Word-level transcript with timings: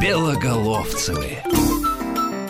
Белоголовцевы. 0.00 1.45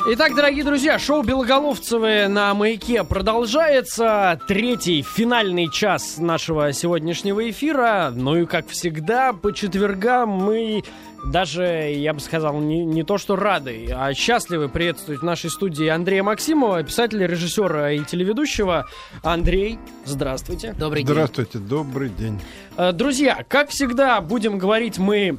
Итак, 0.09 0.37
дорогие 0.37 0.63
друзья, 0.63 1.01
шоу 1.01 1.25
«Белоголовцевы» 1.25 2.29
на 2.29 2.55
«Маяке» 2.55 3.03
продолжается. 3.03 4.41
Третий, 4.47 5.03
финальный 5.03 5.69
час 5.69 6.19
нашего 6.19 6.73
сегодняшнего 6.73 7.51
эфира. 7.51 8.13
Ну 8.15 8.37
и, 8.37 8.47
как 8.47 8.69
всегда, 8.69 9.33
по 9.33 9.53
четвергам 9.53 10.29
мы 10.29 10.85
даже, 11.33 11.65
я 11.93 12.15
бы 12.15 12.21
сказал, 12.21 12.61
не, 12.61 12.85
не 12.85 13.03
то 13.03 13.19
что 13.19 13.35
рады, 13.35 13.89
а 13.93 14.15
счастливы 14.15 14.69
приветствовать 14.69 15.23
в 15.23 15.25
нашей 15.25 15.51
студии 15.51 15.89
Андрея 15.89 16.23
Максимова, 16.23 16.85
писателя, 16.85 17.27
режиссера 17.27 17.91
и 17.91 18.05
телеведущего. 18.05 18.87
Андрей, 19.25 19.77
здравствуйте. 20.05 20.73
Добрый 20.79 21.03
день. 21.03 21.13
Здравствуйте, 21.15 21.59
добрый 21.59 22.11
день. 22.11 22.41
Э, 22.77 22.93
Друзья, 22.93 23.45
как 23.49 23.71
всегда, 23.71 24.21
будем 24.21 24.59
говорить 24.59 24.99
мы 24.99 25.39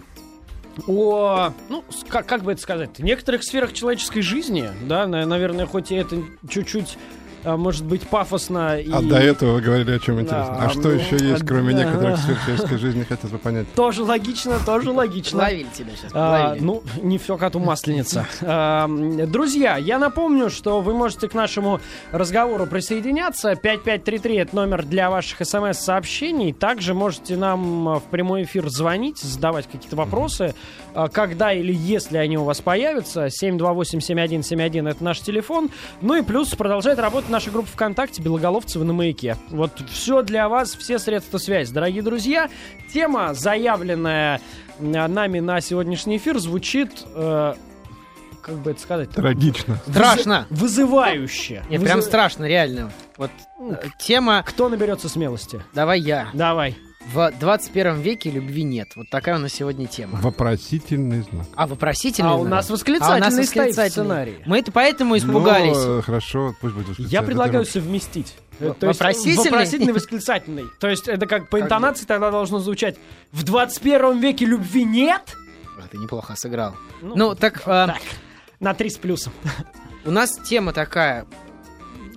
о, 0.88 1.52
ну, 1.70 1.84
как, 2.08 2.26
как 2.28 2.44
бы 2.44 2.52
это 2.52 2.62
сказать, 2.62 3.00
некоторых 3.00 3.44
сферах 3.44 3.74
человеческой 3.74 4.22
жизни, 4.22 4.70
да, 4.88 5.08
на- 5.08 5.26
наверное, 5.26 5.66
хоть 5.66 5.92
и 5.92 5.96
это 5.96 6.18
чуть-чуть, 6.50 6.98
может 7.44 7.86
быть, 7.86 8.08
пафосно 8.08 8.80
и... 8.80 8.92
А 8.92 9.02
до 9.02 9.18
этого 9.18 9.54
вы 9.54 9.62
говорили 9.62 9.92
о 9.92 10.00
чем 10.00 10.16
Да, 10.16 10.22
интересно. 10.22 10.58
А 10.60 10.70
что 10.70 10.82
ну, 10.82 10.90
еще 10.90 11.18
есть, 11.18 11.46
кроме 11.46 11.74
да. 11.74 11.86
некоторых 11.86 12.20
сфер 12.20 12.38
человеческой 12.46 12.78
жизни, 12.78 13.04
хотелось 13.04 13.32
бы 13.32 13.38
понять? 13.38 13.74
Тоже 13.74 14.04
логично, 14.04 14.58
тоже 14.66 14.92
логично. 14.92 15.40
Ловили 15.40 15.68
тебя 15.74 15.92
сейчас. 15.96 16.12
А, 16.14 16.56
ну, 16.60 16.84
не 17.02 17.18
все 17.18 17.38
коту 17.38 17.60
масленица. 17.60 18.28
А, 18.42 18.88
Друзья, 18.88 19.78
я 19.78 20.00
напомню, 20.00 20.50
что 20.50 20.82
вы 20.82 20.94
можете 20.94 21.28
к 21.28 21.34
нашему 21.34 21.80
разговору 22.12 22.66
присоединяться. 22.66 23.56
5533 23.56 24.36
это 24.38 24.56
номер 24.56 24.86
для 24.86 25.10
ваших 25.10 25.46
смс-сообщений. 25.46 26.54
Также 26.54 26.94
можете 26.94 27.38
нам 27.38 27.88
а, 27.88 28.00
в 28.00 28.04
прямой 28.04 28.44
эфир 28.44 28.70
звонить, 28.70 29.20
задавать 29.20 29.68
какие-то 29.68 29.96
вопросы. 29.96 30.56
А, 30.98 31.10
Когда 31.10 31.54
или 31.54 31.72
если 31.72 32.18
они 32.18 32.40
у 32.40 32.44
вас 32.44 32.60
появятся. 32.60 33.28
728-7171 33.28 34.90
это 34.90 35.04
наш 35.04 35.20
телефон. 35.20 35.70
Ну 36.02 36.16
и 36.16 36.24
плюс 36.24 36.50
продолжает 36.56 36.98
работать 36.98 37.30
наша 37.30 37.52
группа 37.52 37.68
ВКонтакте 37.70 38.24
«Белоголовцевы 38.24 38.84
на 38.84 38.94
маяке». 38.94 39.38
Вот 39.52 39.72
все 39.92 40.24
для 40.24 40.50
вас, 40.50 40.76
все 40.76 40.98
средства 40.98 41.38
связи. 41.38 41.72
Дорогие 41.72 42.02
друзья, 42.02 42.50
тема, 42.92 43.36
заявленная 43.36 44.42
нами 44.80 45.40
на 45.40 45.62
сегодняшний 45.62 46.18
эфир, 46.18 46.40
звучит... 46.40 46.90
э, 47.14 47.54
как 48.42 48.56
бы 48.56 48.72
это 48.72 48.82
сказать? 48.82 49.12
Трагично. 49.12 49.80
Страшно. 49.88 50.48
Вызывающе. 50.50 51.64
Нет, 51.70 51.80
Вызы- 51.82 51.86
прям 51.86 52.02
страшно, 52.02 52.46
реально. 52.46 52.92
Вот 53.18 53.30
э, 53.60 53.84
тема 54.00 54.44
Кто 54.48 54.68
наберется 54.68 55.10
смелости? 55.10 55.62
«Давай 55.76 56.00
я». 56.00 56.30
Давай. 56.34 56.76
В 57.14 57.32
21 57.40 58.02
веке 58.02 58.30
любви 58.32 58.64
нет. 58.64 58.90
Вот 58.96 59.10
такая 59.10 59.36
у 59.36 59.40
нас 59.40 59.54
сегодня 59.54 59.88
тема. 59.88 60.20
Вопросительный 60.22 61.22
знак. 61.22 61.46
А 61.56 61.66
вопросительный 61.68 62.32
А 62.32 62.36
у 62.36 62.40
знак? 62.42 62.52
нас 62.52 62.70
А 62.70 62.74
у 62.74 62.74
восклицательный 62.76 63.20
нас 63.22 63.34
восклицательный. 63.38 63.90
сценарии. 63.90 64.44
Мы 64.46 64.60
это 64.60 64.72
поэтому 64.74 65.16
испугались. 65.18 65.78
Ну, 65.78 66.02
хорошо, 66.02 66.54
пусть 66.60 66.74
будет 66.74 66.90
восклицательный. 66.90 67.12
Я 67.12 67.22
предлагаю 67.24 67.66
совместить. 67.66 68.36
То 68.60 68.66
есть 68.66 68.82
вопросительный? 69.00 69.38
Вопросительный, 69.52 69.94
восклицательный. 69.94 70.66
То 70.80 70.90
есть 70.90 71.08
это 71.08 71.28
как 71.28 71.50
по 71.50 71.58
Как 71.58 71.66
интонации 71.66 72.06
тогда 72.06 72.30
должно 72.32 72.60
звучать. 72.60 72.98
В 73.32 73.44
21 73.44 74.20
веке 74.20 74.46
любви 74.46 74.84
нет? 74.84 75.22
А, 75.80 75.88
Ты 75.88 75.98
неплохо 75.98 76.36
сыграл. 76.36 76.76
Ну, 77.02 77.16
Ну, 77.16 77.36
так, 77.36 77.60
э, 77.62 77.64
Так, 77.88 78.02
на 78.60 78.74
три 78.74 78.90
с 78.90 78.98
плюсом. 78.98 79.32
у 80.06 80.12
нас 80.12 80.32
тема 80.44 80.74
такая. 80.74 81.26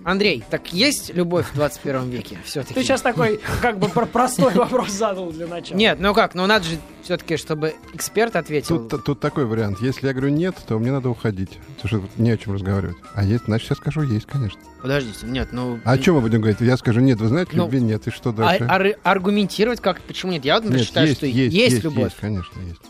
Андрей, 0.02 0.42
так 0.48 0.72
есть 0.72 1.12
любовь 1.14 1.46
в 1.50 1.54
21 1.54 2.08
веке? 2.08 2.38
Все-таки. 2.44 2.72
Ты 2.74 2.82
сейчас 2.82 3.02
такой, 3.02 3.38
как 3.60 3.78
бы, 3.78 3.88
про- 3.88 4.06
простой 4.06 4.54
вопрос 4.54 4.90
задал 4.92 5.30
для 5.30 5.46
начала. 5.46 5.76
Нет, 5.76 5.98
ну 6.00 6.14
как, 6.14 6.34
ну 6.34 6.46
надо 6.46 6.64
же 6.64 6.78
все-таки, 7.02 7.36
чтобы 7.36 7.74
эксперт 7.92 8.34
ответил. 8.34 8.88
Тут, 8.88 9.04
тут 9.04 9.20
такой 9.20 9.44
вариант. 9.44 9.80
Если 9.82 10.06
я 10.06 10.14
говорю 10.14 10.30
нет, 10.32 10.56
то 10.66 10.78
мне 10.78 10.90
надо 10.90 11.10
уходить. 11.10 11.58
Потому 11.76 12.02
что 12.08 12.22
не 12.22 12.30
о 12.30 12.36
чем 12.38 12.54
разговаривать. 12.54 12.96
А 13.14 13.22
есть, 13.24 13.44
значит, 13.44 13.68
я 13.68 13.76
скажу 13.76 14.02
есть, 14.02 14.24
конечно. 14.26 14.58
Подождите, 14.80 15.26
нет, 15.26 15.48
ну... 15.52 15.78
А 15.84 15.92
о 15.92 15.98
чем 15.98 16.14
мы 16.14 16.22
будем 16.22 16.40
говорить? 16.40 16.60
Я 16.60 16.78
скажу 16.78 17.00
нет, 17.00 17.18
вы 17.20 17.28
знаете, 17.28 17.50
Ну, 17.54 17.64
любви 17.64 17.82
нет. 17.82 18.06
И 18.06 18.10
что 18.10 18.30
а- 18.30 18.32
дальше? 18.32 18.64
ар- 18.68 18.96
аргументировать 19.02 19.80
как, 19.82 20.00
почему 20.02 20.32
нет? 20.32 20.44
Я 20.46 20.54
вот, 20.54 20.64
например, 20.64 20.80
Нет, 20.80 20.88
считаю, 20.88 21.06
есть, 21.08 21.18
что 21.18 21.26
есть, 21.26 21.54
есть, 21.54 21.72
есть, 21.74 21.84
любовь. 21.84 22.04
есть, 22.04 22.16
конечно, 22.18 22.60
есть. 22.66 22.80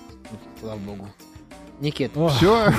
Слава 0.61 0.79
богу. 0.79 1.09
Никит, 1.81 2.13
Все, 2.37 2.73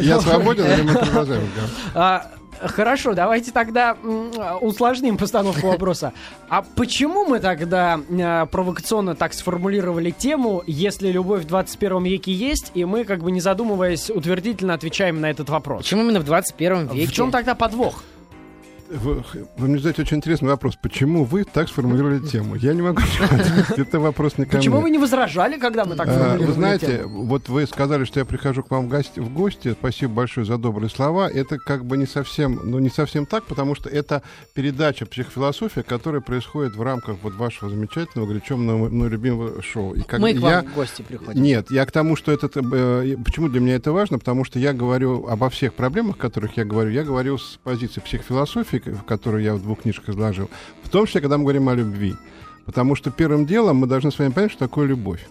я, 0.00 0.20
свободен, 0.20 0.64
или 0.64 0.82
мы 0.82 0.94
продолжаем? 0.94 1.42
А, 1.94 2.30
Хорошо, 2.60 3.14
давайте 3.14 3.52
тогда 3.52 3.96
усложним 4.60 5.16
постановку 5.16 5.68
вопроса. 5.68 6.12
А 6.48 6.62
почему 6.62 7.24
мы 7.26 7.40
тогда 7.40 8.00
э, 8.08 8.46
провокационно 8.46 9.14
так 9.14 9.34
сформулировали 9.34 10.10
тему, 10.10 10.62
если 10.66 11.10
любовь 11.10 11.42
в 11.42 11.46
21 11.46 12.04
веке 12.04 12.32
есть, 12.32 12.72
и 12.74 12.84
мы, 12.84 13.04
как 13.04 13.22
бы 13.22 13.30
не 13.30 13.40
задумываясь, 13.40 14.10
утвердительно 14.10 14.74
отвечаем 14.74 15.20
на 15.20 15.30
этот 15.30 15.48
вопрос? 15.48 15.78
почему 15.78 16.02
именно 16.02 16.20
в 16.20 16.24
21 16.24 16.88
веке? 16.88 17.06
В 17.06 17.12
чем 17.12 17.30
тогда 17.30 17.54
подвох? 17.54 18.02
Вы, 18.88 19.24
вы 19.58 19.68
мне 19.68 19.78
задаете 19.78 20.02
очень 20.02 20.18
интересный 20.18 20.48
вопрос. 20.48 20.76
Почему 20.80 21.24
вы 21.24 21.44
так 21.44 21.68
сформулировали 21.68 22.18
тему? 22.26 22.54
Я 22.54 22.72
не 22.74 22.82
могу 22.82 23.00
ответить. 23.00 23.70
Это 23.78 23.98
вопрос 24.00 24.38
не 24.38 24.44
ко 24.44 24.56
Почему 24.58 24.76
мне. 24.76 24.84
вы 24.84 24.90
не 24.90 24.98
возражали, 24.98 25.58
когда 25.58 25.84
мы 25.84 25.96
так 25.96 26.08
А, 26.08 26.12
формулировали 26.12 26.46
Вы 26.46 26.52
знаете, 26.52 26.98
тему? 26.98 27.24
вот 27.24 27.48
вы 27.48 27.66
сказали, 27.66 28.04
что 28.04 28.20
я 28.20 28.24
прихожу 28.24 28.62
к 28.62 28.70
вам 28.70 28.86
в 28.86 28.88
гости, 28.88 29.18
в 29.20 29.32
гости. 29.32 29.72
Спасибо 29.78 30.12
большое 30.14 30.46
за 30.46 30.56
добрые 30.58 30.88
слова. 30.90 31.28
Это 31.28 31.58
как 31.58 31.84
бы 31.84 31.96
не 31.96 32.06
совсем, 32.06 32.60
ну 32.64 32.78
не 32.78 32.88
совсем 32.90 33.26
так, 33.26 33.44
потому 33.44 33.74
что 33.74 33.88
это 33.88 34.22
передача 34.54 35.04
психофилософия, 35.06 35.82
которая 35.82 36.20
происходит 36.20 36.76
в 36.76 36.82
рамках 36.82 37.16
вот 37.22 37.34
вашего 37.34 37.70
замечательного, 37.70 38.26
горячемного, 38.28 38.88
мной 38.88 39.08
любимого 39.08 39.62
шоу. 39.62 39.94
И 39.94 40.02
как 40.02 40.20
Мы 40.20 40.34
к 40.34 40.40
вам 40.40 40.64
в 40.66 40.74
гости 40.74 41.02
приходим. 41.02 41.42
Нет, 41.42 41.70
я 41.70 41.84
к 41.86 41.90
тому, 41.92 42.16
что 42.16 42.30
это... 42.32 42.46
э, 42.46 43.16
Почему 43.24 43.48
для 43.48 43.60
меня 43.60 43.74
это 43.74 43.92
важно? 43.92 44.18
Потому 44.18 44.44
что 44.44 44.58
я 44.58 44.72
говорю 44.72 45.26
обо 45.26 45.50
всех 45.50 45.74
проблемах, 45.74 46.16
о 46.16 46.18
которых 46.20 46.56
я 46.56 46.64
говорю, 46.64 46.90
я 46.90 47.02
говорю 47.02 47.38
с 47.38 47.58
позиции 47.64 48.00
психофилософии, 48.00 48.75
к- 48.80 49.04
которую 49.06 49.42
я 49.42 49.54
в 49.54 49.62
двух 49.62 49.82
книжках 49.82 50.10
изложил, 50.10 50.48
в 50.82 50.88
том 50.88 51.06
числе, 51.06 51.20
когда 51.20 51.36
мы 51.38 51.44
говорим 51.44 51.68
о 51.68 51.74
любви. 51.74 52.14
Потому 52.64 52.94
что 52.96 53.10
первым 53.10 53.46
делом 53.46 53.76
мы 53.76 53.86
должны 53.86 54.10
с 54.10 54.18
вами 54.18 54.30
понять, 54.32 54.50
что 54.50 54.60
такое 54.60 54.86
любовь. 54.86 55.26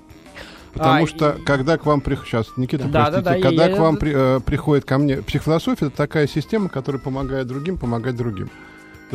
Потому 0.73 1.03
А, 1.05 1.07
что, 1.07 1.37
когда 1.45 1.77
к 1.77 1.85
вам 1.85 2.01
приходит... 2.01 2.27
Сейчас, 2.29 2.47
Никита, 2.57 2.85
Да, 2.87 3.05
простите. 3.05 3.21
да, 3.23 3.31
да, 3.35 3.41
когда 3.41 3.67
я- 3.67 3.75
к 3.75 3.79
вам 3.79 3.95
при- 3.97 4.11
э, 4.13 4.39
приходит 4.45 4.83
ко 4.85 4.97
мне... 4.97 5.17
Психофилософия— 5.21 5.87
это 5.87 5.95
такая 5.95 6.27
система, 6.27 6.67
которая 6.69 7.01
помогает 7.01 7.47
другим 7.47 7.77
помогать 7.77 8.15
другим. 8.17 8.49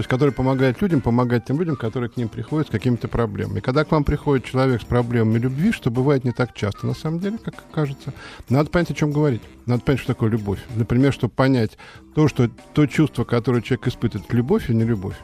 То 0.00 0.02
есть, 0.02 0.08
которая 0.08 0.32
помогает 0.34 0.80
людям 0.80 1.02
помогать 1.02 1.44
тем 1.44 1.58
людям, 1.58 1.76
которые 1.76 2.08
к 2.08 2.16
ним 2.16 2.30
приходят 2.30 2.68
с 2.68 2.70
какими-то 2.70 3.06
проблемами. 3.06 3.60
Когда 3.60 3.84
к 3.84 3.90
вам 3.90 4.02
приходит 4.02 4.46
человек 4.46 4.80
с 4.80 4.84
проблемами 4.86 5.38
любви, 5.38 5.72
что 5.72 5.90
бывает 5.90 6.24
не 6.24 6.32
так 6.32 6.54
часто, 6.54 6.86
на 6.86 6.94
самом 6.94 7.20
деле, 7.20 7.36
как 7.36 7.70
кажется, 7.70 8.14
надо 8.48 8.70
понять, 8.70 8.90
о 8.92 8.94
чем 8.94 9.12
говорить. 9.12 9.42
Надо 9.66 9.82
понять, 9.82 10.00
что 10.00 10.14
такое 10.14 10.30
любовь. 10.30 10.58
Например, 10.74 11.12
чтобы 11.12 11.34
понять 11.34 11.76
то, 12.14 12.28
что 12.28 12.48
то 12.72 12.86
чувство, 12.86 13.24
которое 13.24 13.60
человек 13.60 13.88
испытывает, 13.88 14.32
любовь 14.32 14.70
или 14.70 14.76
не 14.76 14.84
любовь. 14.84 15.16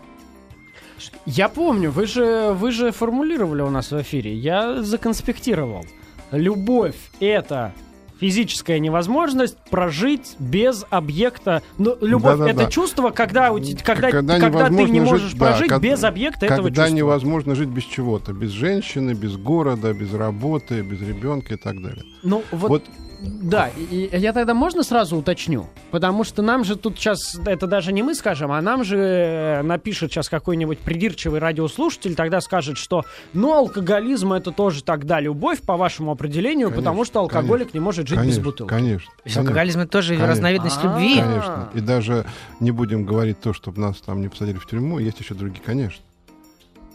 Я 1.24 1.48
помню, 1.48 1.90
вы 1.90 2.06
же, 2.06 2.52
вы 2.52 2.70
же 2.70 2.92
формулировали 2.92 3.62
у 3.62 3.70
нас 3.70 3.90
в 3.92 4.02
эфире. 4.02 4.34
Я 4.34 4.82
законспектировал. 4.82 5.86
Любовь— 6.32 6.96
это 7.20 7.72
физическая 8.20 8.78
невозможность 8.78 9.56
прожить 9.70 10.36
без 10.38 10.84
объекта. 10.90 11.62
Ну, 11.78 11.96
любовь 12.00 12.38
Да-да-да. 12.38 12.62
это 12.62 12.72
чувство, 12.72 13.10
когда, 13.10 13.48
когда, 13.50 14.10
Когда 14.10 14.40
когда, 14.40 14.68
ты 14.68 14.84
не 14.88 15.00
можешь 15.00 15.30
жить, 15.30 15.38
да, 15.38 15.46
прожить 15.46 15.68
как- 15.68 15.82
без 15.82 16.02
объекта 16.04 16.46
этого 16.46 16.66
Когда 16.68 16.82
чувства. 16.84 16.96
невозможно 16.96 17.54
жить 17.54 17.68
без 17.68 17.84
чего-то. 17.84 18.32
Без 18.32 18.50
женщины, 18.50 19.12
без 19.12 19.36
города, 19.36 19.92
без 19.92 20.12
работы, 20.14 20.80
без 20.82 21.00
ребенка 21.00 21.54
и 21.54 21.56
так 21.56 21.80
далее. 21.82 22.04
Ну, 22.22 22.42
вот, 22.50 22.70
Вот 22.70 22.84
да, 23.26 23.68
и, 23.68 24.08
и 24.12 24.18
я 24.18 24.32
тогда 24.32 24.54
можно 24.54 24.82
сразу 24.82 25.16
уточню? 25.16 25.66
Потому 25.90 26.24
что 26.24 26.42
нам 26.42 26.64
же 26.64 26.76
тут 26.76 26.98
сейчас, 26.98 27.38
это 27.46 27.66
даже 27.66 27.92
не 27.92 28.02
мы 28.02 28.14
скажем, 28.14 28.52
а 28.52 28.60
нам 28.60 28.84
же 28.84 28.98
э, 28.98 29.62
напишет 29.62 30.12
сейчас 30.12 30.28
какой-нибудь 30.28 30.78
придирчивый 30.78 31.40
радиослушатель, 31.40 32.14
тогда 32.14 32.40
скажет, 32.40 32.78
что, 32.78 33.04
ну, 33.32 33.52
алкоголизм 33.54 34.32
это 34.32 34.50
тоже 34.52 34.82
тогда 34.82 35.20
любовь, 35.20 35.60
по 35.62 35.76
вашему 35.76 36.12
определению, 36.12 36.68
Конечно, 36.68 36.82
потому 36.82 37.04
что 37.04 37.20
алкоголик 37.20 37.74
не 37.74 37.80
может 37.80 38.08
жить 38.08 38.18
конечно, 38.18 38.38
без 38.38 38.44
бутылки. 38.44 38.70
Конечно. 38.70 39.06
То 39.06 39.22
есть 39.24 39.34
конечно. 39.34 39.40
алкоголизм 39.42 39.80
это 39.80 39.90
тоже 39.90 40.08
Конечно. 40.14 40.28
разновидность 40.28 40.78
А. 40.80 40.86
любви. 40.86 41.20
Конечно. 41.20 41.70
И 41.74 41.80
даже 41.80 42.26
не 42.60 42.70
будем 42.70 43.04
говорить 43.04 43.40
то, 43.40 43.52
чтобы 43.52 43.80
нас 43.80 43.96
там 43.98 44.20
не 44.20 44.28
посадили 44.28 44.58
в 44.58 44.66
тюрьму. 44.66 44.98
Есть 44.98 45.20
еще 45.20 45.34
другие, 45.34 45.62
конечно. 45.64 46.05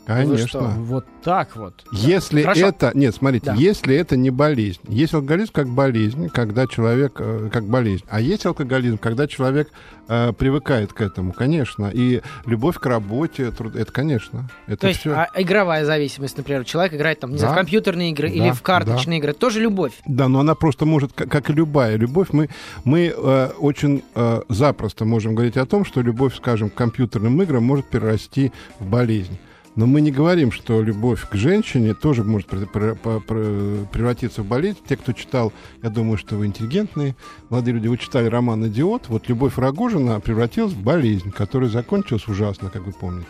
Что? 0.04 0.14
Конечно. 0.16 0.60
Вот 0.80 1.06
так 1.24 1.56
вот. 1.56 1.74
Если 1.92 2.42
Хорошо. 2.42 2.68
это... 2.68 2.92
Нет, 2.96 3.14
смотрите, 3.16 3.46
Да. 3.48 3.54
если 3.54 3.96
это 3.96 4.18
не 4.18 4.30
болезнь. 4.32 4.80
Есть 4.88 5.14
алкоголизм 5.14 5.52
как 5.54 5.68
болезнь, 5.70 6.28
когда 6.30 6.66
человек... 6.68 7.14
э, 7.20 7.50
как 7.54 7.66
болезнь. 7.66 8.04
А 8.10 8.20
есть 8.20 8.46
алкоголизм, 8.46 8.98
когда 8.98 9.28
человек 9.28 9.70
э, 10.08 10.34
привыкает 10.34 10.92
к 10.92 11.02
этому, 11.02 11.34
конечно. 11.34 11.92
И 11.94 12.22
любовь 12.48 12.78
к 12.80 12.86
работе, 12.88 13.52
труд- 13.52 13.76
это, 13.76 13.92
конечно. 13.92 14.50
Это 14.66 14.82
То 14.82 14.88
есть 14.88 15.02
все... 15.02 15.12
а, 15.14 15.28
игровая 15.36 15.86
зависимость, 15.86 16.36
например, 16.36 16.66
человек 16.66 16.96
играет 16.96 17.20
там, 17.20 17.32
не 17.32 17.38
знаю, 17.38 17.54
в 17.54 17.56
Да. 17.56 17.62
компьютерные 17.62 18.10
игры 18.12 18.28
Да, 18.30 18.34
или 18.36 18.52
в 18.52 18.62
карточные 18.64 19.20
игры, 19.20 19.34
тоже 19.34 19.62
любовь. 19.62 19.94
Да, 20.08 20.28
но 20.28 20.40
она 20.40 20.56
просто 20.56 20.86
может, 20.86 21.14
как, 21.14 21.30
как 21.30 21.50
и 21.52 21.54
любая 21.54 21.96
любовь, 21.96 22.30
мы, 22.32 22.50
мы 22.84 23.14
э, 23.16 23.50
очень 23.60 24.04
э, 24.16 24.42
запросто 24.50 25.06
можем 25.06 25.36
говорить 25.36 25.58
о 25.58 25.66
том, 25.68 25.86
что 25.86 26.02
любовь, 26.02 26.36
скажем, 26.36 26.70
к 26.72 26.74
компьютерным 26.74 27.40
играм 27.44 27.64
может 27.64 27.86
перерасти 27.86 28.52
в 28.80 28.86
болезнь. 28.88 29.38
Но 29.76 29.86
мы 29.86 30.02
не 30.02 30.12
говорим, 30.12 30.52
что 30.52 30.82
любовь 30.82 31.28
к 31.30 31.36
женщине 31.36 31.94
тоже 31.94 32.24
может 32.26 32.48
превратиться 32.50 34.42
в 34.44 34.46
болезнь. 34.46 34.80
Те, 34.88 34.98
кто 34.98 35.14
читал, 35.14 35.54
я 35.82 35.90
думаю, 35.90 36.18
что 36.18 36.36
вы 36.36 36.48
интеллигентные, 36.48 37.16
молодые 37.50 37.76
люди, 37.76 37.88
вы 37.88 37.98
читали 37.98 38.28
роман 38.28 38.68
«Идиот», 38.68 39.08
вот 39.08 39.30
любовь 39.30 39.58
Рогожина 39.58 40.20
превратилась 40.20 40.74
в 40.74 40.84
болезнь, 40.84 41.32
которая 41.32 41.70
закончилась 41.70 42.28
ужасно, 42.28 42.70
как 42.70 42.86
вы 42.86 42.92
помните. 42.92 43.28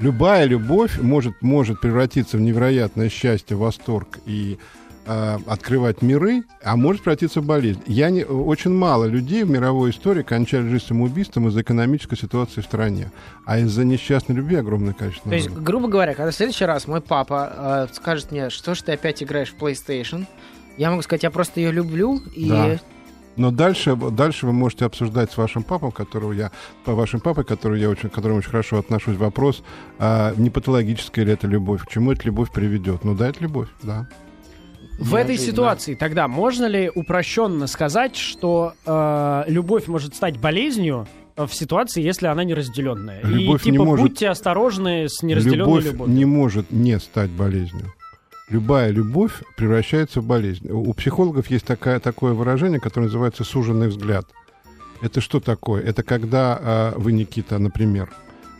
Любая 0.00 0.44
любовь 0.44 0.98
может, 1.00 1.40
может 1.40 1.80
превратиться 1.80 2.36
в 2.36 2.40
невероятное 2.40 3.08
счастье, 3.08 3.56
восторг 3.56 4.18
и 4.26 4.58
э, 5.06 5.38
открывать 5.46 6.02
миры, 6.02 6.44
а 6.62 6.76
может 6.76 7.02
превратиться 7.02 7.40
в 7.40 7.44
болезнь. 7.46 7.80
Я 7.86 8.10
не, 8.10 8.24
очень 8.24 8.72
мало 8.72 9.04
людей 9.04 9.44
в 9.44 9.50
мировой 9.50 9.90
истории 9.90 10.22
кончали 10.22 10.68
жизнь 10.68 10.86
самоубийством 10.86 11.48
из-за 11.48 11.62
экономической 11.62 12.16
ситуации 12.16 12.60
в 12.60 12.64
стране, 12.64 13.10
а 13.44 13.58
из-за 13.58 13.84
несчастной 13.84 14.36
любви 14.36 14.56
огромное 14.56 14.94
количество. 14.94 15.30
То 15.30 15.36
есть, 15.36 15.50
грубо 15.50 15.88
говоря, 15.88 16.14
когда 16.14 16.30
в 16.30 16.34
следующий 16.34 16.64
раз 16.64 16.86
мой 16.86 17.00
папа 17.00 17.86
э, 17.90 17.94
скажет 17.94 18.32
мне, 18.32 18.50
что 18.50 18.74
ж 18.74 18.82
ты 18.82 18.92
опять 18.92 19.22
играешь 19.22 19.52
в 19.52 19.62
PlayStation, 19.62 20.26
я 20.76 20.90
могу 20.90 21.02
сказать, 21.02 21.22
я 21.22 21.30
просто 21.30 21.60
ее 21.60 21.72
люблю, 21.72 22.20
и 22.34 22.48
Да. 22.48 22.78
Но 23.36 23.50
дальше, 23.50 23.94
дальше 23.96 24.46
вы 24.46 24.52
можете 24.52 24.86
обсуждать 24.86 25.30
с 25.30 25.36
вашим 25.36 25.62
папой, 25.62 25.92
которого 25.92 26.32
я, 26.32 26.50
по 26.84 26.94
вашим 26.94 27.20
папой, 27.20 27.44
который 27.44 27.80
я 27.80 27.90
очень, 27.90 28.08
к 28.08 28.14
которому 28.14 28.38
очень 28.38 28.50
хорошо 28.50 28.78
отношусь, 28.78 29.16
вопрос, 29.16 29.62
а, 29.98 30.34
не 30.36 30.50
патологическая 30.50 31.24
ли 31.24 31.32
это 31.32 31.46
любовь, 31.46 31.84
к 31.84 31.88
чему 31.88 32.12
эта 32.12 32.24
любовь 32.24 32.50
приведет. 32.50 33.04
Ну 33.04 33.14
да, 33.14 33.28
это 33.28 33.42
любовь, 33.42 33.68
да. 33.82 34.08
В 34.98 35.14
этой 35.14 35.36
ситуации 35.36 35.94
тогда 35.94 36.26
можно 36.28 36.66
ли 36.66 36.90
упрощенно 36.94 37.66
сказать, 37.66 38.16
что 38.16 38.74
э, 38.86 39.44
любовь 39.48 39.86
может 39.88 40.14
стать 40.14 40.38
болезнью 40.38 41.06
э, 41.36 41.46
в 41.46 41.54
ситуации, 41.54 42.02
если 42.02 42.26
она 42.26 42.44
неразделенная? 42.44 43.22
Любовь 43.22 43.66
И 43.66 43.70
не 43.70 43.76
типа 43.76 43.84
может- 43.84 44.06
будьте 44.06 44.28
осторожны 44.28 45.08
с 45.08 45.22
неразделенной 45.22 45.58
любовь 45.58 45.84
любовью. 45.84 46.14
не 46.14 46.24
может 46.24 46.70
не 46.70 46.98
стать 46.98 47.30
болезнью. 47.30 47.92
Любая 48.48 48.90
любовь 48.90 49.32
превращается 49.56 50.20
в 50.20 50.24
болезнь. 50.24 50.70
У 50.70 50.92
психологов 50.94 51.48
есть 51.50 51.66
такая, 51.66 51.98
такое 51.98 52.32
выражение, 52.32 52.78
которое 52.80 53.06
называется 53.06 53.42
суженный 53.42 53.88
взгляд. 53.88 54.26
Это 55.02 55.20
что 55.20 55.40
такое? 55.40 55.82
Это 55.82 56.02
когда 56.04 56.58
а, 56.60 56.94
вы, 56.96 57.12
Никита, 57.12 57.58
например, 57.58 58.08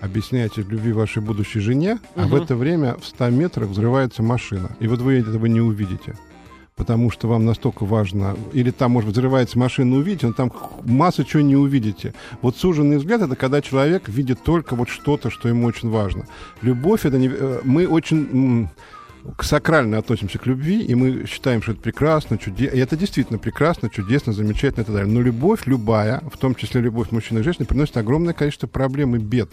объясняете 0.01 0.63
любви 0.63 0.93
вашей 0.93 1.23
будущей 1.23 1.61
жене, 1.61 1.99
а 2.17 2.27
в 2.27 2.35
это 2.35 2.57
время 2.57 2.97
в 3.01 3.07
100 3.07 3.31
метрах 3.31 3.69
взрывается 3.69 4.23
машина. 4.23 4.71
И 4.81 4.89
вот 4.89 5.01
вы 5.01 5.21
этого 5.21 5.47
не 5.47 5.61
увидите. 5.61 6.17
Потому 6.77 7.11
что 7.11 7.27
вам 7.27 7.47
настолько 7.47 7.87
важно, 7.87 8.37
или 8.53 8.71
там, 8.71 8.91
может, 8.91 9.09
взрывается 9.11 9.59
машина, 9.59 9.97
увидите, 9.97 10.27
но 10.27 10.35
там 10.35 10.53
масса 10.85 11.25
чего 11.25 11.41
не 11.41 11.57
увидите. 11.57 12.13
Вот 12.43 12.59
суженный 12.59 12.99
взгляд 12.99 13.23
это 13.23 13.35
когда 13.35 13.63
человек 13.63 14.11
видит 14.11 14.43
только 14.43 14.77
вот 14.77 14.91
что-то, 14.91 15.31
что 15.31 15.49
ему 15.49 15.67
очень 15.67 15.89
важно. 15.89 16.27
Любовь 16.61 17.07
это 17.07 17.17
не... 17.17 17.29
э, 17.29 17.61
Мы 17.65 17.87
очень 17.87 18.69
к- 19.39 19.43
сакрально 19.43 19.97
относимся 19.97 20.39
к 20.39 20.45
любви, 20.45 20.83
и 20.83 20.95
мы 20.95 21.25
считаем, 21.27 21.63
что 21.63 21.73
это 21.73 21.81
прекрасно, 21.81 22.37
чудесно. 22.37 22.77
И 22.77 22.79
это 22.79 22.95
действительно 22.95 23.39
прекрасно, 23.39 23.89
чудесно, 23.89 24.35
замечательно 24.35 24.83
и 24.83 24.85
так 24.85 24.95
далее. 24.95 25.11
Но 25.11 25.23
любовь 25.23 25.63
любая, 25.65 26.21
в 26.31 26.37
том 26.37 26.55
числе 26.55 26.83
любовь 26.83 27.11
мужчины 27.11 27.39
и 27.39 27.43
женщины, 27.43 27.65
приносит 27.65 27.97
огромное 27.97 28.35
количество 28.35 28.67
проблем 28.67 29.17
и 29.17 29.19
бед. 29.19 29.49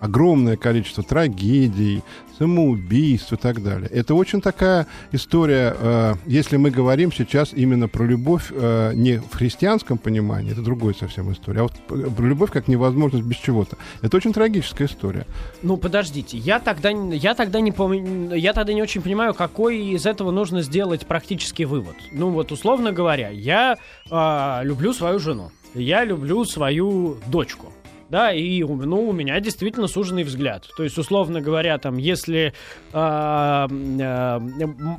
Огромное 0.00 0.56
количество 0.56 1.02
трагедий, 1.02 2.02
самоубийств 2.38 3.32
и 3.32 3.36
так 3.36 3.62
далее. 3.62 3.88
Это 3.90 4.14
очень 4.14 4.40
такая 4.40 4.86
история, 5.12 5.74
э, 5.78 6.14
если 6.26 6.56
мы 6.58 6.70
говорим 6.70 7.10
сейчас 7.12 7.52
именно 7.54 7.88
про 7.88 8.04
любовь 8.04 8.50
э, 8.50 8.92
не 8.94 9.18
в 9.18 9.34
христианском 9.34 9.98
понимании, 9.98 10.52
это 10.52 10.62
другая 10.62 10.94
совсем 10.94 11.32
история, 11.32 11.60
а 11.60 11.62
вот 11.64 11.72
п- 11.72 12.10
про 12.10 12.26
любовь 12.26 12.50
как 12.50 12.68
невозможность 12.68 13.24
без 13.24 13.36
чего-то. 13.36 13.76
Это 14.02 14.16
очень 14.16 14.32
трагическая 14.32 14.86
история. 14.86 15.26
Ну, 15.62 15.76
подождите, 15.76 16.36
я 16.36 16.60
тогда, 16.60 16.90
я 16.90 17.34
тогда 17.34 17.60
не 17.60 17.70
пом- 17.70 18.36
я 18.36 18.52
тогда 18.52 18.72
не 18.72 18.82
очень 18.82 19.00
понимаю, 19.02 19.34
какой 19.34 19.78
из 19.78 20.04
этого 20.06 20.30
нужно 20.30 20.62
сделать 20.62 21.06
практический 21.06 21.64
вывод. 21.64 21.96
Ну, 22.12 22.30
вот, 22.30 22.52
условно 22.52 22.92
говоря, 22.92 23.30
я 23.30 23.76
а, 24.10 24.60
люблю 24.62 24.92
свою 24.92 25.18
жену, 25.18 25.50
я 25.74 26.04
люблю 26.04 26.44
свою 26.44 27.16
дочку. 27.26 27.72
Да, 28.08 28.32
и 28.32 28.62
ну, 28.62 29.08
у 29.08 29.12
меня 29.12 29.40
действительно 29.40 29.88
суженный 29.88 30.22
взгляд. 30.22 30.64
То 30.76 30.84
есть, 30.84 30.96
условно 30.96 31.40
говоря, 31.40 31.76
там, 31.78 31.96
если 31.96 32.52
м- 32.92 34.00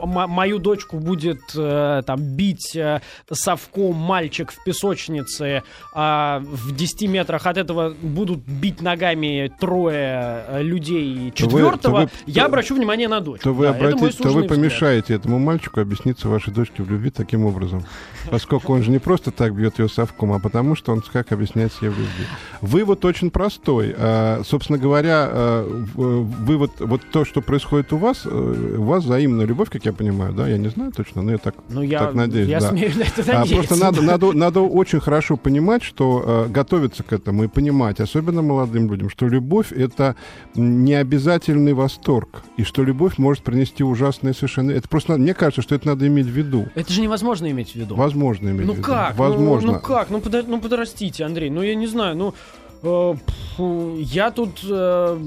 м- 0.01 0.29
мою 0.29 0.59
дочку 0.59 0.99
будет 0.99 1.39
а, 1.55 2.01
там 2.03 2.19
бить 2.19 2.75
а, 2.75 3.01
совком 3.31 3.95
мальчик 3.95 4.51
в 4.51 4.63
песочнице, 4.63 5.63
а 5.93 6.39
в 6.43 6.75
10 6.75 7.07
метрах 7.07 7.45
от 7.45 7.57
этого 7.57 7.93
будут 8.01 8.39
бить 8.39 8.81
ногами 8.81 9.51
трое 9.59 10.43
а, 10.47 10.61
людей 10.61 11.31
То 11.31 11.45
вы- 11.45 11.51
четвертого, 11.51 11.99
то 12.01 12.05
вы- 12.05 12.09
я 12.25 12.41
то- 12.43 12.47
обращу 12.47 12.75
внимание 12.75 13.07
на 13.07 13.19
дочь. 13.21 13.41
То 13.41 13.53
вы, 13.53 13.65
Да, 13.65 13.69
это 13.71 13.77
обратите, 13.79 13.99
то 13.99 14.05
вы 14.05 14.11
суженный 14.11 14.41
взгляд. 14.47 14.57
помешаете 14.59 15.13
этому 15.13 15.39
мальчику 15.39 15.79
объясниться 15.81 16.27
вашей 16.29 16.53
дочке 16.53 16.83
в 16.83 16.91
любви 16.91 17.09
таким 17.09 17.45
образом. 17.45 17.85
Поскольку 18.29 18.73
он 18.73 18.83
же 18.83 18.91
не 18.91 18.99
просто 18.99 19.31
так 19.31 19.55
бьет 19.55 19.79
ее 19.79 19.87
совком, 19.87 20.33
а 20.33 20.39
потому 20.39 20.75
что 20.75 20.91
он 20.91 21.01
как 21.01 21.31
объясняет 21.31 21.71
себе 21.73 21.89
в 21.89 21.97
любви. 21.97 22.25
Вывод 22.61 22.96
очень 23.05 23.31
простой. 23.31 23.93
А, 23.97 24.41
собственно 24.45 24.77
говоря, 24.79 25.27
а, 25.29 25.83
вывод, 25.95 26.71
вот 26.79 27.01
то, 27.11 27.25
что 27.25 27.41
происходит 27.41 27.93
у 27.93 27.97
вас, 27.97 28.21
э, 28.25 28.75
у 28.77 28.83
вас 28.83 29.03
взаимная 29.03 29.45
любовь, 29.45 29.69
как 29.69 29.85
я 29.85 29.93
понимаю, 29.93 30.33
да? 30.33 30.47
Я 30.47 30.57
не 30.57 30.69
знаю 30.69 30.91
точно, 30.91 31.21
но 31.21 31.31
я 31.31 31.37
так 31.37 31.55
Ну, 31.69 31.81
я, 31.81 31.99
Так 31.99 32.13
надеюсь, 32.13 32.49
я 32.49 32.59
да. 32.59 32.69
смею 32.69 32.91
на 32.97 33.03
это 33.03 33.21
а, 33.31 33.39
надеяться. 33.39 33.55
просто 33.55 33.75
надо, 33.75 34.01
да. 34.01 34.07
надо, 34.07 34.33
надо 34.33 34.61
очень 34.61 34.99
хорошо 34.99 35.37
понимать, 35.37 35.83
что 35.83 36.23
э, 36.25 36.49
готовиться 36.49 37.03
к 37.03 37.13
этому 37.13 37.43
и 37.43 37.47
понимать, 37.47 37.99
особенно 37.99 38.41
молодым 38.41 38.89
людям, 38.91 39.09
что 39.09 39.27
любовь 39.27 39.71
это 39.71 40.15
не 40.55 40.93
обязательный 40.93 41.73
восторг, 41.73 42.43
и 42.57 42.63
что 42.63 42.83
любовь 42.83 43.17
может 43.17 43.43
принести 43.43 43.83
ужасные 43.83 44.33
совершенно. 44.33 44.71
Это 44.71 44.87
просто 44.89 45.17
мне 45.17 45.33
кажется, 45.33 45.61
что 45.61 45.75
это 45.75 45.87
надо 45.87 46.07
иметь 46.07 46.25
в 46.25 46.29
виду. 46.31 46.67
Это 46.75 46.91
же 46.91 47.01
невозможно 47.01 47.49
иметь 47.51 47.71
в 47.71 47.75
виду. 47.75 47.95
Возможно 47.95 48.49
иметь 48.49 48.65
Ну 48.67 48.73
в 48.73 48.77
виду. 48.77 48.85
как? 48.87 49.17
Ну, 49.17 49.23
Возможно. 49.23 49.71
Ну, 49.73 49.79
как? 49.79 50.09
Ну, 50.09 50.19
подо- 50.19 50.45
ну 50.47 50.59
подрастите, 50.59 51.23
Андрей. 51.25 51.49
Ну 51.49 51.61
я 51.61 51.75
не 51.75 51.87
знаю. 51.87 52.15
Ну 52.15 52.33
я 52.83 54.31
тут 54.31 54.59
э, 54.69 55.19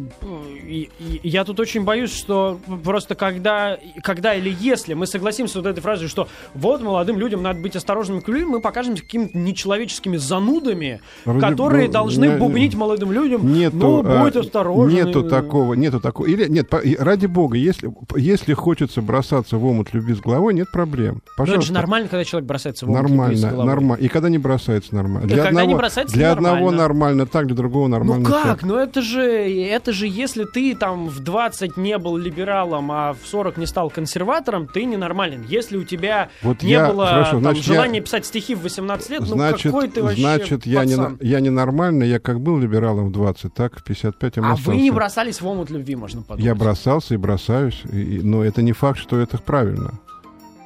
я 1.22 1.44
тут 1.44 1.60
очень 1.60 1.84
боюсь, 1.84 2.12
что 2.16 2.58
просто 2.84 3.14
когда 3.14 3.76
когда 4.02 4.34
или 4.34 4.54
если 4.60 4.94
мы 4.94 5.06
согласимся 5.06 5.54
с 5.54 5.56
вот 5.56 5.66
этой 5.66 5.80
фразой, 5.80 6.08
что 6.08 6.28
вот 6.54 6.80
молодым 6.82 7.18
людям 7.18 7.42
надо 7.42 7.60
быть 7.60 7.74
осторожными 7.76 8.20
к 8.20 8.28
любви, 8.28 8.44
мы 8.44 8.60
покажемся 8.60 9.02
какими-то 9.02 9.36
нечеловеческими 9.36 10.16
занудами, 10.16 11.00
Ради- 11.24 11.40
которые 11.40 11.86
ну, 11.86 11.92
должны 11.92 12.24
не- 12.26 12.36
бубнить 12.36 12.74
молодым 12.74 13.12
людям. 13.12 13.52
Нету, 13.52 13.76
ну, 13.76 14.02
а, 14.06 14.24
будь 14.24 14.36
осторожен. 14.36 14.94
Нету 14.94 15.28
такого, 15.28 15.74
нету 15.74 16.00
такого. 16.00 16.26
Или 16.26 16.46
нет, 16.48 16.72
ради 16.98 17.26
бога, 17.26 17.56
если, 17.56 17.92
если 18.16 18.54
хочется 18.54 19.02
бросаться 19.02 19.56
в 19.56 19.64
омут 19.64 19.92
любви 19.92 20.14
с 20.14 20.20
головой, 20.20 20.54
нет 20.54 20.70
проблем. 20.70 21.14
Ну, 21.14 21.44
это 21.44 21.46
же 21.46 21.52
Пожалуйста. 21.52 21.72
нормально, 21.74 22.08
когда 22.08 22.24
человек 22.24 22.46
бросается 22.48 22.86
в 22.86 22.90
омут 22.90 23.02
любви 23.10 23.16
с 23.16 23.18
Нормально, 23.18 23.50
головой. 23.50 23.66
нормально. 23.66 24.04
И 24.04 24.08
когда 24.08 24.28
не 24.28 24.38
бросается 24.38 24.94
нормально. 24.94 25.28
Да 25.28 25.42
когда 25.44 25.64
не 25.64 25.74
бросается, 25.74 26.14
для 26.14 26.28
нормально. 26.28 26.58
одного 26.58 26.70
нормально 26.70 27.26
так, 27.26 27.39
для 27.46 27.56
другого 27.56 27.86
нормально 27.88 28.28
Ну 28.28 28.34
как? 28.34 28.42
так. 28.44 28.62
Ну 28.62 28.76
это 28.76 29.02
же, 29.02 29.22
это 29.22 29.92
же, 29.92 30.06
если 30.06 30.44
ты 30.44 30.74
там 30.74 31.08
в 31.08 31.20
20 31.20 31.76
не 31.76 31.98
был 31.98 32.16
либералом, 32.16 32.90
а 32.92 33.12
в 33.14 33.26
40 33.26 33.56
не 33.56 33.66
стал 33.66 33.90
консерватором, 33.90 34.66
ты 34.66 34.84
ненормален. 34.84 35.44
Если 35.48 35.76
у 35.76 35.84
тебя 35.84 36.28
Вот 36.42 36.62
не 36.62 36.70
я- 36.72 36.88
было 36.90 37.06
хорошо, 37.06 37.30
там, 37.32 37.40
значит, 37.40 37.64
я- 37.66 37.74
желания 37.74 38.00
писать 38.00 38.26
стихи 38.26 38.54
в 38.54 38.62
18 38.62 39.10
лет, 39.10 39.22
Значит, 39.22 39.64
ну 39.66 39.72
какой 39.72 39.88
ты 39.88 40.02
вообще 40.02 40.20
значит 40.20 40.66
я, 40.66 40.84
не, 40.84 40.96
я 41.20 41.40
ненормальный, 41.40 42.08
я 42.08 42.18
как 42.18 42.40
был 42.40 42.58
либералом 42.58 43.08
в 43.08 43.12
20, 43.12 43.52
так 43.54 43.78
в 43.78 43.82
55 43.82 44.36
я 44.36 44.42
А 44.42 44.52
остался. 44.52 44.70
вы 44.70 44.76
не 44.76 44.90
бросались 44.90 45.40
в 45.40 45.46
омут 45.46 45.70
любви, 45.70 45.96
можно 45.96 46.22
подумать. 46.22 46.44
Я 46.44 46.54
бросался 46.54 47.14
и 47.14 47.16
бросаюсь, 47.16 47.82
и- 47.92 48.20
но 48.22 48.44
это 48.44 48.62
не 48.62 48.72
факт, 48.72 48.98
что 48.98 49.18
это 49.18 49.38
правильно. 49.38 49.92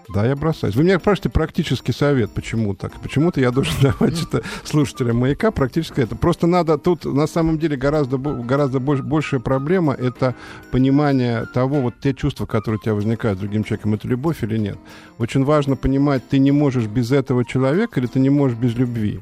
Да, 0.08 0.26
я 0.26 0.37
бросаюсь. 0.37 0.75
Вы 0.76 0.84
меня 0.84 0.99
спрашиваете 0.99 1.30
практический 1.30 1.92
совет, 1.92 2.30
почему 2.30 2.75
так. 2.75 2.92
Почему-то 3.00 3.40
я 3.40 3.50
должен 3.50 3.75
давать 3.82 4.23
это 4.23 4.42
слушателям 4.64 5.18
маяка 5.18 5.50
практически 5.50 6.00
это. 6.00 6.14
Просто 6.14 6.46
надо 6.46 6.76
тут 6.78 7.04
на 7.04 7.26
самом 7.26 7.58
деле 7.58 7.76
гораздо, 7.76 8.18
гораздо 8.18 8.78
больш- 8.78 9.02
большая 9.02 9.40
проблема 9.40 9.94
это 9.94 10.34
понимание 10.70 11.46
того, 11.54 11.80
вот 11.80 11.94
те 12.02 12.12
чувства, 12.14 12.46
которые 12.46 12.78
у 12.78 12.82
тебя 12.82 12.94
возникают 12.94 13.38
с 13.38 13.40
другим 13.40 13.64
человеком, 13.64 13.94
это 13.94 14.06
любовь 14.06 14.42
или 14.42 14.58
нет. 14.58 14.78
Очень 15.18 15.44
важно 15.44 15.76
понимать, 15.76 16.28
ты 16.28 16.38
не 16.38 16.52
можешь 16.52 16.87
без 16.87 17.11
этого 17.11 17.44
человека 17.44 18.00
или 18.00 18.06
ты 18.06 18.20
не 18.20 18.30
можешь 18.30 18.58
без 18.58 18.75
любви. 18.75 19.20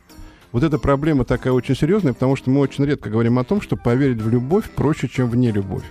Вот 0.51 0.63
эта 0.63 0.79
проблема 0.79 1.25
такая 1.25 1.53
очень 1.53 1.77
серьезная, 1.77 2.13
потому 2.13 2.37
что 2.37 2.51
мы 2.51 2.61
очень 2.61 2.85
редко 2.85 3.09
говорим 3.09 3.39
о 3.39 3.45
том, 3.45 3.61
что 3.61 3.77
поверить 3.77 4.21
в 4.21 4.29
любовь 4.29 4.69
проще, 4.71 5.09
чем 5.09 5.31
в 5.31 5.37
нелюбовь. 5.37 5.85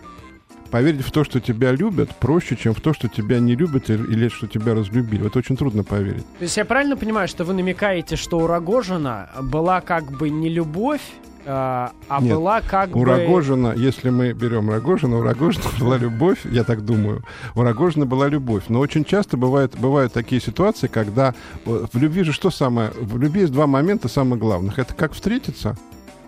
Поверить 0.71 1.01
в 1.01 1.11
то, 1.11 1.23
что 1.25 1.41
тебя 1.41 1.73
любят, 1.73 2.15
проще, 2.15 2.55
чем 2.55 2.73
в 2.73 2.79
то, 2.79 2.93
что 2.93 3.09
тебя 3.09 3.39
не 3.39 3.55
любят 3.55 3.89
или- 3.89 4.29
что 4.29 4.47
тебя 4.47 4.73
разлюбили. 4.73 5.27
Это 5.27 5.39
очень 5.39 5.57
трудно 5.57 5.83
поверить. 5.83 6.25
То 6.39 6.43
есть 6.43 6.55
я 6.57 6.63
правильно 6.63 6.95
понимаю, 6.95 7.27
что 7.27 7.43
вы 7.43 7.53
намекаете, 7.53 8.15
что 8.15 8.39
у 8.39 8.47
Рогожина 8.47 9.29
была 9.41 9.81
как 9.81 10.09
бы 10.11 10.29
не 10.29 10.49
любовь, 10.49 11.01
а, 11.45 11.91
а 12.07 12.21
Нет, 12.21 12.33
была 12.33 12.61
как 12.61 12.95
У 12.95 12.99
бы... 12.99 13.05
Рогожина, 13.05 13.73
если 13.75 14.09
мы 14.09 14.31
берем 14.33 14.69
Рогожина, 14.69 15.17
у 15.17 15.21
Рогожина 15.23 15.65
была 15.79 15.97
любовь, 15.97 16.39
я 16.45 16.63
так 16.63 16.85
думаю, 16.85 17.23
у 17.55 17.61
Рогожина 17.61 18.05
была 18.05 18.27
любовь. 18.27 18.63
Но 18.69 18.79
очень 18.79 19.03
часто 19.03 19.37
бывает, 19.37 19.73
бывают 19.77 20.13
такие 20.13 20.39
ситуации, 20.39 20.87
когда 20.87 21.33
э, 21.65 21.85
в 21.91 21.97
любви 21.97 22.23
же 22.23 22.31
что 22.31 22.51
самое... 22.51 22.91
В 22.91 23.17
любви 23.17 23.41
есть 23.41 23.53
два 23.53 23.67
момента 23.67 24.07
самых 24.07 24.39
главных. 24.39 24.79
Это 24.79 24.93
как 24.93 25.13
встретиться 25.13 25.75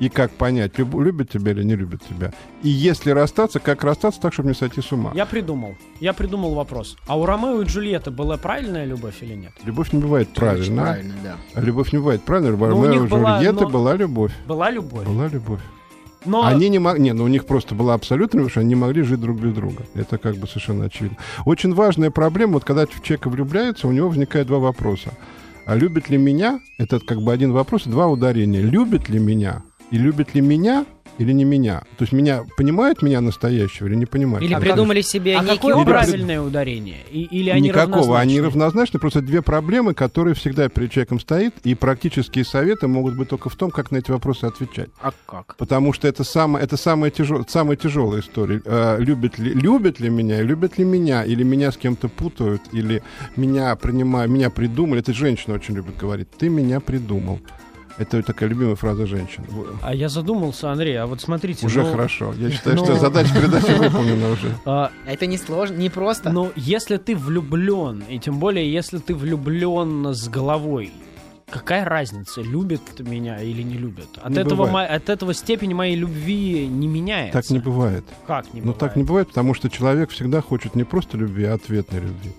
и 0.06 0.10
как 0.10 0.32
понять, 0.32 0.78
люб- 0.78 1.00
любят 1.02 1.30
тебя 1.30 1.52
или 1.52 1.64
не 1.64 1.76
любят 1.76 2.02
тебя. 2.08 2.34
И 2.62 2.70
если 2.70 3.12
расстаться, 3.12 3.60
как 3.60 3.84
расстаться 3.84 4.20
так, 4.22 4.34
чтобы 4.34 4.50
не 4.50 4.56
сойти 4.56 4.82
с 4.82 4.92
ума. 4.92 5.12
Я 5.16 5.26
придумал. 5.26 5.76
Я 6.00 6.14
придумал 6.14 6.54
вопрос. 6.56 6.98
А 7.08 7.18
у 7.18 7.26
Ромео 7.26 7.62
и 7.62 7.66
Джульетты 7.66 8.12
была 8.12 8.38
правильная 8.38 8.86
любовь 8.86 9.16
или 9.22 9.34
нет? 9.36 9.52
Любовь 9.64 9.94
не 9.94 10.00
бывает 10.02 10.30
правильно. 10.30 10.82
Правильно, 10.84 11.14
да. 11.24 11.62
Любовь 11.62 11.92
не 11.94 12.00
бывает 12.00 12.22
правильно. 12.24 12.54
У 12.54 12.58
Но 12.58 12.80
у 12.80 12.84
Ромео 12.84 13.06
и 13.06 13.08
была- 13.08 13.42
но- 13.42 13.70
была 13.70 13.96
любовь. 13.96 14.32
Была 14.48 14.70
любовь. 14.72 15.08
Была 15.08 15.28
любовь. 15.28 15.62
Но 16.26 16.46
Они 16.46 16.70
не 16.70 16.80
могли, 16.80 17.02
не, 17.04 17.14
ну 17.14 17.26
у 17.26 17.28
них 17.28 17.46
просто 17.46 17.76
была 17.76 17.96
абсолютная 17.96 18.40
любовь, 18.40 18.58
они 18.58 18.70
не 18.70 18.76
могли 18.76 19.02
жить 19.04 19.20
друг 19.20 19.40
без 19.42 19.54
друга. 19.54 19.84
Это 19.94 20.18
как 20.18 20.38
бы 20.38 20.48
совершенно 20.48 20.86
очевидно. 20.86 21.18
Очень 21.46 21.74
важная 21.74 22.12
проблема, 22.12 22.54
вот 22.54 22.64
когда 22.64 22.86
в 22.86 23.02
человека 23.04 23.30
влюбляется, 23.30 23.88
у 23.88 23.92
него 23.92 24.08
возникает 24.08 24.48
два 24.48 24.60
вопроса. 24.60 25.12
А 25.66 25.76
любит 25.76 26.10
ли 26.10 26.18
меня? 26.18 26.60
Это 26.78 27.00
как 27.00 27.22
бы 27.22 27.32
один 27.34 27.52
вопрос 27.54 27.84
два 27.86 28.08
ударения. 28.08 28.62
Любит 28.62 29.10
ли 29.10 29.20
меня? 29.20 29.64
И 29.94 29.98
любит 30.00 30.34
ли 30.34 30.42
меня 30.42 30.86
или 31.20 31.32
не 31.34 31.44
меня? 31.46 31.82
То 31.98 32.06
есть 32.06 32.14
меня 32.14 32.46
понимают 32.58 33.04
меня 33.04 33.22
настоящего 33.22 33.86
или 33.86 33.94
не 33.94 34.08
понимают? 34.08 34.44
Или 34.44 34.56
А 34.56 34.60
придумали 34.60 35.02
себе 35.02 35.38
а 35.38 35.46
какое 35.46 35.76
образ. 35.76 36.08
правильное 36.08 36.42
ударение? 36.42 36.98
И- 37.12 37.22
или 37.26 37.52
они 37.52 37.68
Никакого. 37.70 38.20
Они 38.20 38.40
равнозначны? 38.40 38.42
равнозначны. 38.48 39.00
Просто 39.00 39.22
две 39.22 39.44
проблемы, 39.44 39.94
которые 39.94 40.34
всегда 40.34 40.68
перед 40.68 40.90
человеком 40.92 41.20
стоит, 41.20 41.54
и 41.64 41.76
практические 41.76 42.44
советы 42.44 42.88
могут 42.88 43.16
быть 43.16 43.30
только 43.30 43.50
в 43.50 43.56
том, 43.56 43.70
как 43.70 43.92
на 43.92 43.98
эти 43.98 44.10
вопросы 44.10 44.46
отвечать. 44.46 44.90
А 45.00 45.12
как? 45.28 45.56
Потому 45.58 45.94
что 45.94 46.08
это, 46.08 46.24
самое, 46.24 46.66
это 46.66 46.76
самая, 46.76 47.12
тяжел, 47.12 47.46
самая 47.48 47.78
тяжелая 47.78 48.22
история. 48.22 48.64
Э, 48.66 48.98
любит, 49.00 49.38
ли, 49.38 49.54
любит 49.54 50.00
ли 50.00 50.10
меня, 50.10 50.42
любят 50.42 50.80
ли 50.80 50.86
меня, 50.86 51.24
или 51.24 51.44
меня 51.44 51.72
с 51.72 51.78
кем-то 51.78 52.08
путают, 52.10 52.64
или 52.72 53.04
меня 53.36 53.76
принимают, 53.76 54.32
меня 54.32 54.50
придумали. 54.50 55.02
Это 55.02 55.14
женщина 55.14 55.54
очень 55.54 55.76
любит 55.76 55.96
говорить. 55.98 56.32
Ты 56.32 56.50
меня 56.50 56.80
придумал. 56.80 57.40
Это 57.98 58.24
такая 58.24 58.50
любимая 58.50 58.76
фраза 58.76 59.06
женщин. 59.06 59.44
А 59.82 59.94
я 59.94 60.10
задумался, 60.10 60.72
Андрей, 60.72 60.96
а 61.00 61.06
вот 61.06 61.22
смотрите. 61.22 61.66
Уже 61.66 61.84
ну, 61.84 61.92
хорошо. 61.92 62.34
Я 62.38 62.50
считаю, 62.52 62.76
ну- 62.78 62.86
что 62.86 62.96
задача 62.96 63.34
передачи 63.40 63.72
выполнена 63.78 64.30
уже. 64.32 64.56
а, 64.66 64.92
Это 65.06 65.26
не 65.28 65.38
сложно, 65.38 65.76
не 65.76 65.90
просто. 65.90 66.32
Но 66.32 66.52
если 66.56 66.98
ты 66.98 67.16
влюблен, 67.16 68.04
и 68.10 68.18
тем 68.20 68.40
более, 68.40 68.72
если 68.72 68.98
ты 68.98 69.14
влюблен 69.14 70.08
с 70.14 70.28
головой, 70.28 70.92
какая 71.50 71.86
разница, 71.86 72.42
любит 72.42 72.82
меня 73.00 73.40
или 73.42 73.62
не 73.62 73.76
любит? 73.78 74.08
От, 74.22 74.32
Не 74.32 74.40
этого, 74.40 74.66
мо- 74.66 74.86
от 74.86 75.10
этого 75.10 75.36
степень 75.36 75.76
моей 75.76 75.96
любви 75.96 76.66
не 76.68 76.88
меняется. 76.88 77.40
Так 77.40 77.50
не 77.52 77.60
бывает. 77.60 78.04
Как 78.26 78.46
не 78.56 78.62
Ну 78.62 78.68
бывает? 78.74 78.80
так 78.80 78.96
не 78.96 79.04
бывает, 79.04 79.28
потому 79.28 79.54
что 79.54 79.70
человек 79.70 80.10
всегда 80.10 80.42
хочет 80.42 80.76
не 80.76 80.84
просто 80.84 81.16
любви, 81.18 81.44
а 81.46 81.54
ответной 81.54 82.00
любви. 82.00 82.32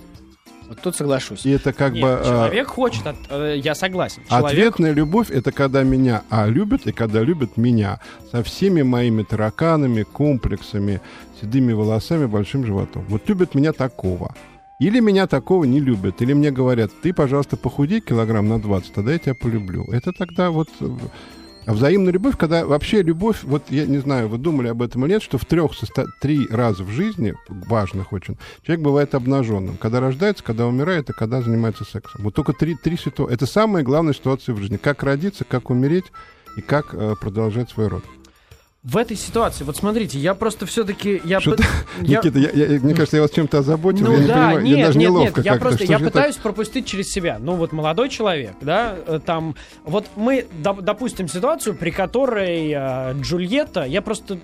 Вот 0.74 0.82
тут 0.82 0.96
соглашусь. 0.96 1.46
И 1.46 1.50
это 1.50 1.72
как 1.72 1.92
Нет, 1.92 2.02
бы... 2.02 2.08
э, 2.20 2.24
человек 2.24 2.68
хочет, 2.68 3.06
от- 3.06 3.16
э, 3.30 3.56
я 3.58 3.74
согласен. 3.74 4.22
Человек 4.28 4.50
Ответная 4.50 4.92
любовь 4.92 5.30
это 5.30 5.52
когда 5.52 5.84
меня 5.84 6.22
а 6.30 6.46
любят 6.46 6.86
и 6.86 6.92
когда 6.92 7.20
любят 7.22 7.56
меня 7.56 8.00
со 8.32 8.42
всеми 8.42 8.82
моими 8.82 9.22
тараканами, 9.22 10.02
комплексами, 10.02 11.00
седыми 11.40 11.72
волосами, 11.72 12.26
большим 12.26 12.66
животом. 12.66 13.04
Вот 13.08 13.28
любят 13.28 13.54
меня 13.54 13.72
такого. 13.72 14.34
Или 14.80 14.98
меня 14.98 15.28
такого 15.28 15.64
не 15.64 15.78
любят. 15.78 16.20
Или 16.20 16.32
мне 16.32 16.50
говорят, 16.50 16.90
ты, 17.02 17.14
пожалуйста, 17.14 17.56
похудей 17.56 18.00
килограмм 18.00 18.48
на 18.48 18.60
20, 18.60 18.92
тогда 18.92 19.12
я 19.12 19.18
тебя 19.18 19.34
полюблю. 19.34 19.84
Это 19.92 20.12
тогда 20.12 20.50
вот... 20.50 20.68
А 21.66 21.72
взаимная 21.72 22.12
любовь, 22.12 22.36
когда 22.36 22.66
вообще 22.66 23.02
любовь, 23.02 23.38
вот 23.42 23.64
я 23.70 23.86
не 23.86 23.98
знаю, 23.98 24.28
вы 24.28 24.38
думали 24.38 24.68
об 24.68 24.82
этом 24.82 25.04
или 25.04 25.12
нет, 25.12 25.22
что 25.22 25.38
в 25.38 25.44
трех, 25.46 25.72
три 26.20 26.46
раза 26.48 26.84
в 26.84 26.90
жизни, 26.90 27.34
важных 27.48 28.12
очень, 28.12 28.36
человек 28.62 28.84
бывает 28.84 29.14
обнаженным. 29.14 29.76
Когда 29.76 30.00
рождается, 30.00 30.44
когда 30.44 30.66
умирает 30.66 31.08
и 31.10 31.12
когда 31.12 31.40
занимается 31.40 31.84
сексом. 31.84 32.22
Вот 32.22 32.34
только 32.34 32.52
три, 32.52 32.74
три 32.74 32.96
ситуации. 32.96 33.34
Это 33.34 33.46
самая 33.46 33.82
главная 33.82 34.12
ситуация 34.12 34.54
в 34.54 34.58
жизни. 34.58 34.76
Как 34.76 35.02
родиться, 35.02 35.44
как 35.44 35.70
умереть 35.70 36.04
и 36.56 36.60
как 36.60 36.94
э, 36.94 37.14
продолжать 37.20 37.70
свой 37.70 37.88
род. 37.88 38.04
В 38.84 38.98
этой 38.98 39.16
ситуации, 39.16 39.64
вот 39.64 39.78
смотрите, 39.78 40.18
я 40.18 40.34
просто 40.34 40.66
все-таки... 40.66 41.18
Я, 41.24 41.40
Что 41.40 41.52
пы- 41.52 41.64
я- 42.02 42.18
Никита, 42.18 42.38
я- 42.38 42.50
я- 42.50 42.80
мне 42.80 42.92
кажется, 42.94 43.16
я 43.16 43.22
вас 43.22 43.30
чем-то 43.30 43.58
озаботил. 43.60 44.04
Ну 44.04 44.12
я 44.12 44.18
не 44.18 44.26
да, 44.26 44.34
понимаю, 44.34 44.60
нет, 44.62 44.74
мне 44.74 44.84
даже 44.86 44.98
нет, 44.98 45.08
неловко 45.10 45.40
нет, 45.40 45.46
я 45.46 45.56
просто 45.56 45.84
я 45.84 45.98
пытаюсь 45.98 46.36
пропустить 46.36 46.86
через 46.86 47.10
себя. 47.10 47.38
Ну 47.40 47.54
вот 47.54 47.72
молодой 47.72 48.10
человек, 48.10 48.52
да, 48.60 48.94
э, 49.06 49.20
там, 49.24 49.54
вот 49.84 50.04
мы 50.16 50.46
доп- 50.62 50.82
допустим 50.82 51.28
ситуацию, 51.28 51.74
при 51.74 51.90
которой 51.90 52.70
э, 52.76 53.14
Джульетта, 53.22 53.84
я 53.84 54.02
просто 54.02 54.38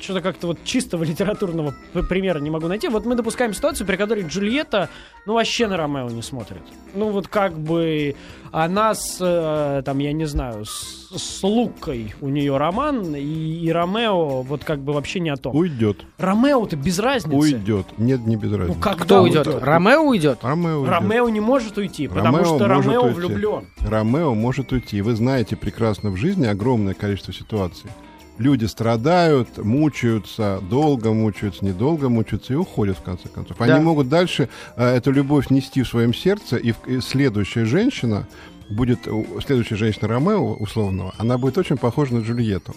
что-то 0.00 0.22
как-то 0.22 0.46
вот 0.46 0.64
чистого 0.64 1.04
литературного 1.04 1.74
примера 2.08 2.38
не 2.38 2.48
могу 2.48 2.68
найти. 2.68 2.88
Вот 2.88 3.04
мы 3.04 3.16
допускаем 3.16 3.52
ситуацию, 3.52 3.86
при 3.86 3.96
которой 3.96 4.24
Джульетта, 4.24 4.88
ну 5.26 5.34
вообще 5.34 5.66
на 5.66 5.76
Ромео 5.76 6.08
не 6.10 6.22
смотрит. 6.22 6.62
Ну 6.94 7.10
вот 7.10 7.28
как 7.28 7.58
бы 7.58 8.14
она 8.52 8.94
с, 8.94 9.18
э, 9.20 9.82
там, 9.84 9.98
я 9.98 10.12
не 10.12 10.26
знаю, 10.26 10.64
с, 10.64 11.08
с 11.16 11.42
Лукой 11.42 12.14
у 12.20 12.28
нее 12.28 12.56
роман, 12.56 13.16
и, 13.16 13.20
и 13.20 13.70
Ромео 13.72 14.42
вот 14.42 14.64
как 14.64 14.80
бы 14.80 14.92
вообще 14.92 15.20
не 15.20 15.30
о 15.30 15.36
том. 15.36 15.56
Уйдет. 15.56 16.04
Ромео-то 16.18 16.76
без 16.76 16.98
разницы. 16.98 17.36
Уйдет. 17.36 17.86
Нет, 17.98 18.26
не 18.26 18.36
без 18.36 18.52
разницы. 18.52 18.76
Ну 18.76 18.80
как 18.82 18.98
Кто 18.98 19.22
уйдет? 19.22 19.46
Ромео 19.46 20.02
уйдет? 20.02 20.38
Ромео 20.42 20.78
уйдет. 20.80 20.90
Ромео 20.92 21.28
не 21.30 21.40
может 21.40 21.78
уйти, 21.78 22.06
потому 22.06 22.36
Ромео 22.36 22.44
что 22.44 22.68
может 22.68 22.86
Ромео 22.86 23.02
уйти. 23.02 23.14
влюблен. 23.14 23.66
Ромео 23.80 24.34
может 24.34 24.72
уйти. 24.72 25.00
Вы 25.02 25.16
знаете 25.16 25.56
прекрасно 25.56 26.10
в 26.10 26.16
жизни 26.16 26.46
огромное 26.46 26.94
количество 26.94 27.32
ситуаций. 27.32 27.90
Люди 28.38 28.64
страдают, 28.64 29.58
мучаются, 29.58 30.60
долго 30.68 31.12
мучаются, 31.12 31.64
недолго 31.64 32.08
мучаются 32.08 32.52
и 32.52 32.56
уходят 32.56 32.98
в 32.98 33.02
конце 33.02 33.28
концов. 33.28 33.60
Они 33.60 33.72
Да. 33.72 33.80
могут 33.80 34.08
дальше 34.08 34.48
э, 34.76 34.96
эту 34.96 35.12
любовь 35.12 35.50
нести 35.50 35.82
в 35.82 35.88
своем 35.88 36.12
сердце, 36.12 36.56
и, 36.56 36.72
в- 36.72 36.86
и 36.88 37.00
следующая 37.00 37.64
женщина 37.64 38.26
будет, 38.70 39.00
следующая 39.46 39.76
женщина 39.76 40.08
Ромео 40.08 40.54
условного, 40.54 41.14
она 41.18 41.38
будет 41.38 41.58
очень 41.58 41.76
похожа 41.76 42.14
на 42.14 42.20
Джульетту. 42.22 42.74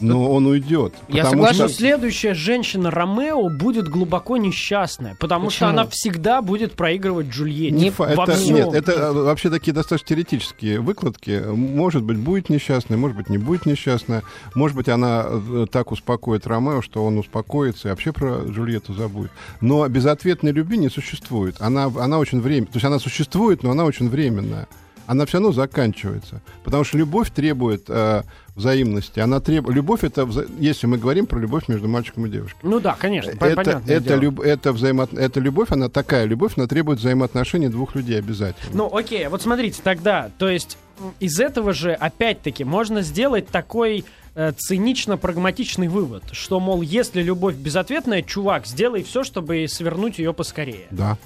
Но 0.00 0.30
он 0.30 0.46
уйдет. 0.46 0.94
Я 1.08 1.24
Но 1.24 1.30
соглашусь. 1.30 1.76
следующая 1.76 2.34
женщина 2.34 2.90
Ромео 2.90 3.48
будет 3.48 3.88
глубоко 3.88 4.36
несчастная, 4.36 5.16
потому 5.18 5.50
что 5.50 5.66
Почему? 5.66 5.80
она 5.80 5.88
всегда 5.88 6.42
будет 6.42 6.74
проигрывать 6.74 7.28
Джульетте. 7.28 7.76
Не 7.76 7.90
во 7.90 8.06
это, 8.08 8.32
всем. 8.32 8.54
нет, 8.54 8.74
это 8.74 8.92
э, 8.92 9.12
вообще 9.12 9.50
такие 9.50 9.72
достаточно 9.72 10.08
теоретические 10.08 10.80
выкладки. 10.80 11.42
Может 11.48 12.02
быть, 12.02 12.18
будет 12.18 12.48
несчастная, 12.48 12.96
может 12.96 13.16
быть, 13.16 13.28
не 13.28 13.38
будет 13.38 13.66
несчастная. 13.66 14.22
Может 14.54 14.76
быть, 14.76 14.88
она 14.88 15.26
э, 15.28 15.66
так 15.70 15.90
успокоит 15.92 16.46
Ромео, 16.46 16.82
что 16.82 17.04
он 17.04 17.18
успокоится 17.18 17.88
и 17.88 17.90
вообще 17.90 18.12
про 18.12 18.44
Джульетту 18.44 18.94
забудет. 18.94 19.32
Но 19.60 19.86
безответной 19.88 20.52
любви 20.52 20.78
не 20.78 20.88
существует. 20.88 21.56
Она, 21.60 21.86
она 21.86 22.18
очень 22.18 22.40
временная. 22.40 22.72
То 22.72 22.76
есть 22.76 22.84
она 22.84 22.98
существует, 22.98 23.62
но 23.62 23.70
она 23.70 23.84
очень 23.84 24.08
временная. 24.08 24.68
Она 25.06 25.24
все 25.24 25.38
равно 25.38 25.52
заканчивается. 25.52 26.42
Потому 26.64 26.84
что 26.84 26.98
любовь 26.98 27.30
требует 27.30 27.84
э, 27.88 28.24
взаимности. 28.58 29.20
Она 29.20 29.40
требует... 29.40 29.74
Любовь 29.74 30.04
это, 30.04 30.22
вза- 30.22 30.48
если 30.60 30.86
мы 30.86 30.98
говорим 30.98 31.26
про 31.26 31.38
любовь 31.38 31.68
между 31.68 31.88
мальчиком 31.88 32.26
и 32.26 32.28
девушкой. 32.28 32.58
Ну 32.62 32.80
да, 32.80 32.96
конечно, 32.98 33.30
Это, 33.30 33.82
это, 33.86 34.14
люб- 34.16 34.40
это, 34.40 34.72
взаимо... 34.72 35.08
это 35.10 35.40
любовь, 35.40 35.68
она 35.70 35.88
такая 35.88 36.26
любовь, 36.26 36.52
она 36.56 36.66
требует 36.66 36.98
взаимоотношений 36.98 37.68
двух 37.68 37.94
людей 37.94 38.18
обязательно. 38.18 38.70
Ну 38.74 38.94
окей, 38.94 39.26
вот 39.28 39.40
смотрите, 39.40 39.80
тогда, 39.82 40.30
то 40.38 40.48
есть 40.48 40.76
из 41.20 41.40
этого 41.40 41.72
же, 41.72 41.92
опять-таки, 41.92 42.64
можно 42.64 43.02
сделать 43.02 43.48
такой 43.48 44.04
э, 44.34 44.52
цинично-прагматичный 44.56 45.88
вывод, 45.88 46.24
что, 46.32 46.60
мол, 46.60 46.82
если 46.82 47.22
любовь 47.22 47.54
безответная, 47.54 48.22
чувак, 48.22 48.66
сделай 48.66 49.02
все, 49.02 49.22
чтобы 49.24 49.66
свернуть 49.68 50.18
ее 50.18 50.34
поскорее. 50.34 50.86
Да. 50.90 51.16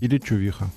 Или 0.00 0.18
чувиха. 0.18 0.70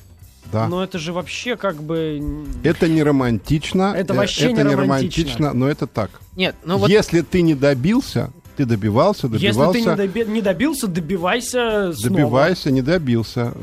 Да. 0.51 0.67
Но 0.67 0.83
это 0.83 0.99
же 0.99 1.13
вообще 1.13 1.55
как 1.55 1.81
бы... 1.81 2.21
Это 2.63 2.87
не 2.87 3.03
романтично. 3.03 3.93
Это 3.95 4.13
э, 4.13 4.17
вообще 4.17 4.51
это 4.51 4.63
не 4.63 4.69
не 4.69 4.75
романтично. 4.75 5.53
но 5.53 5.67
это 5.69 5.87
так. 5.87 6.11
Нет, 6.35 6.55
ну 6.65 6.77
вот 6.77 6.89
Если 6.89 7.21
ты 7.21 7.41
не 7.41 7.55
добился, 7.55 8.31
ты 8.57 8.65
добивался, 8.65 9.29
добивался, 9.29 9.77
Если 9.77 9.83
ты 9.83 9.89
не, 9.89 10.07
доби- 10.07 10.29
не 10.29 10.41
добился, 10.41 10.87
добивайся 10.87 11.93
снова. 11.93 12.09
добивайся, 12.17 12.71
не 12.71 12.81
добился. 12.81 13.53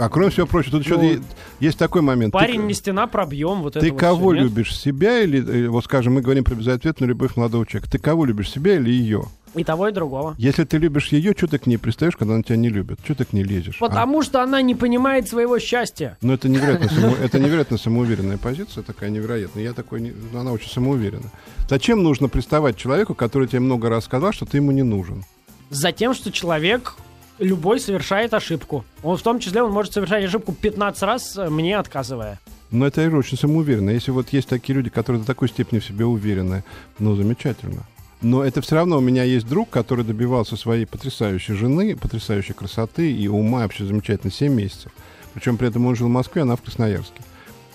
А 0.00 0.08
кроме 0.10 0.30
всего 0.30 0.46
прочего, 0.46 0.72
тут 0.72 0.84
еще 0.84 0.96
Ну, 0.96 1.02
е- 1.04 1.20
есть 1.60 1.78
такой 1.78 2.02
момент. 2.02 2.32
Ты 2.32 2.38
Парень 2.38 2.60
к- 2.62 2.64
не 2.64 2.74
стена, 2.74 3.06
пробьем. 3.06 3.62
Вот 3.62 3.72
Ты 3.74 3.78
это 3.80 3.90
кого 3.96 4.30
всё, 4.30 4.34
нет? 4.34 4.44
любишь, 4.44 4.76
себя 4.78 5.20
или, 5.20 5.64
э, 5.64 5.68
вот 5.68 5.84
скажем, 5.84 6.14
мы 6.14 6.20
говорим 6.20 6.44
про 6.44 6.54
безответную 6.54 7.08
любовь 7.08 7.36
молодого 7.36 7.64
человека. 7.66 7.90
Ты 7.90 7.98
кого 7.98 8.24
любишь, 8.26 8.50
себя 8.50 8.76
или 8.76 8.90
ее? 8.90 9.24
И 9.54 9.64
того, 9.64 9.88
и 9.88 9.92
другого. 9.92 10.34
Если 10.38 10.64
ты 10.64 10.78
любишь 10.78 11.08
ее, 11.08 11.32
что 11.36 11.46
ты 11.46 11.58
к 11.58 11.66
ней 11.66 11.78
пристаешь, 11.78 12.16
когда 12.16 12.34
она 12.34 12.42
тебя 12.42 12.56
не 12.56 12.68
любит? 12.68 12.98
Что 13.04 13.14
ты 13.14 13.24
к 13.24 13.32
ней 13.32 13.42
лезешь? 13.42 13.76
а? 13.80 13.86
Потому 13.88 14.22
что 14.22 14.42
она 14.42 14.62
не 14.62 14.74
понимает 14.74 15.28
своего 15.28 15.58
счастья. 15.58 16.16
Ну, 16.20 16.32
это 16.34 16.48
невероятно, 16.48 16.88
само- 17.00 17.16
это 17.16 17.38
невероятно 17.38 17.78
самоуверенная 17.78 18.38
позиция, 18.38 18.82
такая 18.82 19.10
невероятная. 19.10 19.62
Я 19.64 19.72
такой, 19.72 20.00
не- 20.00 20.12
ну, 20.32 20.38
она 20.40 20.52
очень 20.52 20.70
самоуверена. 20.70 21.30
Зачем 21.68 22.02
нужно 22.02 22.28
приставать 22.28 22.76
человеку, 22.76 23.14
который 23.14 23.48
тебе 23.48 23.60
много 23.60 23.88
раз 23.88 24.04
сказал, 24.04 24.32
что 24.32 24.44
ты 24.46 24.58
ему 24.58 24.70
не 24.72 24.82
нужен? 24.82 25.24
За 25.70 25.92
тем, 25.92 26.14
что 26.14 26.30
человек 26.30 26.94
любой 27.38 27.80
совершает 27.80 28.34
ошибку. 28.34 28.84
Он 29.02 29.16
в 29.16 29.22
том 29.22 29.38
числе 29.38 29.62
он 29.62 29.72
может 29.72 29.92
совершать 29.92 30.24
ошибку 30.24 30.52
15 30.52 31.02
раз, 31.02 31.36
э, 31.36 31.48
мне 31.48 31.78
отказывая. 31.78 32.38
Но 32.70 32.86
это 32.86 33.08
очень 33.16 33.38
самоуверенно. 33.38 33.90
Если 33.90 34.10
вот 34.10 34.28
есть 34.30 34.48
такие 34.48 34.74
люди, 34.76 34.90
которые 34.90 35.20
до 35.20 35.26
такой 35.26 35.48
степени 35.48 35.78
в 35.78 35.84
себе 35.84 36.04
уверены, 36.04 36.64
ну, 36.98 37.14
замечательно. 37.14 37.84
Но 38.20 38.42
это 38.42 38.60
все 38.60 38.74
равно 38.74 38.98
у 38.98 39.00
меня 39.00 39.22
есть 39.22 39.46
друг, 39.48 39.70
который 39.70 40.04
добивался 40.04 40.56
своей 40.56 40.86
потрясающей 40.86 41.54
жены, 41.54 41.96
потрясающей 41.96 42.52
красоты 42.52 43.12
и 43.12 43.28
ума 43.28 43.60
вообще 43.60 43.84
замечательно 43.84 44.32
7 44.32 44.52
месяцев. 44.52 44.92
Причем 45.34 45.56
при 45.56 45.68
этом 45.68 45.86
он 45.86 45.94
жил 45.94 46.08
в 46.08 46.10
Москве, 46.10 46.42
она 46.42 46.56
в 46.56 46.62
Красноярске. 46.62 47.22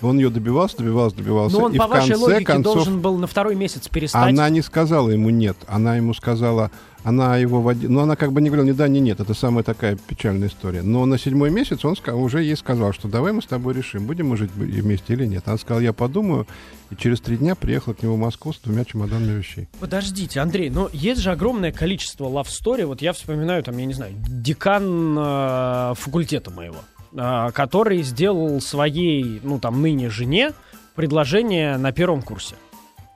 Он 0.02 0.18
ее 0.18 0.28
добивался, 0.28 0.76
добивался, 0.76 1.16
добивался. 1.16 1.56
Но 1.56 1.64
он, 1.64 1.72
и 1.72 1.78
по 1.78 1.86
в 1.86 1.90
вашей 1.90 2.10
конце 2.10 2.24
логике, 2.24 2.44
концов, 2.44 2.74
должен 2.74 3.00
был 3.00 3.16
на 3.16 3.26
второй 3.26 3.54
месяц 3.54 3.88
перестать. 3.88 4.28
она 4.28 4.50
не 4.50 4.60
сказала 4.60 5.08
ему 5.08 5.30
нет. 5.30 5.56
Она 5.66 5.96
ему 5.96 6.12
сказала, 6.12 6.70
она 7.04 7.36
его 7.36 7.60
водила. 7.60 7.92
Ну, 7.92 8.00
она 8.00 8.16
как 8.16 8.32
бы 8.32 8.40
не 8.40 8.48
говорила 8.48 8.66
ни 8.66 8.72
да, 8.72 8.88
ни 8.88 8.98
нет. 8.98 9.20
Это 9.20 9.34
самая 9.34 9.62
такая 9.62 9.96
печальная 9.96 10.48
история. 10.48 10.80
Но 10.80 11.04
на 11.04 11.18
седьмой 11.18 11.50
месяц 11.50 11.84
он 11.84 11.94
уже 12.14 12.42
ей 12.42 12.56
сказал, 12.56 12.94
что 12.94 13.08
давай 13.08 13.32
мы 13.32 13.42
с 13.42 13.46
тобой 13.46 13.74
решим, 13.74 14.06
будем 14.06 14.28
мы 14.28 14.38
жить 14.38 14.50
вместе 14.54 15.12
или 15.12 15.26
нет. 15.26 15.42
Она 15.46 15.58
сказала, 15.58 15.82
я 15.82 15.92
подумаю. 15.92 16.46
И 16.90 16.96
через 16.96 17.20
три 17.20 17.36
дня 17.36 17.54
приехала 17.54 17.92
к 17.92 18.02
нему 18.02 18.14
в 18.14 18.18
Москву 18.18 18.54
с 18.54 18.58
двумя 18.58 18.86
чемоданами 18.86 19.36
вещей. 19.36 19.68
Подождите, 19.80 20.40
Андрей, 20.40 20.70
но 20.70 20.88
есть 20.94 21.20
же 21.20 21.30
огромное 21.30 21.72
количество 21.72 22.24
love 22.24 22.46
story. 22.46 22.86
Вот 22.86 23.02
я 23.02 23.12
вспоминаю, 23.12 23.62
там, 23.62 23.76
я 23.76 23.84
не 23.84 23.94
знаю, 23.94 24.14
декан 24.26 25.14
э, 25.18 25.94
факультета 25.96 26.50
моего, 26.50 26.78
э, 27.12 27.50
который 27.52 28.02
сделал 28.02 28.62
своей, 28.62 29.40
ну, 29.42 29.58
там, 29.60 29.82
ныне 29.82 30.08
жене 30.08 30.52
предложение 30.94 31.76
на 31.76 31.92
первом 31.92 32.22
курсе. 32.22 32.54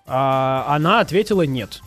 А 0.07 0.67
она 0.69 1.01
ответила 1.01 1.43
нет. 1.43 1.81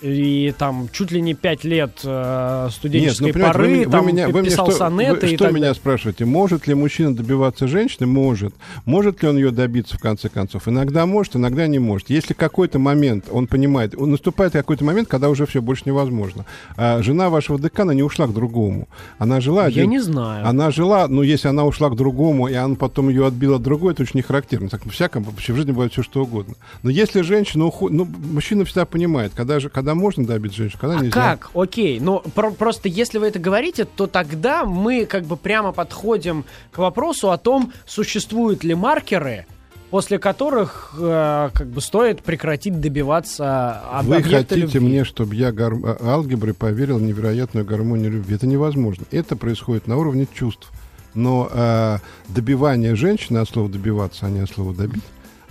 И 0.00 0.52
там 0.58 0.88
чуть 0.92 1.12
ли 1.12 1.20
не 1.22 1.34
пять 1.34 1.62
лет 1.64 2.00
э, 2.04 2.68
студенческой 2.72 3.26
Нет, 3.26 3.36
ну, 3.36 3.42
поры, 3.46 3.64
вы, 3.64 3.70
меня- 3.72 3.88
там 3.88 4.04
вы 4.04 4.12
меня, 4.12 4.28
вы 4.28 4.42
писал 4.42 4.66
что, 4.68 4.76
сонеты 4.76 5.26
вы 5.26 5.32
и 5.32 5.36
что 5.36 5.48
меня 5.50 5.60
далее. 5.60 5.74
спрашиваете? 5.74 6.24
Может 6.24 6.66
ли 6.66 6.74
мужчина 6.74 7.14
добиваться 7.14 7.68
женщины? 7.68 8.06
Может. 8.06 8.54
Может 8.86 9.22
ли 9.22 9.28
он 9.28 9.36
ее 9.36 9.50
добиться 9.52 9.96
в 9.96 10.00
конце 10.00 10.28
концов? 10.28 10.66
Иногда 10.68 11.06
может, 11.06 11.36
иногда 11.36 11.68
не 11.68 11.78
может. 11.78 12.10
Если 12.10 12.34
какой-то 12.34 12.80
момент 12.80 13.26
он 13.30 13.46
понимает, 13.46 13.94
он 13.96 14.10
наступает 14.10 14.52
какой-то 14.52 14.84
момент, 14.84 15.08
когда 15.08 15.30
уже 15.30 15.46
все 15.46 15.62
больше 15.62 15.84
невозможно. 15.86 16.44
А 16.76 17.00
жена 17.00 17.30
вашего 17.30 17.58
декана 17.58 17.92
не 17.92 18.02
ушла 18.02 18.26
к 18.26 18.34
другому. 18.34 18.88
Она 19.18 19.40
жила 19.40 19.62
Я 19.62 19.68
один- 19.68 19.90
не 19.90 20.00
знаю. 20.00 20.46
Она 20.46 20.72
жила, 20.72 21.06
ну, 21.08 21.22
если 21.22 21.46
она 21.48 21.64
ушла 21.64 21.88
к 21.88 21.94
другому, 21.96 22.48
и 22.48 22.56
он 22.56 22.74
потом 22.76 23.08
ее 23.10 23.26
отбил 23.28 23.54
от 23.54 23.62
другой, 23.62 23.92
это 23.92 24.02
очень 24.02 24.16
не 24.16 24.22
характерно. 24.22 24.68
Так, 24.68 24.82
всяком, 24.90 25.22
вообще 25.22 25.52
в 25.52 25.56
жизни 25.56 25.70
бывает 25.70 25.92
все, 25.92 26.02
что 26.02 26.22
угодно. 26.24 26.54
Но 26.82 26.90
если 26.90 27.20
женщина 27.22 27.64
уходит, 27.64 27.96
ну, 27.96 28.08
мужчина 28.32 28.64
всегда 28.64 28.84
понимает, 28.86 29.32
когда, 29.36 29.60
же, 29.60 29.68
когда 29.68 29.83
можно 29.94 30.24
добить 30.24 30.54
женщину, 30.54 30.78
когда 30.80 30.96
А 30.98 31.00
нельзя. 31.00 31.12
как? 31.12 31.50
Окей, 31.54 32.00
но 32.00 32.20
про- 32.20 32.52
просто 32.52 32.88
если 32.88 33.18
вы 33.18 33.26
это 33.26 33.38
говорите, 33.38 33.84
то 33.84 34.06
тогда 34.06 34.64
мы 34.64 35.04
как 35.04 35.24
бы 35.24 35.36
прямо 35.36 35.72
подходим 35.72 36.46
к 36.72 36.78
вопросу 36.78 37.30
о 37.30 37.36
том, 37.36 37.72
существуют 37.86 38.64
ли 38.64 38.74
маркеры, 38.74 39.44
после 39.90 40.18
которых 40.18 40.94
э, 40.98 41.50
как 41.52 41.66
бы 41.68 41.80
стоит 41.80 42.22
прекратить 42.22 42.80
добиваться 42.80 43.80
об- 43.92 44.06
Вы 44.06 44.22
хотите 44.22 44.54
любви. 44.62 44.80
мне, 44.80 45.04
чтобы 45.04 45.34
я 45.34 45.52
гар... 45.52 45.74
а- 45.74 45.98
алгеброй 46.14 46.54
поверил 46.54 46.98
в 46.98 47.02
невероятную 47.02 47.66
гармонию 47.66 48.10
любви? 48.10 48.34
Это 48.36 48.46
невозможно. 48.46 49.04
Это 49.10 49.36
происходит 49.36 49.86
на 49.86 49.96
уровне 49.98 50.26
чувств. 50.32 50.70
Но 51.14 51.48
э, 51.52 51.98
добивание 52.28 52.96
женщины 52.96 53.38
от 53.38 53.48
слова 53.48 53.68
добиваться, 53.68 54.26
а 54.26 54.30
не 54.30 54.40
от 54.40 54.50
слова 54.50 54.74
добить, 54.74 55.04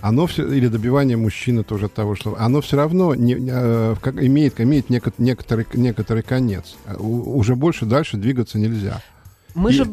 оно 0.04 0.26
все, 0.26 0.46
или 0.52 0.68
добивание 0.68 1.16
мужчины 1.16 1.64
тоже 1.64 1.86
от 1.86 1.94
того 1.94 2.14
слова, 2.14 2.38
оно 2.38 2.60
все 2.60 2.76
равно 2.76 3.14
не, 3.14 3.38
э, 3.40 3.94
как, 4.02 4.22
имеет, 4.22 4.60
имеет 4.60 4.90
неко- 4.90 5.14
некоторый, 5.16 5.66
некоторый 5.72 6.22
конец. 6.22 6.76
У- 6.98 7.38
уже 7.38 7.56
больше 7.56 7.86
дальше 7.86 8.18
двигаться 8.18 8.58
нельзя. 8.58 9.00
Мы 9.54 9.70
И 9.70 9.72
же... 9.72 9.90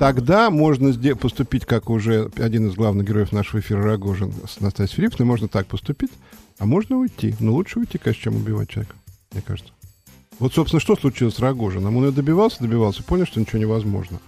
Тогда 0.00 0.50
можно 0.50 0.92
поступить, 1.14 1.64
как 1.64 1.90
уже 1.90 2.28
один 2.38 2.66
из 2.66 2.74
главных 2.74 3.06
героев 3.06 3.30
нашего 3.30 3.60
эфира 3.60 3.84
Рогожин 3.84 4.32
с 4.48 4.58
Настасьей 4.58 4.96
Филипповной, 4.96 5.28
можно 5.28 5.46
так 5.46 5.68
поступить, 5.68 6.10
а 6.58 6.66
можно 6.66 6.96
уйти. 6.96 7.36
Но 7.38 7.52
лучше 7.52 7.78
уйти, 7.78 7.98
конечно, 7.98 8.20
чем 8.20 8.34
убивать 8.36 8.68
человека, 8.68 8.96
мне 9.32 9.42
кажется. 9.46 9.72
Вот, 10.40 10.52
собственно, 10.52 10.80
что 10.80 10.96
случилось 10.96 11.36
с 11.36 11.38
Рогожиным? 11.38 11.96
Он 11.96 12.06
ее 12.06 12.10
добивался, 12.10 12.56
добивался, 12.58 13.04
понял, 13.04 13.26
что 13.26 13.38
ничего 13.38 13.60
невозможно. 13.60 14.18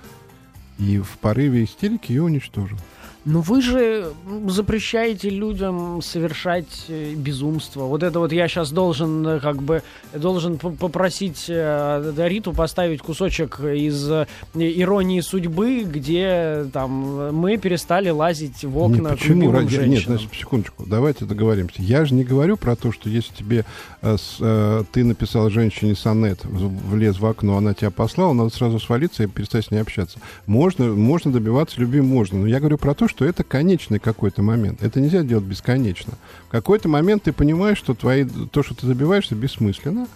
И 0.78 0.98
в 0.98 1.18
порыве 1.18 1.64
истерики 1.64 2.12
ее 2.12 2.22
уничтожил. 2.22 2.78
Но 3.24 3.40
вы 3.40 3.62
же 3.62 4.12
запрещаете 4.48 5.30
людям 5.30 6.02
совершать 6.02 6.84
э, 6.88 7.14
безумство. 7.14 7.84
Вот 7.84 8.02
это 8.02 8.18
вот 8.18 8.32
я 8.32 8.48
сейчас 8.48 8.70
должен 8.70 9.26
э, 9.26 9.40
как 9.40 9.62
бы 9.62 9.82
должен 10.12 10.58
попросить 10.58 11.46
э, 11.48 12.12
Риту 12.18 12.52
поставить 12.52 13.00
кусочек 13.00 13.60
из 13.60 14.10
э, 14.10 14.26
иронии 14.54 15.20
судьбы, 15.20 15.84
где 15.84 16.66
там 16.72 17.34
мы 17.34 17.56
перестали 17.56 18.10
лазить 18.10 18.62
в 18.62 18.76
окна 18.76 19.08
Не, 19.08 19.14
почему? 19.16 19.52
Ради- 19.52 19.88
Нет, 19.88 20.04
значит, 20.04 20.28
секундочку, 20.38 20.84
давайте 20.86 21.24
договоримся. 21.24 21.76
Я 21.78 22.04
же 22.04 22.12
не 22.12 22.24
говорю 22.24 22.58
про 22.58 22.76
то, 22.76 22.92
что 22.92 23.08
если 23.08 23.32
тебе 23.34 23.64
э, 24.02 24.16
с, 24.18 24.36
э, 24.40 24.84
ты 24.92 25.02
написал 25.02 25.48
женщине 25.48 25.94
сонет, 25.94 26.40
влез 26.44 27.18
в 27.18 27.24
окно, 27.24 27.56
она 27.56 27.72
тебя 27.72 27.90
послала, 27.90 28.34
надо 28.34 28.50
сразу 28.50 28.78
свалиться 28.78 29.22
и 29.22 29.26
перестать 29.28 29.64
с 29.64 29.70
ней 29.70 29.78
общаться. 29.78 30.18
Можно, 30.46 30.88
можно 30.88 31.32
добиваться 31.32 31.80
любви, 31.80 32.02
можно. 32.02 32.40
Но 32.40 32.46
я 32.46 32.60
говорю 32.60 32.76
про 32.76 32.94
то, 32.94 33.08
что 33.08 33.13
это 33.22 33.44
конечный 33.44 33.98
какой-то 33.98 34.42
момент. 34.42 34.82
Это 34.82 35.00
нельзя 35.00 35.22
делать 35.22 35.44
бесконечно. 35.44 36.14
В 36.48 36.50
какой-то 36.50 36.88
момент 36.88 37.24
ты 37.24 37.32
понимаешь, 37.32 37.78
что 37.78 37.94
твои, 37.94 38.24
то, 38.24 38.62
что 38.62 38.74
ты 38.74 38.86
добиваешься, 38.86 39.34
бессмысленно. 39.34 40.08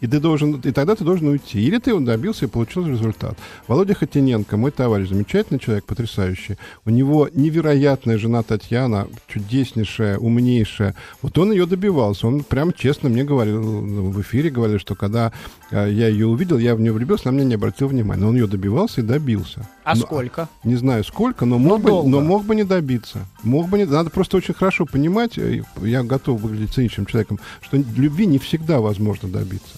И, 0.00 0.06
ты 0.06 0.20
должен, 0.20 0.60
и 0.60 0.70
тогда 0.70 0.94
ты 0.94 1.04
должен 1.04 1.28
уйти. 1.28 1.60
Или 1.60 1.78
ты 1.78 1.98
добился 1.98 2.44
и 2.44 2.48
получил 2.48 2.86
результат. 2.86 3.36
Володя 3.66 3.94
Хотиненко, 3.94 4.56
мой 4.56 4.70
товарищ, 4.70 5.08
замечательный 5.08 5.58
человек, 5.58 5.84
потрясающий. 5.84 6.56
У 6.84 6.90
него 6.90 7.28
невероятная 7.32 8.16
жена 8.16 8.42
Татьяна, 8.42 9.08
чудеснейшая, 9.26 10.18
умнейшая. 10.18 10.94
Вот 11.20 11.36
он 11.38 11.50
ее 11.50 11.66
добивался. 11.66 12.28
Он 12.28 12.44
прям 12.44 12.72
честно 12.72 13.08
мне 13.08 13.24
говорил 13.24 13.60
ну, 13.60 14.10
в 14.10 14.20
эфире, 14.22 14.50
говорил, 14.50 14.78
что 14.78 14.94
когда 14.94 15.32
э, 15.70 15.90
я 15.90 16.08
ее 16.08 16.26
увидел, 16.26 16.58
я 16.58 16.76
в 16.76 16.80
нее 16.80 16.92
влюбился, 16.92 17.30
на 17.30 17.34
меня 17.34 17.44
не 17.44 17.54
обратил 17.56 17.88
внимания. 17.88 18.22
Но 18.22 18.28
он 18.28 18.36
ее 18.36 18.46
добивался 18.46 19.00
и 19.00 19.04
добился. 19.04 19.68
А 19.88 19.94
Ну, 19.94 20.02
сколько? 20.02 20.48
не 20.64 20.76
знаю 20.76 21.02
сколько, 21.02 21.46
но 21.46 21.58
мог, 21.58 21.80
бы, 21.80 21.88
долго. 21.88 22.08
но 22.10 22.20
мог 22.20 22.44
бы 22.44 22.54
не 22.54 22.64
добиться. 22.64 23.20
Мог 23.42 23.70
бы 23.70 23.78
не... 23.78 23.86
Надо 23.86 24.10
просто 24.10 24.36
очень 24.36 24.52
хорошо 24.52 24.84
понимать, 24.84 25.38
э, 25.38 25.62
я 25.80 26.02
готов 26.02 26.42
выглядеть 26.42 26.74
циничным 26.74 27.06
человеком, 27.06 27.40
что 27.62 27.78
любви 27.78 28.26
не 28.26 28.38
всегда 28.38 28.80
возможно 28.80 29.30
добиться. 29.30 29.76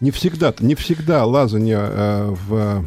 Не 0.00 0.12
всегда, 0.12 0.54
не 0.60 0.74
всегда 0.74 1.26
лазание 1.26 1.78
э, 1.78 2.34
в 2.48 2.86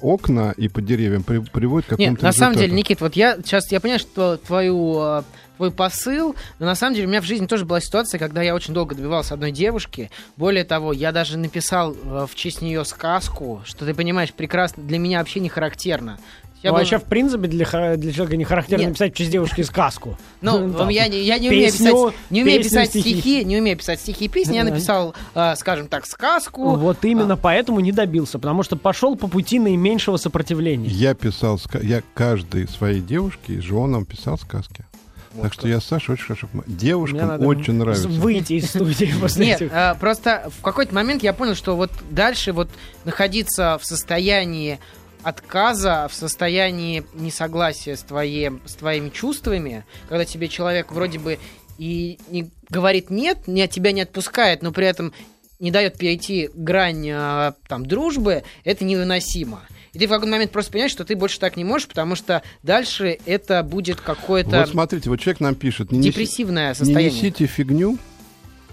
окна 0.00 0.52
и 0.56 0.68
по 0.68 0.80
деревьям 0.80 1.22
при- 1.22 1.38
приводит 1.38 1.86
к 1.86 1.90
какому-то 1.90 2.10
Нет, 2.12 2.22
на 2.22 2.32
самом 2.32 2.56
деле. 2.56 2.72
Никит, 2.72 3.00
вот 3.00 3.14
я 3.16 3.36
сейчас, 3.36 3.70
я 3.70 3.80
понимаю, 3.80 4.00
что 4.00 4.36
твою, 4.36 4.98
э, 5.00 5.22
твой 5.56 5.70
посыл, 5.70 6.34
но 6.58 6.66
на 6.66 6.74
самом 6.74 6.94
деле 6.94 7.06
у 7.06 7.10
меня 7.10 7.20
в 7.20 7.24
жизни 7.24 7.46
тоже 7.46 7.64
была 7.64 7.80
ситуация, 7.80 8.18
когда 8.18 8.42
я 8.42 8.54
очень 8.54 8.72
долго 8.74 8.94
добивался 8.94 9.34
одной 9.34 9.52
девушки. 9.52 10.10
Более 10.36 10.64
того, 10.64 10.92
я 10.92 11.12
даже 11.12 11.36
написал 11.38 11.92
э, 11.94 12.26
в 12.30 12.34
честь 12.34 12.62
нее 12.62 12.84
сказку, 12.84 13.62
что 13.64 13.84
ты 13.84 13.94
понимаешь, 13.94 14.32
прекрасно, 14.32 14.82
для 14.82 14.98
меня 14.98 15.18
вообще 15.18 15.40
не 15.40 15.48
характерно. 15.48 16.18
Я 16.62 16.70
Ну, 16.70 16.74
был- 16.74 16.80
вообще, 16.80 16.98
в 16.98 17.04
принципе, 17.04 17.46
для, 17.48 17.96
для 17.96 18.12
человека 18.12 18.36
не 18.36 18.44
характерно 18.44 18.80
Нет. 18.82 18.88
написать 18.90 19.14
в 19.14 19.16
честь 19.16 19.30
девушки 19.30 19.62
сказку. 19.62 20.18
Ну, 20.42 20.88
я, 20.90 21.08
не- 21.08 21.22
я 21.22 21.38
не 21.38 21.48
умею 21.48 21.64
Песню, 21.64 21.86
писать, 21.90 22.14
не 22.30 22.42
умею 22.42 22.58
песню, 22.62 22.70
писать 22.70 22.88
стихи. 22.90 23.12
стихи, 23.14 23.44
не 23.44 23.58
умею 23.58 23.76
писать 23.78 24.00
стихи 24.00 24.24
и 24.26 24.28
песни. 24.28 24.56
Я 24.56 24.64
написал, 24.64 25.14
э, 25.34 25.54
скажем 25.56 25.88
так, 25.88 26.06
сказку. 26.06 26.76
Вот 26.76 27.04
именно 27.04 27.36
поэтому 27.36 27.80
не 27.80 27.92
добился, 27.92 28.38
потому 28.38 28.62
что 28.62 28.76
пошел 28.76 29.16
по 29.16 29.26
пути 29.28 29.58
наименьшего 29.58 30.16
сопротивления. 30.18 30.88
Я 30.88 31.14
писал, 31.14 31.58
я 31.82 32.02
каждой 32.14 32.68
своей 32.68 33.00
девушке 33.00 33.54
и 33.54 33.60
женам 33.60 34.04
писал 34.04 34.36
сказки. 34.38 34.84
так 35.40 35.52
что 35.54 35.68
я 35.68 35.80
с 35.80 35.84
Сашей 35.84 36.14
очень 36.14 36.24
хорошо 36.24 36.48
понимаю. 36.48 36.68
Мне 36.68 36.76
Девушкам 36.78 37.28
надо 37.28 37.46
очень 37.46 37.74
нравится. 37.74 38.08
Выйти 38.08 38.54
из 38.54 38.68
студии 38.70 39.14
после 39.20 39.46
Нет, 39.46 39.62
этих. 39.62 39.72
э, 39.72 39.94
просто 40.00 40.50
в 40.58 40.62
какой-то 40.62 40.94
момент 40.94 41.22
я 41.22 41.32
понял, 41.32 41.54
что 41.54 41.76
вот 41.76 41.90
дальше 42.10 42.52
вот 42.52 42.68
находиться 43.04 43.78
в 43.80 43.86
состоянии 43.86 44.78
отказа, 45.22 46.08
в 46.10 46.14
состоянии 46.14 47.04
несогласия 47.14 47.96
с, 47.96 48.02
твоим, 48.02 48.60
с 48.66 48.74
твоими 48.74 49.08
чувствами, 49.10 49.84
когда 50.08 50.24
тебе 50.24 50.48
человек 50.48 50.92
вроде 50.92 51.18
бы 51.18 51.38
и 51.78 52.18
не 52.30 52.50
говорит 52.68 53.10
нет, 53.10 53.46
не, 53.48 53.66
тебя 53.68 53.92
не 53.92 54.02
отпускает, 54.02 54.62
но 54.62 54.72
при 54.72 54.86
этом 54.86 55.12
не 55.58 55.70
дает 55.70 55.98
перейти 55.98 56.50
грань 56.54 57.08
э, 57.08 57.52
там, 57.68 57.86
дружбы, 57.86 58.42
это 58.64 58.84
невыносимо. 58.84 59.62
И 59.92 59.98
ты 59.98 60.06
в 60.06 60.10
какой-то 60.10 60.30
момент 60.30 60.52
просто 60.52 60.72
понимаешь, 60.72 60.92
что 60.92 61.04
ты 61.04 61.16
больше 61.16 61.40
так 61.40 61.56
не 61.56 61.64
можешь, 61.64 61.88
потому 61.88 62.14
что 62.14 62.42
дальше 62.62 63.18
это 63.26 63.62
будет 63.62 64.00
какое-то 64.00 64.60
Вот 64.60 64.68
смотрите, 64.68 65.10
вот 65.10 65.20
человек 65.20 65.40
нам 65.40 65.54
пишет. 65.54 65.90
Не 65.90 65.98
неси- 65.98 66.02
депрессивное 66.04 66.70
Не 66.70 66.74
состояние. 66.74 67.10
несите 67.10 67.46
фигню. 67.46 67.98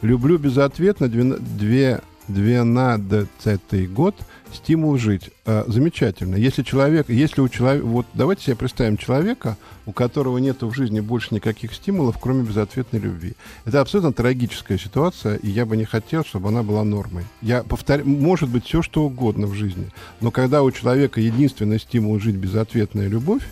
Люблю 0.02 0.38
безответно. 0.38 1.10
Две, 1.10 1.24
две, 1.24 2.02
двенадцатый 2.28 3.88
год. 3.88 4.16
Стимул 4.54 4.98
жить. 4.98 5.30
Э, 5.46 5.64
замечательно. 5.68 6.36
Если 6.36 6.64
человек, 6.64 7.10
если 7.10 7.42
у 7.42 7.50
человека, 7.50 7.86
вот 7.86 8.06
давайте 8.14 8.44
себе 8.44 8.56
представим 8.56 8.98
человека, 8.98 9.58
у 9.86 9.92
которого 9.92 10.38
нет 10.38 10.62
в 10.62 10.74
жизни 10.74 11.00
больше 11.00 11.34
никаких 11.34 11.74
стимулов, 11.74 12.18
кроме 12.20 12.44
безответной 12.44 13.00
любви. 13.00 13.34
Это 13.66 13.82
абсолютно 13.82 14.14
трагическая 14.14 14.78
ситуация, 14.78 15.36
и 15.36 15.50
я 15.50 15.66
бы 15.66 15.78
не 15.78 15.86
хотел, 15.86 16.24
чтобы 16.24 16.50
она 16.50 16.64
была 16.64 16.84
нормой. 16.84 17.26
Я 17.42 17.64
повторяю, 17.64 18.08
может 18.08 18.50
быть 18.50 18.66
все 18.66 18.82
что 18.82 19.04
угодно 19.04 19.48
в 19.48 19.54
жизни, 19.54 19.88
но 20.22 20.32
когда 20.32 20.64
у 20.64 20.72
человека 20.72 21.22
единственный 21.22 21.80
стимул 21.80 22.20
жить 22.20 22.36
безответная 22.36 23.08
любовь, 23.08 23.44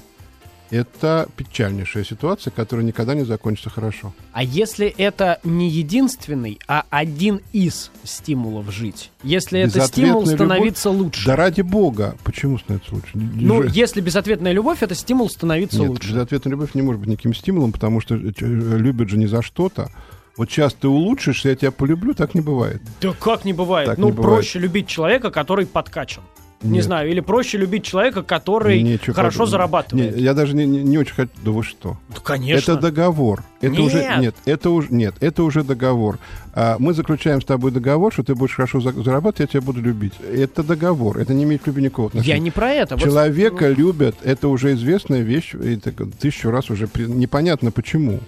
это 0.69 1.27
печальнейшая 1.35 2.03
ситуация, 2.03 2.51
которая 2.51 2.85
никогда 2.85 3.13
не 3.13 3.23
закончится 3.23 3.69
хорошо. 3.69 4.13
А 4.33 4.43
если 4.43 4.87
это 4.87 5.39
не 5.43 5.69
единственный, 5.69 6.59
а 6.67 6.85
один 6.89 7.41
из 7.53 7.91
стимулов 8.03 8.71
жить? 8.71 9.11
Если 9.23 9.59
это 9.59 9.81
стимул 9.87 10.25
становиться 10.25 10.89
любовь, 10.89 11.05
лучше? 11.05 11.25
Да 11.25 11.35
ради 11.35 11.61
бога, 11.61 12.15
почему 12.23 12.57
становиться 12.57 12.95
лучше? 12.95 13.11
Ну, 13.13 13.63
Же... 13.63 13.69
если 13.73 14.01
безответная 14.01 14.51
любовь, 14.51 14.81
это 14.81 14.95
стимул 14.95 15.29
становиться 15.29 15.79
Нет, 15.79 15.89
лучше. 15.89 16.09
безответная 16.09 16.51
любовь 16.51 16.73
не 16.73 16.81
может 16.81 17.01
быть 17.01 17.09
никаким 17.09 17.33
стимулом, 17.33 17.71
потому 17.71 18.01
что 18.01 18.15
э, 18.15 18.31
любят 18.39 19.09
же 19.09 19.17
не 19.17 19.27
за 19.27 19.41
что-то. 19.41 19.91
Вот 20.37 20.49
сейчас 20.49 20.73
ты 20.73 20.87
улучшишь, 20.87 21.45
я 21.45 21.55
тебя 21.55 21.71
полюблю, 21.71 22.13
так 22.13 22.35
не 22.35 22.41
бывает. 22.41 22.81
Да 23.01 23.13
как 23.17 23.45
не 23.45 23.53
бывает? 23.53 23.87
Так 23.87 23.97
ну, 23.97 24.07
не 24.07 24.13
проще 24.13 24.59
бывает. 24.59 24.73
любить 24.73 24.87
человека, 24.87 25.31
который 25.31 25.65
подкачан. 25.65 26.23
Нет. 26.65 26.73
Не 26.73 26.81
знаю, 26.81 27.09
или 27.09 27.19
проще 27.19 27.57
любить 27.57 27.83
человека, 27.83 28.23
который 28.23 28.81
Ничего 28.81 29.13
хорошо 29.13 29.39
под... 29.39 29.49
зарабатывает. 29.49 30.15
Не, 30.15 30.21
я 30.21 30.33
даже 30.33 30.55
не, 30.55 30.65
не, 30.65 30.83
не 30.83 30.97
очень 30.97 31.13
хочу. 31.13 31.31
Да 31.43 31.51
вы 31.51 31.63
что? 31.63 31.97
Да, 32.09 32.19
конечно. 32.23 32.71
Это 32.73 32.81
договор. 32.81 33.43
Это 33.61 33.73
нет. 33.73 33.81
уже 33.81 34.17
нет, 34.19 34.35
это 34.45 34.69
уже 34.69 34.87
нет, 34.91 35.15
это 35.19 35.43
уже 35.43 35.63
договор. 35.63 36.19
А, 36.53 36.77
мы 36.79 36.93
заключаем 36.93 37.41
с 37.41 37.45
тобой 37.45 37.71
договор, 37.71 38.11
что 38.13 38.23
ты 38.23 38.35
будешь 38.35 38.55
хорошо 38.55 38.79
зарабатывать, 38.79 39.39
я 39.39 39.47
тебя 39.47 39.61
буду 39.61 39.81
любить. 39.81 40.13
Это 40.31 40.63
договор. 40.63 41.17
Это 41.17 41.33
не 41.33 41.43
имеет 41.43 41.63
к 41.63 41.67
любви 41.67 41.83
никакого 41.83 42.07
отношения. 42.09 42.35
Я 42.35 42.39
не 42.39 42.51
про 42.51 42.71
это. 42.71 42.99
Человека 42.99 43.69
вот... 43.69 43.77
любят. 43.77 44.15
Это 44.23 44.47
уже 44.47 44.73
известная 44.73 45.21
вещь. 45.21 45.53
И 45.53 45.77
так, 45.77 45.95
тысячу 46.19 46.49
раз 46.49 46.69
уже 46.69 46.87
при... 46.87 47.03
непонятно 47.03 47.71
почему. 47.71 48.19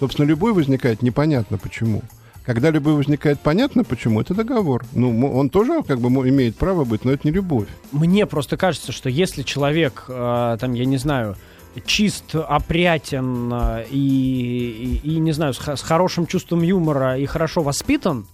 Собственно, 0.00 0.26
любой 0.26 0.52
возникает 0.52 1.02
непонятно 1.02 1.58
почему. 1.58 2.02
Когда 2.48 2.70
любовь 2.70 2.94
возникает, 2.94 3.40
понятно 3.40 3.84
почему, 3.84 4.22
это 4.22 4.32
договор. 4.32 4.82
Ну, 4.94 5.30
он 5.36 5.50
тоже 5.50 5.82
как 5.82 6.00
бы 6.00 6.08
имеет 6.30 6.56
право 6.56 6.84
быть, 6.84 7.04
но 7.04 7.12
это 7.12 7.28
не 7.28 7.30
любовь. 7.30 7.68
Мне 7.92 8.24
просто 8.24 8.56
кажется, 8.56 8.90
что 8.90 9.10
если 9.10 9.42
человек, 9.42 10.06
э, 10.08 10.56
там, 10.58 10.72
я 10.72 10.86
не 10.86 10.96
знаю, 10.96 11.36
чист, 11.84 12.34
опрятен 12.34 13.52
э, 13.52 13.84
и, 13.90 15.00
и, 15.04 15.10
и, 15.10 15.18
не 15.18 15.32
знаю, 15.32 15.52
с, 15.52 15.58
с 15.58 15.82
хорошим 15.82 16.26
чувством 16.26 16.62
юмора 16.62 17.18
и 17.18 17.26
хорошо 17.26 17.60
воспитан, 17.60 18.26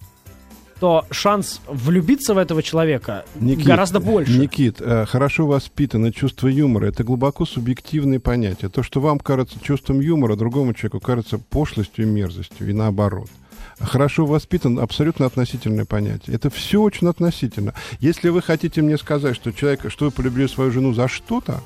то 0.79 1.03
шанс 1.11 1.59
влюбиться 1.67 2.33
в 2.33 2.37
этого 2.37 2.63
человека 2.63 3.25
Никит, 3.35 3.65
гораздо 3.65 3.99
больше. 3.99 4.37
Никит, 4.39 4.77
э, 4.79 5.05
хорошо 5.05 5.45
воспитанное 5.45 6.13
чувство 6.13 6.47
юмора— 6.47 6.85
это 6.87 7.03
глубоко 7.03 7.45
субъективные 7.45 8.21
понятия. 8.21 8.69
То, 8.69 8.81
что 8.81 9.01
вам 9.01 9.19
кажется 9.19 9.59
чувством 9.61 9.99
юмора, 9.99 10.37
другому 10.37 10.73
человеку 10.73 11.01
кажется 11.01 11.37
пошлостью 11.37 12.05
и 12.05 12.09
мерзостью, 12.09 12.69
и 12.69 12.71
наоборот— 12.71 13.27
хорошо 13.79 14.25
воспитан 14.25 14.79
абсолютно 14.79 15.25
относительное 15.25 15.85
понятие. 15.85 16.35
Это 16.35 16.49
все 16.49 16.81
очень 16.81 17.07
относительно. 17.07 17.73
Если 17.99 18.29
вы 18.29 18.41
хотите 18.41 18.81
мне 18.81 18.97
сказать, 18.97 19.35
что 19.35 19.51
человек, 19.51 19.89
что 19.89 20.05
вы 20.05 20.11
полюбили 20.11 20.47
свою 20.47 20.71
жену 20.71 20.93
за 20.93 21.07
что-то, 21.07 21.61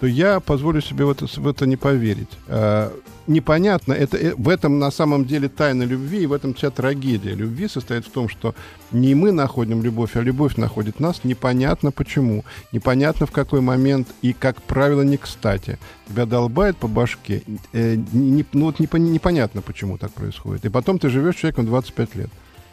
то 0.00 0.06
я 0.06 0.40
позволю 0.40 0.80
себе 0.80 1.04
в 1.04 1.10
это, 1.10 1.26
в 1.26 1.46
это 1.46 1.66
не 1.66 1.76
поверить. 1.76 2.30
А, 2.48 2.90
непонятно, 3.26 3.92
это, 3.92 4.16
э, 4.16 4.34
в 4.34 4.48
этом 4.48 4.78
на 4.78 4.90
самом 4.90 5.26
деле 5.26 5.48
тайна 5.48 5.82
любви, 5.82 6.22
и 6.22 6.26
в 6.26 6.32
этом 6.32 6.54
вся 6.54 6.70
трагедия 6.70 7.34
любви 7.34 7.68
состоит 7.68 8.06
в 8.06 8.10
том, 8.10 8.30
что 8.30 8.54
не 8.92 9.14
мы 9.14 9.30
находим 9.30 9.82
любовь, 9.82 10.16
а 10.16 10.20
любовь 10.20 10.56
находит 10.56 11.00
нас, 11.00 11.22
непонятно 11.22 11.92
почему, 11.92 12.44
непонятно 12.72 13.26
в 13.26 13.30
какой 13.30 13.60
момент, 13.60 14.08
и, 14.22 14.32
как 14.32 14.62
правило, 14.62 15.02
не 15.02 15.18
кстати. 15.18 15.78
Тебя 16.08 16.24
долбает 16.24 16.78
по 16.78 16.88
башке, 16.88 17.42
э, 17.72 17.96
не, 18.12 18.46
ну 18.54 18.66
вот 18.66 18.80
непонятно, 18.80 19.60
почему 19.60 19.98
так 19.98 20.12
происходит. 20.12 20.64
И 20.64 20.70
потом 20.70 20.98
ты 20.98 21.10
живешь 21.10 21.36
человеком 21.36 21.66
25 21.66 22.14
лет. 22.14 22.30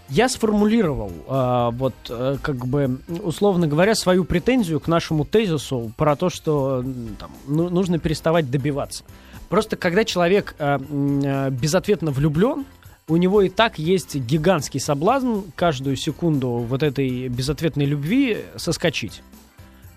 Я 0.09 0.29
сформулировал, 0.29 1.11
э, 1.27 1.69
вот, 1.73 1.93
э, 2.09 2.37
как 2.41 2.65
бы, 2.65 2.99
условно 3.23 3.67
говоря, 3.67 3.93
свою 3.93 4.23
претензию 4.23 4.79
к 4.79 4.87
нашему 4.87 5.25
тезису 5.25 5.91
про 5.97 6.15
то, 6.15 6.29
что 6.29 6.83
там, 7.19 7.31
ну, 7.45 7.69
нужно 7.69 7.99
переставать 7.99 8.49
добиваться. 8.49 9.03
Просто 9.49 9.75
когда 9.75 10.05
человек 10.05 10.55
э, 10.59 10.79
э, 10.79 11.49
безответно 11.51 12.11
влюблен, 12.11 12.65
у 13.09 13.15
него 13.17 13.41
и 13.41 13.49
так 13.49 13.79
есть 13.79 14.15
гигантский 14.15 14.79
соблазн 14.79 15.39
каждую 15.55 15.95
секунду 15.95 16.49
вот 16.49 16.83
этой 16.83 17.29
безответной 17.29 17.85
любви 17.85 18.39
соскочить. 18.57 19.21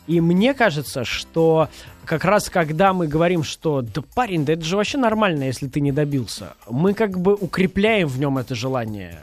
И 0.07 0.21
мне 0.21 0.55
кажется, 0.55 1.05
что 1.05 1.69
как 2.05 2.25
раз 2.25 2.51
когда 2.51 2.93
мы 2.93 3.07
говорим, 3.07 3.45
что 3.45 3.83
да 3.83 4.03
парень, 4.15 4.45
да 4.45 4.55
это 4.55 4.65
же 4.65 4.77
вообще 4.77 4.99
нормально, 4.99 5.45
если 5.45 5.69
ты 5.69 5.81
не 5.81 5.93
добился, 5.93 6.55
мы 6.69 6.95
как 6.95 7.21
бы 7.21 7.35
укрепляем 7.35 8.09
в 8.09 8.19
нем 8.19 8.39
это 8.39 8.55
желание 8.55 9.21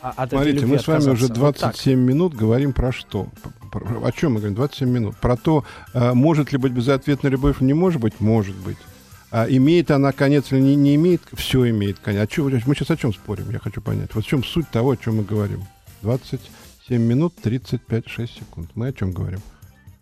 от 0.00 0.30
Смотрите, 0.30 0.66
мы 0.66 0.78
с 0.78 0.86
вами 0.86 1.10
уже 1.10 1.28
27 1.28 1.98
вот 1.98 2.08
минут 2.08 2.34
говорим 2.34 2.72
про 2.72 2.92
что? 2.92 3.28
О 3.72 4.12
чем 4.12 4.34
мы 4.34 4.40
говорим? 4.40 4.56
27 4.56 4.88
минут. 4.88 5.16
Про 5.16 5.36
то, 5.36 5.64
а, 5.92 6.14
может 6.14 6.52
ли 6.52 6.58
быть 6.58 6.72
безответная 6.72 7.30
любовь, 7.30 7.60
не 7.60 7.72
может 7.72 8.00
быть? 8.00 8.20
Может 8.20 8.56
быть. 8.56 8.78
А 9.30 9.46
имеет 9.48 9.90
она 9.90 10.12
конец 10.12 10.50
или 10.50 10.60
не, 10.60 10.74
не 10.74 10.94
имеет? 10.96 11.22
Все 11.34 11.68
имеет 11.70 11.98
конец. 12.00 12.28
А 12.28 12.32
что, 12.32 12.44
мы 12.44 12.74
сейчас 12.74 12.90
о 12.90 12.96
чем 12.96 13.12
спорим? 13.12 13.50
Я 13.50 13.58
хочу 13.58 13.80
понять. 13.80 14.14
Вот 14.14 14.24
в 14.24 14.28
чем 14.28 14.42
суть 14.42 14.68
того, 14.70 14.90
о 14.90 14.96
чем 14.96 15.16
мы 15.16 15.24
говорим? 15.24 15.64
27 16.02 17.00
минут 17.00 17.34
35-6 17.42 18.26
секунд. 18.26 18.70
Мы 18.74 18.88
о 18.88 18.92
чем 18.92 19.12
говорим? 19.12 19.40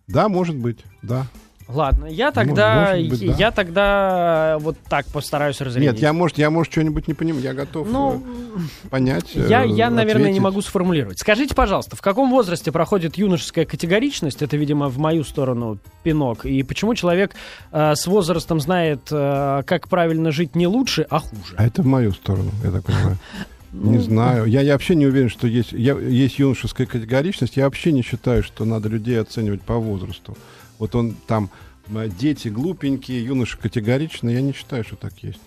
Да, 0.06 0.28
может 0.28 0.56
быть, 0.56 0.78
да. 1.02 1.26
Ладно, 1.68 2.06
я 2.06 2.32
тогда, 2.32 2.94
может 2.94 3.10
быть, 3.10 3.26
да. 3.26 3.34
я 3.38 3.50
тогда 3.50 4.56
вот 4.60 4.78
так 4.88 5.04
постараюсь 5.06 5.60
разрядить. 5.60 5.92
Нет, 5.92 6.00
я 6.00 6.14
может, 6.14 6.38
я 6.38 6.48
может 6.48 6.72
что-нибудь 6.72 7.06
не 7.08 7.12
понимаю, 7.12 7.44
я 7.44 7.52
готов 7.52 7.86
ну, 7.90 8.22
э, 8.56 8.88
понять. 8.88 9.34
Я, 9.34 9.64
э, 9.64 9.68
я, 9.68 9.90
наверное, 9.90 10.32
не 10.32 10.40
могу 10.40 10.62
сформулировать. 10.62 11.18
Скажите, 11.18 11.54
пожалуйста, 11.54 11.94
в 11.94 12.00
каком 12.00 12.30
возрасте 12.30 12.72
проходит 12.72 13.18
юношеская 13.18 13.66
категоричность? 13.66 14.40
Это, 14.40 14.56
видимо, 14.56 14.88
в 14.88 14.96
мою 14.96 15.24
сторону 15.24 15.78
пинок. 16.02 16.46
И 16.46 16.62
почему 16.62 16.94
человек 16.94 17.32
э, 17.70 17.94
с 17.94 18.06
возрастом 18.06 18.60
знает, 18.60 19.00
э, 19.10 19.62
как 19.66 19.88
правильно 19.88 20.32
жить 20.32 20.56
не 20.56 20.66
лучше, 20.66 21.06
а 21.10 21.18
хуже? 21.18 21.54
А 21.58 21.66
это 21.66 21.82
в 21.82 21.86
мою 21.86 22.12
сторону, 22.12 22.50
я 22.64 22.70
так 22.70 22.84
понимаю. 22.84 23.18
Не 23.72 23.98
ну, 23.98 24.00
знаю. 24.00 24.46
Я, 24.46 24.62
я 24.62 24.72
вообще 24.72 24.94
не 24.94 25.04
уверен, 25.04 25.28
что 25.28 25.46
есть, 25.46 25.72
я, 25.72 25.92
есть 25.98 26.38
юношеская 26.38 26.86
категоричность. 26.86 27.58
Я 27.58 27.64
вообще 27.64 27.92
не 27.92 28.00
считаю, 28.00 28.42
что 28.42 28.64
надо 28.64 28.88
людей 28.88 29.20
оценивать 29.20 29.60
по 29.60 29.74
возрасту. 29.74 30.38
Вот 30.78 30.94
он 30.94 31.14
там, 31.26 31.50
дети 31.88 32.48
глупенькие, 32.48 33.24
юноши 33.24 33.58
категоричные, 33.58 34.36
я 34.36 34.42
не 34.42 34.52
считаю, 34.52 34.84
что 34.84 34.96
так 34.96 35.12
есть. 35.22 35.40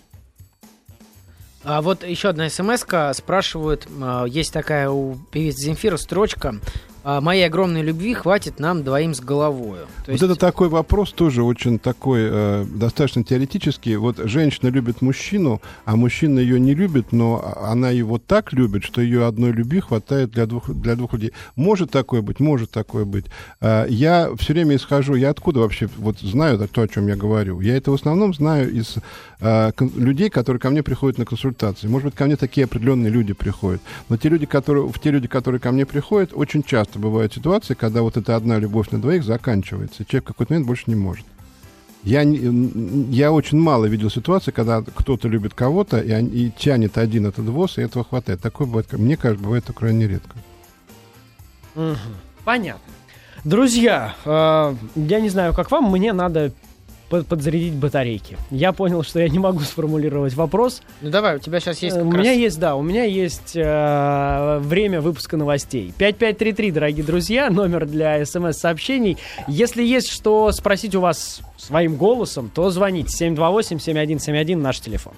А 1.63 1.81
вот 1.81 2.03
еще 2.03 2.29
одна 2.29 2.49
смс 2.49 2.83
спрашивают, 3.13 3.87
а, 4.01 4.25
есть 4.25 4.51
такая 4.51 4.89
у 4.89 5.15
певицы 5.31 5.65
Земфира 5.65 5.97
строчка, 5.97 6.55
моей 7.03 7.45
огромной 7.45 7.81
любви 7.81 8.13
хватит 8.13 8.59
нам 8.59 8.83
двоим 8.83 9.13
с 9.13 9.19
головой. 9.19 9.79
вот 9.99 10.09
есть... 10.09 10.23
это 10.23 10.35
такой 10.35 10.69
вопрос 10.69 11.11
тоже 11.13 11.43
очень 11.43 11.79
такой 11.79 12.21
э, 12.23 12.65
достаточно 12.65 13.23
теоретический. 13.23 13.95
Вот 13.95 14.17
женщина 14.17 14.69
любит 14.69 15.01
мужчину, 15.01 15.61
а 15.85 15.95
мужчина 15.95 16.39
ее 16.39 16.59
не 16.59 16.73
любит, 16.73 17.11
но 17.11 17.55
она 17.61 17.89
его 17.89 18.17
так 18.17 18.53
любит, 18.53 18.83
что 18.83 19.01
ее 19.01 19.25
одной 19.25 19.51
любви 19.51 19.79
хватает 19.79 20.31
для 20.31 20.45
двух, 20.45 20.69
для 20.69 20.95
двух 20.95 21.13
людей. 21.13 21.33
Может 21.55 21.91
такое 21.91 22.21
быть, 22.21 22.39
может 22.39 22.71
такое 22.71 23.05
быть. 23.05 23.25
Э, 23.59 23.85
я 23.89 24.29
все 24.37 24.53
время 24.53 24.75
исхожу, 24.75 25.15
я 25.15 25.29
откуда 25.29 25.61
вообще 25.61 25.89
вот 25.97 26.19
знаю 26.19 26.57
то, 26.71 26.81
о 26.81 26.87
чем 26.87 27.07
я 27.07 27.15
говорю? 27.15 27.59
Я 27.61 27.77
это 27.77 27.91
в 27.91 27.95
основном 27.95 28.33
знаю 28.33 28.71
из 28.71 28.95
э, 29.39 29.71
людей, 29.95 30.29
которые 30.29 30.59
ко 30.59 30.69
мне 30.69 30.83
приходят 30.83 31.17
на 31.17 31.25
консультации. 31.25 31.87
Может 31.87 32.05
быть, 32.05 32.15
ко 32.15 32.25
мне 32.25 32.35
такие 32.35 32.65
определенные 32.65 33.11
люди 33.11 33.33
приходят. 33.33 33.81
Но 34.09 34.17
те 34.17 34.29
люди, 34.29 34.45
которые, 34.45 34.87
в 34.87 34.99
те 34.99 35.11
люди, 35.11 35.27
которые 35.27 35.59
ко 35.59 35.71
мне 35.71 35.85
приходят, 35.85 36.31
очень 36.33 36.63
часто 36.63 36.90
часто 36.91 36.99
бывают 36.99 37.33
ситуации, 37.33 37.73
когда 37.73 38.01
вот 38.01 38.17
эта 38.17 38.35
одна 38.35 38.59
любовь 38.59 38.91
на 38.91 39.01
двоих 39.01 39.23
заканчивается, 39.23 40.03
и 40.03 40.05
человек 40.05 40.25
в 40.25 40.27
какой-то 40.27 40.53
момент 40.53 40.67
больше 40.67 40.83
не 40.87 40.95
может. 40.95 41.25
Я, 42.03 42.21
я 42.21 43.31
очень 43.31 43.59
мало 43.59 43.85
видел 43.85 44.09
ситуации, 44.09 44.51
когда 44.51 44.81
кто-то 44.81 45.27
любит 45.27 45.53
кого-то 45.53 45.99
и, 45.99 46.25
и 46.25 46.51
тянет 46.51 46.97
один 46.97 47.27
этот 47.27 47.45
ВОЗ, 47.45 47.77
и 47.77 47.81
этого 47.81 48.03
хватает. 48.03 48.41
Такое 48.41 48.67
бывает, 48.67 48.91
мне 48.93 49.15
кажется, 49.15 49.43
бывает 49.43 49.63
это 49.65 49.73
крайне 49.73 50.07
редко. 50.07 50.35
Понятно. 52.43 52.81
Друзья, 53.43 54.15
э, 54.25 54.75
я 54.95 55.21
не 55.21 55.29
знаю, 55.29 55.53
как 55.53 55.71
вам, 55.71 55.91
мне 55.91 56.11
надо 56.11 56.51
подзарядить 57.11 57.73
батарейки. 57.73 58.37
Я 58.49 58.71
понял, 58.73 59.03
что 59.03 59.19
я 59.19 59.29
не 59.29 59.39
могу 59.39 59.59
сформулировать 59.61 60.33
вопрос. 60.33 60.81
Ну 61.01 61.09
давай, 61.09 61.35
у 61.35 61.39
тебя 61.39 61.59
сейчас 61.59 61.79
есть. 61.79 61.97
У 61.97 62.05
меня 62.05 62.31
есть, 62.31 62.59
да, 62.59 62.75
у 62.75 62.81
меня 62.81 63.03
есть 63.03 63.55
э, 63.55 64.59
время 64.59 65.01
выпуска 65.01 65.37
новостей. 65.37 65.93
5533, 65.97 66.71
дорогие 66.71 67.05
друзья, 67.05 67.49
номер 67.49 67.85
для 67.85 68.25
смс-сообщений. 68.25 69.17
Если 69.47 69.83
есть 69.83 70.09
что 70.09 70.51
спросить 70.51 70.95
у 70.95 71.01
вас 71.01 71.41
своим 71.57 71.95
голосом, 71.95 72.49
то 72.53 72.69
звоните 72.69 73.29
728-7171, 73.29 74.55
наш 74.55 74.79
телефон. 74.79 75.13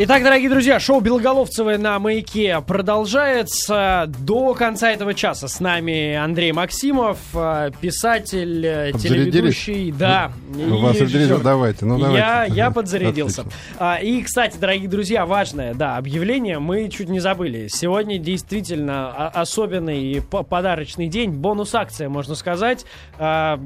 Итак, 0.00 0.22
дорогие 0.22 0.48
друзья, 0.48 0.78
шоу 0.78 1.00
Белоголовцевы 1.00 1.76
на 1.76 1.98
«Маяке» 1.98 2.62
продолжается 2.64 4.04
до 4.06 4.54
конца 4.54 4.92
этого 4.92 5.12
часа. 5.12 5.48
С 5.48 5.58
нами 5.58 6.14
Андрей 6.14 6.52
Максимов, 6.52 7.18
э, 7.34 7.72
писатель, 7.80 8.64
э, 8.64 8.92
телеведущий. 8.92 9.90
Да. 9.90 10.30
У 10.54 10.76
вас 10.76 11.00
режиссер. 11.00 11.40
давайте, 11.40 11.84
ну 11.84 11.98
давайте. 11.98 12.16
Я, 12.16 12.44
я 12.44 12.70
подзарядился. 12.70 13.44
Отлично. 13.76 13.96
И, 13.96 14.22
кстати, 14.22 14.56
дорогие 14.56 14.88
друзья, 14.88 15.26
важное, 15.26 15.74
да, 15.74 15.96
объявление 15.96 16.60
мы 16.60 16.88
чуть 16.90 17.08
не 17.08 17.18
забыли. 17.18 17.66
Сегодня 17.66 18.18
действительно 18.18 19.26
особенный 19.26 20.22
подарочный 20.22 21.08
день, 21.08 21.32
бонус-акция, 21.32 22.08
можно 22.08 22.36
сказать. 22.36 22.84
А, 23.18 23.58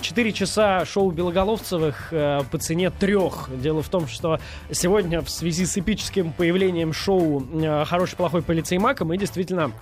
четыре 0.00 0.32
часа 0.32 0.86
шоу 0.86 1.10
Белоголовцевых 1.10 2.08
э, 2.10 2.40
по 2.50 2.56
цене 2.56 2.88
трех. 2.88 3.50
Дело 3.62 3.82
в 3.82 3.90
том, 3.90 4.08
что 4.08 4.40
сегодня 4.70 5.20
в 5.20 5.28
связи 5.28 5.66
с 5.66 5.73
с 5.74 5.78
эпическим 5.78 6.32
появлением 6.32 6.92
шоу 6.92 7.44
э, 7.52 7.84
«Хороший, 7.84 8.14
плохой 8.14 8.42
полицей 8.42 8.78
Мака» 8.78 9.04
мы 9.04 9.16
действительно 9.16 9.72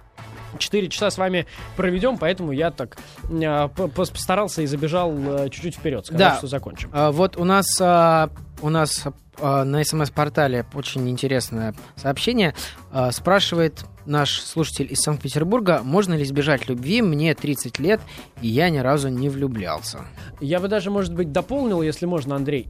4 0.57 0.88
часа 0.88 1.11
с 1.11 1.18
вами 1.18 1.46
проведем, 1.76 2.16
поэтому 2.16 2.52
я 2.52 2.70
так 2.70 2.96
э, 3.31 3.68
постарался 3.94 4.62
и 4.62 4.66
забежал 4.66 5.12
э, 5.14 5.48
чуть-чуть 5.50 5.76
вперед, 5.76 6.07
сказать, 6.07 6.18
да. 6.18 6.37
что 6.38 6.46
закончим. 6.46 6.90
Вот 6.92 7.37
у 7.37 7.44
нас, 7.44 7.66
а, 7.78 8.31
у 8.62 8.70
нас 8.70 9.05
а, 9.38 9.64
на 9.64 9.85
смс-портале 9.85 10.64
очень 10.75 11.09
интересное 11.09 11.75
сообщение. 11.96 12.55
А, 12.90 13.11
спрашивает 13.12 13.85
наш 14.07 14.40
слушатель 14.40 14.88
из 14.90 15.01
Санкт-Петербурга, 15.01 15.81
можно 15.85 16.14
ли 16.14 16.22
избежать 16.22 16.68
любви? 16.68 17.03
Мне 17.03 17.35
30 17.35 17.79
лет, 17.79 18.01
и 18.40 18.48
я 18.48 18.70
ни 18.70 18.79
разу 18.79 19.09
не 19.09 19.29
влюблялся. 19.29 20.01
Я 20.40 20.61
бы 20.61 20.68
даже, 20.68 20.90
может 20.90 21.14
быть, 21.14 21.33
дополнил, 21.33 21.83
если 21.83 22.07
можно, 22.07 22.37
Андрей. 22.37 22.68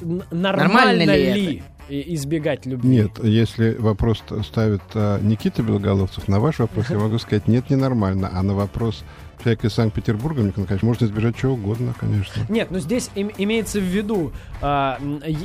Нормально, 0.00 0.56
Нормально 0.56 1.16
ли, 1.16 1.32
ли 1.32 1.62
избегать 1.88 2.64
любви? 2.66 2.88
Нет, 2.88 3.22
если 3.22 3.74
вопрос 3.74 4.22
ставит 4.44 4.82
а, 4.94 5.20
Никита 5.20 5.62
Белоголовцев, 5.62 6.28
на 6.28 6.40
ваш 6.40 6.58
вопрос 6.58 6.90
я 6.90 6.98
могу 6.98 7.18
сказать, 7.18 7.48
нет, 7.48 7.70
ненормально. 7.70 8.30
А 8.32 8.42
на 8.42 8.54
вопрос 8.54 9.04
человек 9.42 9.64
из 9.64 9.72
Санкт-Петербурга, 9.72 10.42
мне 10.42 10.52
конечно, 10.52 10.86
можно 10.86 11.04
избежать 11.04 11.36
чего 11.36 11.54
угодно, 11.54 11.94
конечно. 11.98 12.42
Нет, 12.48 12.70
но 12.70 12.78
здесь 12.78 13.10
им, 13.14 13.30
имеется 13.36 13.80
в 13.80 13.84
виду, 13.84 14.32
э, 14.60 14.96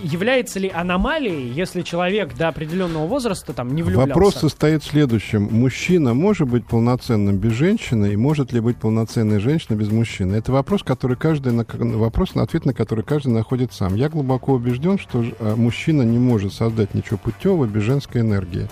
является 0.04 0.60
ли 0.60 0.70
аномалией, 0.70 1.52
если 1.52 1.82
человек 1.82 2.36
до 2.36 2.48
определенного 2.48 3.08
возраста 3.08 3.54
там 3.54 3.74
не 3.76 3.84
влюблялся? 3.84 4.10
Вопрос 4.10 4.36
состоит 4.36 4.84
в 4.84 4.88
следующем. 4.88 5.44
Мужчина 5.52 6.14
может 6.14 6.48
быть 6.48 6.66
полноценным 6.66 7.38
без 7.38 7.54
женщины, 7.54 8.14
и 8.14 8.16
может 8.16 8.54
ли 8.54 8.60
быть 8.60 8.78
полноценной 8.78 9.40
женщина 9.40 9.76
без 9.76 9.90
мужчины? 9.90 10.36
Это 10.36 10.52
вопрос, 10.52 10.84
который 10.84 11.18
каждый, 11.18 11.54
на, 11.54 11.66
вопрос, 11.98 12.36
на 12.36 12.44
ответ 12.44 12.66
на 12.66 12.74
который 12.74 13.04
каждый 13.04 13.34
находит 13.34 13.74
сам. 13.74 13.96
Я 13.96 14.10
глубоко 14.10 14.54
убежден, 14.54 15.00
что 15.00 15.24
э, 15.24 15.56
мужчина 15.56 16.04
не 16.04 16.18
может 16.18 16.54
создать 16.54 16.94
ничего 16.94 17.18
путевого 17.18 17.66
без 17.66 17.84
женской 17.84 18.22
энергии. 18.22 18.68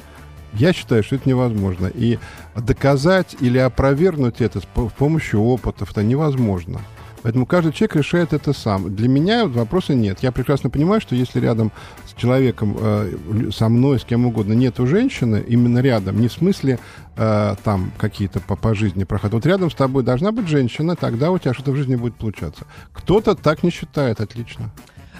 Я 0.53 0.73
считаю, 0.73 1.03
что 1.03 1.15
это 1.15 1.27
невозможно. 1.29 1.87
И 1.87 2.19
доказать 2.55 3.35
или 3.39 3.57
опровергнуть 3.57 4.41
это 4.41 4.61
с 4.61 4.65
помощью 4.97 5.41
опытов 5.41 5.91
это 5.91 6.03
невозможно. 6.03 6.81
Поэтому 7.23 7.45
каждый 7.45 7.73
человек 7.73 7.95
решает 7.97 8.33
это 8.33 8.53
сам. 8.53 8.95
Для 8.95 9.09
меня 9.09 9.47
вопроса 9.47 9.93
нет. 9.93 10.19
Я 10.21 10.31
прекрасно 10.31 10.69
понимаю, 10.69 11.01
что 11.01 11.15
если 11.15 11.39
рядом 11.39 11.71
с 12.05 12.13
человеком, 12.13 12.77
э, 12.79 13.49
со 13.51 13.69
мной, 13.69 13.99
с 13.99 14.05
кем 14.05 14.25
угодно, 14.25 14.53
нету 14.53 14.87
женщины, 14.87 15.43
именно 15.45 15.79
рядом, 15.79 16.21
не 16.21 16.27
в 16.27 16.31
смысле 16.31 16.79
э, 17.15 17.55
там 17.63 17.91
какие-то 17.97 18.39
по, 18.39 18.55
по 18.55 18.73
жизни 18.75 19.03
проходят. 19.03 19.33
Вот 19.33 19.45
рядом 19.45 19.71
с 19.71 19.75
тобой 19.75 20.03
должна 20.03 20.31
быть 20.31 20.47
женщина, 20.47 20.95
тогда 20.95 21.31
у 21.31 21.37
тебя 21.37 21.53
что-то 21.53 21.71
в 21.71 21.75
жизни 21.75 21.95
будет 21.95 22.15
получаться. 22.15 22.65
Кто-то 22.93 23.35
так 23.35 23.63
не 23.63 23.71
считает, 23.71 24.21
отлично. 24.21 24.71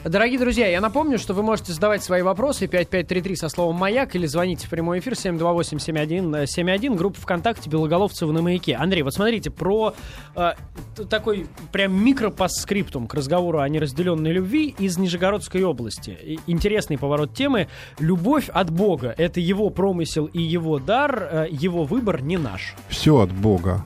Дорогие 0.10 0.40
друзья, 0.40 0.68
я 0.68 0.80
напомню, 0.80 1.20
что 1.20 1.34
вы 1.34 1.44
можете 1.44 1.74
задавать 1.74 2.02
свои 2.02 2.22
вопросы 2.22 2.68
5533 2.68 3.36
со 3.36 3.50
словом 3.50 3.76
«Маяк» 3.76 4.16
или 4.16 4.26
звоните 4.26 4.66
в 4.66 4.70
прямой 4.70 5.00
эфир 5.00 5.14
728-7171, 5.14 6.96
группа 6.96 7.20
ВКонтакте 7.20 7.70
«Белоголовцев 7.70 8.30
на 8.32 8.42
маяке». 8.42 8.76
Андрей, 8.76 9.02
вот 9.02 9.14
смотрите, 9.14 9.52
про 9.52 9.96
э, 10.36 10.52
такой 11.10 11.48
прям 11.74 11.94
микропоскриптум 11.94 13.08
к 13.08 13.14
разговору 13.16 13.60
о 13.60 13.68
неразделенной 13.68 14.32
любви 14.32 14.74
из 14.80 14.98
Нижегородской 14.98 15.64
области. 15.64 16.40
Интересный 16.48 16.98
поворот 16.98 17.34
темы. 17.34 17.68
Любовь 18.00 18.48
от 18.48 18.70
Бога. 18.70 19.14
Это 19.18 19.42
его 19.42 19.70
промысел 19.70 20.26
и 20.26 20.42
его 20.42 20.80
дар, 20.80 21.28
э, 21.30 21.48
его 21.52 21.84
выбор 21.84 22.22
не 22.22 22.38
наш. 22.38 22.76
Все 22.88 23.20
от 23.20 23.34
Бога. 23.34 23.84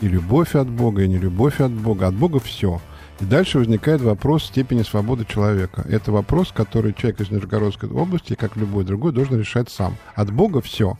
И 0.00 0.08
любовь 0.08 0.54
от 0.54 0.68
Бога, 0.68 1.02
и 1.02 1.08
не 1.08 1.18
любовь 1.18 1.60
от 1.60 1.72
Бога. 1.72 2.06
От 2.06 2.14
Бога 2.14 2.40
все. 2.40 2.80
И 3.20 3.24
дальше 3.24 3.58
возникает 3.58 4.00
вопрос 4.00 4.44
степени 4.44 4.82
свободы 4.82 5.24
человека. 5.24 5.84
Это 5.88 6.12
вопрос, 6.12 6.52
который 6.52 6.92
человек 6.92 7.20
из 7.20 7.30
Нижегородской 7.30 7.88
области, 7.88 8.34
как 8.34 8.56
любой 8.56 8.84
другой, 8.84 9.12
должен 9.12 9.38
решать 9.38 9.70
сам. 9.70 9.96
От 10.14 10.32
Бога 10.32 10.60
все. 10.60 10.96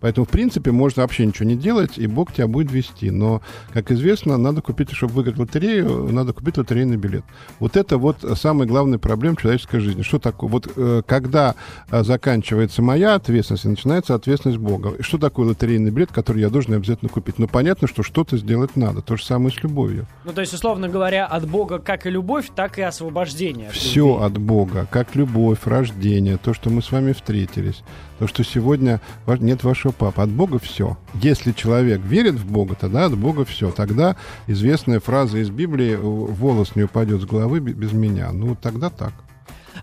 Поэтому, 0.00 0.26
в 0.26 0.28
принципе, 0.28 0.70
можно 0.70 1.02
вообще 1.02 1.26
ничего 1.26 1.48
не 1.48 1.56
делать, 1.56 1.98
и 1.98 2.06
Бог 2.06 2.32
тебя 2.32 2.46
будет 2.46 2.70
вести. 2.70 3.10
Но, 3.10 3.42
как 3.72 3.90
известно, 3.90 4.36
надо 4.36 4.62
купить, 4.62 4.92
чтобы 4.92 5.14
выиграть 5.14 5.38
лотерею, 5.38 6.12
надо 6.12 6.32
купить 6.32 6.56
лотерейный 6.56 6.96
билет. 6.96 7.24
Вот 7.58 7.76
это 7.76 7.98
вот 7.98 8.24
самая 8.36 8.68
главная 8.68 8.98
проблема 8.98 9.36
человеческой 9.36 9.80
жизни. 9.80 10.02
Что 10.02 10.18
такое? 10.18 10.50
Вот 10.50 10.70
э, 10.76 11.02
когда 11.06 11.54
э, 11.90 12.02
заканчивается 12.04 12.82
моя 12.82 13.14
ответственность, 13.14 13.64
и 13.64 13.68
начинается 13.68 14.14
ответственность 14.14 14.58
Бога. 14.58 14.94
Что 15.00 15.18
такое 15.18 15.46
лотерейный 15.46 15.90
билет, 15.90 16.12
который 16.12 16.42
я 16.42 16.50
должен 16.50 16.74
обязательно 16.74 17.08
купить? 17.08 17.38
Ну, 17.38 17.48
понятно, 17.48 17.88
что 17.88 18.02
что-то 18.02 18.36
сделать 18.36 18.76
надо. 18.76 19.02
То 19.02 19.16
же 19.16 19.24
самое 19.24 19.50
с 19.50 19.62
любовью. 19.62 20.06
Ну, 20.24 20.32
то 20.32 20.40
есть, 20.40 20.52
условно 20.54 20.88
говоря, 20.88 21.26
от 21.26 21.48
Бога 21.48 21.78
как 21.78 22.06
и 22.06 22.10
любовь, 22.10 22.50
так 22.54 22.78
и 22.78 22.82
освобождение. 22.82 23.68
От 23.68 23.74
Все 23.74 24.06
любви. 24.06 24.24
от 24.26 24.38
Бога. 24.38 24.86
Как 24.90 25.14
любовь, 25.14 25.58
рождение, 25.64 26.36
то, 26.36 26.54
что 26.54 26.70
мы 26.70 26.82
с 26.82 26.92
вами 26.92 27.12
встретились. 27.12 27.82
То, 28.18 28.26
что 28.26 28.42
сегодня 28.42 29.00
нет 29.26 29.62
вашего 29.62 29.92
папы. 29.92 30.22
От 30.22 30.30
Бога 30.30 30.58
все. 30.58 30.96
Если 31.14 31.52
человек 31.52 32.00
верит 32.00 32.34
в 32.34 32.50
Бога, 32.50 32.74
тогда 32.74 33.04
от 33.04 33.16
Бога 33.16 33.44
все. 33.44 33.70
Тогда 33.70 34.16
известная 34.46 35.00
фраза 35.00 35.38
из 35.38 35.50
Библии 35.50 35.96
«волос 35.96 36.74
не 36.74 36.82
упадет 36.82 37.22
с 37.22 37.24
головы 37.24 37.60
без 37.60 37.92
меня». 37.92 38.32
Ну, 38.32 38.56
тогда 38.56 38.90
так. 38.90 39.12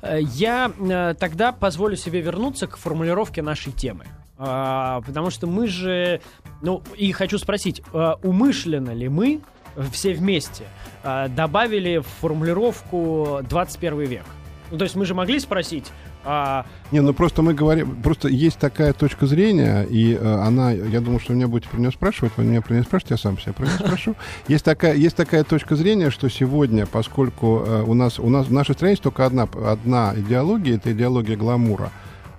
Э, 0.02 0.20
я 0.22 0.72
э, 0.78 1.16
тогда 1.18 1.52
позволю 1.52 1.96
себе 1.96 2.22
вернуться 2.22 2.68
к 2.68 2.78
формулировке 2.78 3.42
нашей 3.42 3.72
темы. 3.72 4.06
А, 4.38 5.02
потому 5.02 5.30
что 5.30 5.48
мы 5.48 5.68
же... 5.68 6.22
Ну, 6.62 6.84
и 6.98 7.12
хочу 7.14 7.38
спросить, 7.38 7.82
э, 7.94 8.14
умышленно 8.24 8.92
ли 8.92 9.08
мы 9.08 9.42
все 9.92 10.14
вместе 10.14 10.64
добавили 11.04 11.98
в 11.98 12.08
формулировку 12.22 13.42
21 13.50 14.00
век? 14.00 14.24
Ну, 14.72 14.78
то 14.78 14.86
есть 14.86 14.96
мы 14.96 15.06
же 15.06 15.14
могли 15.14 15.38
спросить, 15.40 15.92
а... 16.26 16.66
Не, 16.92 17.02
ну 17.02 17.14
просто 17.14 17.42
мы 17.42 17.54
говорим, 17.54 17.96
просто 18.02 18.28
есть 18.28 18.58
такая 18.58 18.94
точка 18.94 19.26
зрения, 19.26 19.84
и 19.84 20.14
э, 20.14 20.36
она, 20.42 20.72
я 20.72 21.02
думаю, 21.02 21.20
что 21.20 21.34
меня 21.34 21.48
будете 21.48 21.70
про 21.70 21.80
нее 21.80 21.92
спрашивать, 21.92 22.34
вы 22.38 22.44
меня 22.44 22.62
про 22.62 22.74
нее 22.74 22.84
спрашиваете, 22.84 23.16
я 23.16 23.18
сам 23.18 23.40
себя 23.40 23.54
про 23.54 23.66
нее 23.66 23.76
спрошу. 23.76 24.16
Есть 24.48 24.66
такая, 24.66 24.96
есть 24.96 25.16
такая 25.16 25.44
точка 25.44 25.76
зрения, 25.76 26.12
что 26.12 26.30
сегодня, 26.30 26.86
поскольку 26.86 27.64
э, 27.66 27.84
у 27.84 27.94
нас, 27.94 28.20
у 28.20 28.30
нас 28.30 28.48
в 28.48 28.52
нашей 28.52 28.74
стране 28.74 28.94
есть 28.94 29.04
только 29.04 29.26
одна, 29.26 29.44
одна 29.44 30.14
идеология, 30.16 30.76
это 30.76 30.92
идеология 30.92 31.38
гламура. 31.38 31.92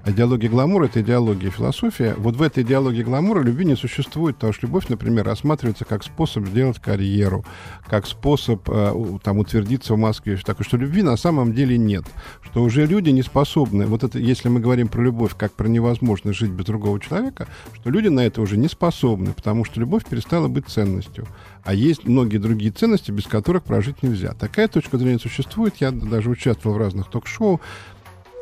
Идеология 0.08 0.48
гламура— 0.48 0.84
это 0.86 1.00
идеология 1.00 1.50
философия. 1.50 2.14
Вот 2.16 2.36
в 2.36 2.42
этой 2.42 2.62
идеологии 2.62 3.02
гламура 3.02 3.42
любви 3.42 3.64
не 3.64 3.74
существует, 3.74 4.36
потому 4.36 4.52
что 4.52 4.66
любовь, 4.66 4.86
например, 4.88 5.24
рассматривается 5.24 5.84
как 5.84 6.04
способ 6.04 6.46
сделать 6.46 6.78
карьеру, 6.78 7.44
как 7.88 8.06
способ 8.06 8.62
э, 8.68 9.18
там, 9.24 9.38
утвердиться 9.38 9.94
в 9.94 9.98
Москве. 9.98 10.38
Так 10.44 10.58
что 10.60 10.76
любви 10.76 11.02
на 11.02 11.16
самом 11.16 11.52
деле 11.54 11.76
нет. 11.76 12.04
Что 12.40 12.62
уже 12.62 12.86
люди 12.86 13.10
не 13.10 13.22
способны, 13.22 13.86
вот 13.86 14.04
это, 14.04 14.20
если 14.20 14.48
мы 14.48 14.60
говорим 14.60 14.86
про 14.86 15.02
любовь, 15.02 15.34
как 15.36 15.52
про 15.54 15.66
невозможность 15.66 16.38
жить 16.38 16.52
без 16.52 16.66
другого 16.66 17.00
человека, 17.00 17.48
что 17.74 17.90
люди 17.90 18.06
на 18.06 18.20
это 18.20 18.40
уже 18.40 18.56
не 18.56 18.68
способны, 18.68 19.32
потому 19.32 19.64
что 19.64 19.80
любовь 19.80 20.04
перестала 20.04 20.46
быть 20.46 20.68
ценностью. 20.68 21.26
А 21.64 21.74
есть 21.74 22.04
многие 22.04 22.38
другие 22.38 22.70
ценности, 22.70 23.10
без 23.10 23.24
которых 23.24 23.64
прожить 23.64 24.04
нельзя. 24.04 24.34
Такая 24.34 24.68
точка 24.68 24.98
зрения 24.98 25.18
существует. 25.18 25.74
Я 25.80 25.90
даже 25.90 26.30
участвовал 26.30 26.76
в 26.76 26.78
разных 26.78 27.10
ток-шоу, 27.10 27.60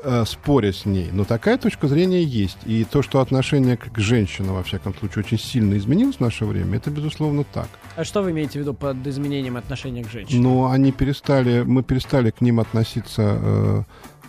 э, 0.05 0.25
споря 0.27 0.73
с 0.73 0.85
ней, 0.85 1.09
но 1.13 1.25
такая 1.25 1.59
точка 1.59 1.89
зрения 1.89 2.23
есть. 2.23 2.59
И 2.67 2.85
то, 2.85 3.03
что 3.03 3.21
отношение 3.21 3.77
к 3.77 3.99
женщинам, 3.99 4.55
во 4.55 4.63
всяком 4.63 4.95
случае, 4.95 5.25
очень 5.25 5.39
сильно 5.39 5.77
изменилось 5.77 6.17
в 6.17 6.21
наше 6.21 6.45
время, 6.45 6.77
это, 6.77 6.91
безусловно, 6.91 7.45
так. 7.45 7.69
А 7.97 8.05
что 8.05 8.23
вы 8.23 8.33
имеете 8.33 8.59
в 8.59 8.63
виду 8.63 8.75
под 8.75 9.07
изменением 9.07 9.57
отношения 9.57 10.05
к 10.05 10.11
женщинам? 10.11 10.43
Ну, 10.43 10.67
они 10.67 10.93
перестали, 10.93 11.63
мы 11.63 11.83
перестали 11.83 12.31
к 12.31 12.41
ним 12.41 12.61
относиться 12.61 13.39
э, 13.41 13.83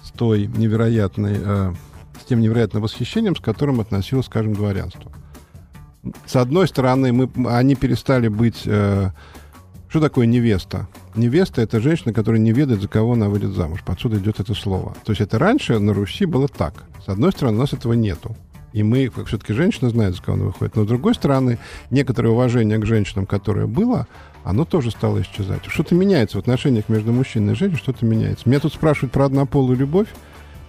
с 0.04 0.12
той 0.12 0.48
невероятной, 0.48 1.38
э, 1.38 1.74
с 2.22 2.26
тем 2.26 2.40
невероятным 2.40 2.82
восхищением, 2.82 3.36
с 3.36 3.40
которым 3.40 3.82
относилось, 3.82 4.26
скажем, 4.26 4.54
дворянство. 4.54 5.12
С 6.26 6.36
одной 6.36 6.68
стороны, 6.68 7.12
мы, 7.12 7.30
они 7.50 7.76
перестали 7.76 8.28
быть... 8.30 8.64
Э, 8.66 9.12
что 9.90 10.00
такое 10.02 10.26
невеста? 10.26 10.88
Невеста— 11.16 11.62
это 11.64 11.80
женщина, 11.80 12.14
которая 12.14 12.42
не 12.42 12.52
ведает, 12.52 12.82
за 12.82 12.88
кого 12.88 13.14
она 13.14 13.30
выйдет 13.30 13.52
замуж. 13.52 13.82
Отсюда 13.86 14.18
идет 14.18 14.40
это 14.40 14.54
слово. 14.54 14.96
То 15.06 15.12
есть 15.12 15.22
это 15.22 15.40
раньше 15.40 15.80
на 15.80 15.94
Руси 15.94 16.26
было 16.26 16.48
так. 16.48 16.84
С 17.06 17.10
одной 17.10 17.32
стороны, 17.32 17.58
у 17.58 17.62
нас 17.62 17.74
этого 17.74 17.94
нету. 17.94 18.36
И 18.74 18.84
мы, 18.84 19.10
все-таки 19.26 19.54
женщина 19.54 19.90
знает, 19.90 20.16
за 20.16 20.22
кого 20.22 20.36
она 20.36 20.46
выходит. 20.48 20.76
Но 20.76 20.84
с 20.84 20.88
другой 20.88 21.16
стороны, 21.16 21.60
некоторое 21.92 22.30
уважение 22.30 22.78
к 22.78 22.86
женщинам, 22.86 23.26
которое 23.26 23.68
было, 23.68 24.06
оно 24.44 24.66
тоже 24.66 24.92
стало 24.92 25.22
исчезать. 25.22 25.64
Что-то 25.68 25.96
меняется 25.96 26.36
в 26.36 26.42
отношениях 26.42 26.90
между 26.90 27.14
мужчиной 27.14 27.54
и 27.54 27.56
женщиной, 27.56 27.80
что-то 27.80 28.06
меняется. 28.06 28.50
Меня 28.50 28.60
тут 28.60 28.74
спрашивают 28.74 29.14
про 29.14 29.28
однополую 29.28 29.78
любовь. 29.78 30.10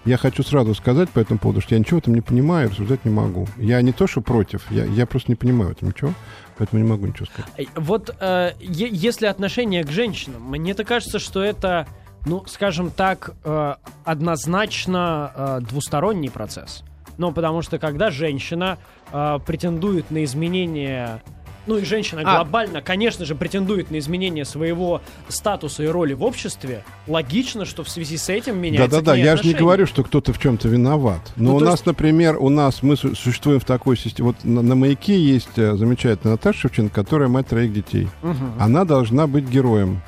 Я 0.05 0.15
хочу 0.15 0.41
сразу 0.41 0.73
сказать 0.73 1.09
по 1.09 1.19
этому 1.19 1.37
поводу, 1.37 1.59
что 1.59 1.75
я 1.75 1.79
ничего 1.79 1.99
этом 1.99 2.15
не 2.15 2.21
понимаю, 2.21 2.69
рассуждать 2.69 3.03
не 3.03 3.11
могу. 3.11 3.45
Я 3.57 3.81
не 3.81 3.91
то, 3.91 4.07
что 4.07 4.21
против, 4.21 4.71
я, 4.71 4.85
я 4.85 5.05
просто 5.05 5.29
не 5.29 5.35
понимаю 5.35 5.71
в 5.71 5.73
этом 5.73 5.89
ничего, 5.89 6.13
поэтому 6.57 6.81
не 6.81 6.89
могу 6.89 7.05
ничего 7.07 7.25
сказать. 7.25 7.67
Вот 7.75 8.15
э, 8.19 8.53
если 8.59 9.25
отношение 9.27 9.83
к 9.83 9.91
женщинам, 9.91 10.43
мне-то 10.43 10.83
кажется, 10.83 11.19
что 11.19 11.43
это, 11.43 11.87
ну, 12.25 12.45
скажем 12.47 12.91
так, 12.91 13.31
э, 13.43 13.75
однозначно 14.03 15.31
э, 15.35 15.59
двусторонний 15.61 16.29
процесс. 16.29 16.83
Ну, 17.17 17.31
потому 17.31 17.61
что 17.61 17.79
когда 17.79 18.11
женщина 18.11 18.77
э, 19.11 19.39
претендует 19.45 20.11
на 20.11 20.23
изменение 20.23 21.21
ну 21.67 21.77
и 21.77 21.83
женщина 21.85 22.21
А. 22.25 22.35
глобально, 22.37 22.81
конечно 22.81 23.25
же, 23.25 23.35
претендует 23.35 23.91
на 23.91 23.99
изменение 23.99 24.45
своего 24.45 25.01
статуса 25.27 25.83
и 25.83 25.87
роли 25.87 26.13
в 26.13 26.23
обществе, 26.23 26.83
логично, 27.07 27.65
что 27.65 27.83
в 27.83 27.89
связи 27.89 28.17
с 28.17 28.29
этим 28.29 28.57
меняется 28.59 28.97
Да-да-да, 28.97 29.15
я 29.17 29.35
же 29.37 29.47
не 29.47 29.53
говорю, 29.53 29.85
что 29.85 30.03
кто-то 30.03 30.33
в 30.33 30.39
чем-то 30.39 30.67
виноват. 30.67 31.19
Но 31.35 31.51
Ну, 31.51 31.55
у 31.57 31.59
нас, 31.59 31.73
есть- 31.75 31.85
например, 31.85 32.37
у 32.39 32.49
нас 32.49 32.81
мы 32.83 32.95
су- 32.95 33.15
существуем 33.15 33.59
в 33.59 33.65
такой 33.65 33.97
системе. 33.97 34.29
Вот 34.29 34.43
на, 34.43 34.61
на 34.61 34.75
маяке 34.75 35.19
есть 35.19 35.57
э, 35.57 35.75
замечательная 35.75 36.33
Наташа 36.35 36.59
Шевченко, 36.61 36.93
которая 36.95 37.27
мать 37.29 37.47
троих 37.47 37.73
детей. 37.73 38.07
Мгм. 38.21 38.53
Она 38.59 38.85
должна 38.85 39.27
быть 39.27 39.45
героем, 39.49 40.01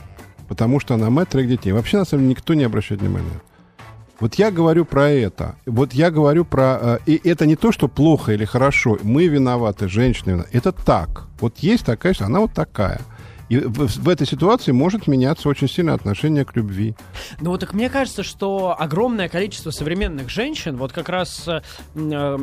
потому 0.48 0.80
что 0.80 0.94
она 0.96 1.10
мать 1.10 1.30
троих 1.30 1.48
детей. 1.50 1.72
Вообще, 1.74 1.98
на 1.98 2.06
самом 2.06 2.24
деле, 2.24 2.32
никто 2.32 2.54
не 2.54 2.64
обращает 2.64 3.02
внимания. 3.02 3.26
Вот 4.20 4.36
я 4.36 4.52
говорю 4.52 4.86
про 4.86 5.10
это. 5.10 5.56
Вот 5.66 5.94
я 5.94 6.12
говорю 6.12 6.46
про... 6.46 6.78
э, 6.82 6.98
и 7.06 7.30
это 7.30 7.46
не 7.46 7.56
то, 7.56 7.72
что 7.72 7.88
плохо 7.88 8.34
или 8.34 8.46
хорошо. 8.46 8.98
Мы 9.02 9.28
виноваты, 9.28 9.88
женщины 9.88 10.32
виноваты. 10.32 10.58
Это 10.58 10.72
так. 10.72 11.28
Вот 11.40 11.58
есть 11.60 11.86
такая, 11.86 12.14
она 12.20 12.40
вот 12.42 12.54
такая. 12.54 13.02
И 13.48 13.58
в, 13.58 13.88
в 13.88 14.10
этой 14.10 14.28
ситуации 14.28 14.72
может 14.72 15.08
меняться 15.08 15.50
очень 15.50 15.68
сильно 15.68 15.94
отношение 15.94 16.46
к 16.46 16.56
любви. 16.56 16.96
Ну 17.42 17.50
вот 17.50 17.62
так 17.62 17.74
мне 17.74 17.90
кажется, 17.90 18.22
что 18.24 18.76
огромное 18.78 19.28
количество 19.28 19.72
современных 19.72 20.30
женщин, 20.30 20.78
вот 20.78 20.92
как 20.92 21.10
раз 21.10 21.48
э, 21.48 21.62
э, 21.96 22.38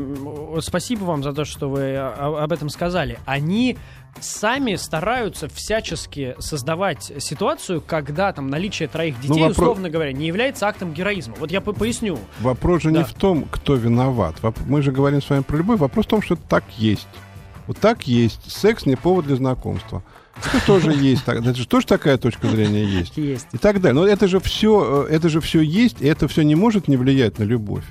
спасибо 0.62 1.04
вам 1.04 1.22
за 1.22 1.32
то, 1.32 1.44
что 1.44 1.68
вы 1.68 1.96
о- 1.96 2.42
об 2.42 2.52
этом 2.52 2.68
сказали, 2.70 3.18
они 3.24 3.78
сами 4.20 4.76
стараются 4.76 5.48
всячески 5.48 6.34
создавать 6.38 7.12
ситуацию, 7.18 7.82
когда 7.86 8.32
там 8.32 8.48
наличие 8.48 8.88
троих 8.88 9.20
детей, 9.20 9.42
вопро- 9.42 9.50
условно 9.50 9.90
говоря, 9.90 10.12
не 10.12 10.26
является 10.26 10.66
актом 10.66 10.92
героизма. 10.92 11.34
Вот 11.38 11.50
я 11.50 11.60
по- 11.60 11.72
поясню. 11.72 12.18
Вопрос 12.40 12.82
же 12.82 12.92
не 12.92 12.98
Да. 12.98 13.04
в 13.04 13.14
том, 13.14 13.44
кто 13.50 13.74
виноват. 13.74 14.36
Мы 14.66 14.82
же 14.82 14.92
говорим 14.92 15.22
с 15.22 15.28
вами 15.30 15.42
про 15.42 15.56
любовь. 15.56 15.78
Вопрос 15.80 16.06
в 16.06 16.08
том, 16.08 16.22
что 16.22 16.36
так 16.36 16.64
есть. 16.78 17.06
Вот 17.66 17.78
так 17.78 18.06
есть. 18.06 18.50
Секс 18.50 18.86
не 18.86 18.96
повод 18.96 19.26
для 19.26 19.36
знакомства. 19.36 20.02
Это 20.36 20.64
тоже 20.66 20.92
есть. 20.94 21.22
Это 21.26 21.54
же 21.54 21.66
тоже 21.66 21.86
такая 21.86 22.16
точка 22.18 22.48
зрения 22.48 22.84
есть. 22.84 23.16
Есть. 23.16 23.46
И 23.52 23.58
так 23.58 23.80
далее. 23.80 23.94
Но 24.00 24.06
это 24.06 24.28
же 24.28 24.38
все, 24.40 25.06
это 25.08 25.28
же 25.28 25.40
все 25.40 25.60
есть, 25.60 26.00
и 26.00 26.06
это 26.06 26.28
все 26.28 26.42
не 26.42 26.54
может 26.54 26.88
не 26.88 26.96
влиять 26.96 27.38
на 27.38 27.44
любовь. 27.44 27.84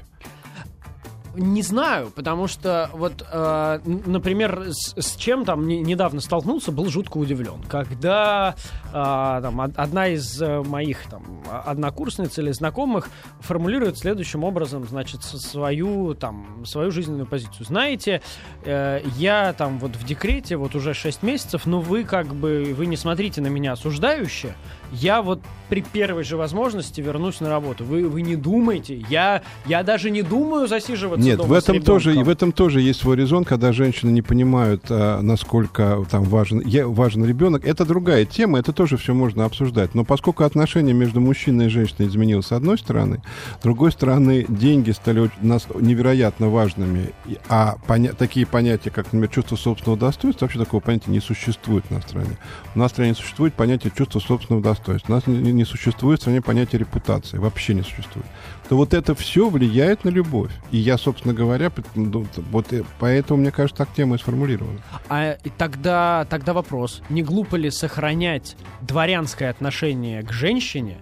Не 1.35 1.61
знаю, 1.61 2.11
потому 2.15 2.47
что 2.47 2.89
вот, 2.93 3.25
э, 3.31 3.79
например, 4.05 4.67
с, 4.69 4.93
с 4.99 5.15
чем 5.15 5.45
там 5.45 5.67
не- 5.67 5.81
недавно 5.81 6.21
столкнулся, 6.21 6.71
был 6.71 6.85
жутко 6.89 7.17
удивлен, 7.17 7.61
когда 7.67 8.55
э, 8.87 8.91
там, 8.93 9.59
од- 9.59 9.77
одна 9.77 10.07
из 10.07 10.41
э, 10.41 10.61
моих 10.63 11.03
там 11.09 11.43
однокурсниц 11.65 12.37
или 12.39 12.51
знакомых 12.51 13.09
формулирует 13.41 13.97
следующим 13.97 14.43
образом, 14.43 14.85
значит, 14.87 15.23
свою 15.23 16.13
там 16.15 16.65
свою 16.65 16.91
жизненную 16.91 17.25
позицию. 17.25 17.65
Знаете, 17.65 18.21
э, 18.63 19.01
я 19.17 19.53
там 19.53 19.79
вот 19.79 19.95
в 19.95 20.05
декрете 20.05 20.57
вот 20.57 20.75
уже 20.75 20.93
6 20.93 21.23
месяцев, 21.23 21.65
но 21.65 21.79
вы 21.81 22.03
как 22.03 22.27
бы 22.33 22.73
вы 22.77 22.85
не 22.85 22.97
смотрите 22.97 23.41
на 23.41 23.47
меня 23.47 23.73
осуждающе. 23.73 24.55
Я 24.91 25.21
вот 25.21 25.39
при 25.69 25.81
первой 25.81 26.23
же 26.23 26.37
возможности 26.37 27.01
вернусь 27.01 27.39
на 27.41 27.49
работу. 27.49 27.83
Вы, 27.83 28.07
вы 28.07 28.21
не 28.21 28.35
думайте. 28.35 29.03
Я, 29.09 29.41
я 29.65 29.81
даже 29.81 30.11
не 30.11 30.21
думаю 30.21 30.67
засиживаться 30.67 31.25
Нет, 31.25 31.37
дома 31.37 31.49
в 31.49 31.53
этом 31.53 31.81
тоже, 31.81 32.13
и 32.13 32.21
в 32.23 32.29
этом 32.29 32.51
тоже 32.51 32.81
есть 32.81 32.99
свой 32.99 33.15
резон, 33.15 33.45
когда 33.45 33.73
женщины 33.73 34.11
не 34.11 34.21
понимают, 34.21 34.83
а, 34.89 35.21
насколько 35.21 36.05
там 36.11 36.23
важен, 36.25 36.59
я- 36.61 36.87
важен 36.87 37.25
ребенок. 37.25 37.65
Это 37.65 37.83
другая 37.83 38.25
тема, 38.25 38.59
это 38.59 38.73
тоже 38.73 38.97
все 38.97 39.15
можно 39.15 39.43
обсуждать. 39.45 39.95
Но 39.95 40.05
поскольку 40.05 40.43
отношения 40.43 40.93
между 40.93 41.19
мужчиной 41.19 41.65
и 41.65 41.69
женщиной 41.69 42.07
изменилось 42.09 42.45
с 42.47 42.51
одной 42.51 42.77
стороны, 42.77 43.21
с 43.59 43.63
другой 43.63 43.91
стороны, 43.91 44.45
деньги 44.47 44.91
стали 44.91 45.21
очень- 45.21 45.33
нас 45.41 45.67
невероятно 45.73 46.49
важными, 46.49 47.09
а 47.49 47.77
поня- 47.87 48.13
такие 48.15 48.45
понятия, 48.45 48.91
как, 48.91 49.05
например, 49.05 49.29
чувство 49.29 49.55
собственного 49.55 49.99
достоинства, 49.99 50.45
вообще 50.45 50.59
такого 50.59 50.79
понятия 50.79 51.09
не 51.09 51.21
существует 51.21 51.89
на 51.89 52.01
стране. 52.01 52.37
У 52.75 52.79
нас 52.79 52.91
в 52.91 52.93
стране 52.93 53.15
существует 53.15 53.55
понятие 53.55 53.91
чувства 53.97 54.19
собственного 54.19 54.61
достоинства. 54.61 54.74
У 55.07 55.11
нас 55.11 55.27
не, 55.27 55.51
не 55.51 55.65
существует 55.65 56.19
в 56.19 56.23
стране 56.23 56.41
понятия 56.41 56.77
репутации. 56.77 57.37
Вообще 57.37 57.73
не 57.73 57.83
существует 57.83 58.25
то 58.69 58.77
вот 58.77 58.93
это 58.93 59.15
все 59.15 59.49
влияет 59.49 60.03
на 60.03 60.09
любовь. 60.09 60.51
И 60.71 60.77
я, 60.77 60.97
собственно 60.97 61.33
говоря, 61.33 61.71
ну, 61.95 62.25
вот 62.51 62.67
поэтому, 62.99 63.41
мне 63.41 63.51
кажется, 63.51 63.85
так 63.85 63.93
тема 63.93 64.15
и 64.15 64.19
сформулирована. 64.19 64.79
А 65.09 65.37
тогда, 65.57 66.25
тогда 66.29 66.53
вопрос. 66.53 67.01
Не 67.09 67.23
глупо 67.23 67.55
ли 67.55 67.69
сохранять 67.69 68.55
дворянское 68.81 69.49
отношение 69.49 70.23
к 70.23 70.31
женщине, 70.31 70.97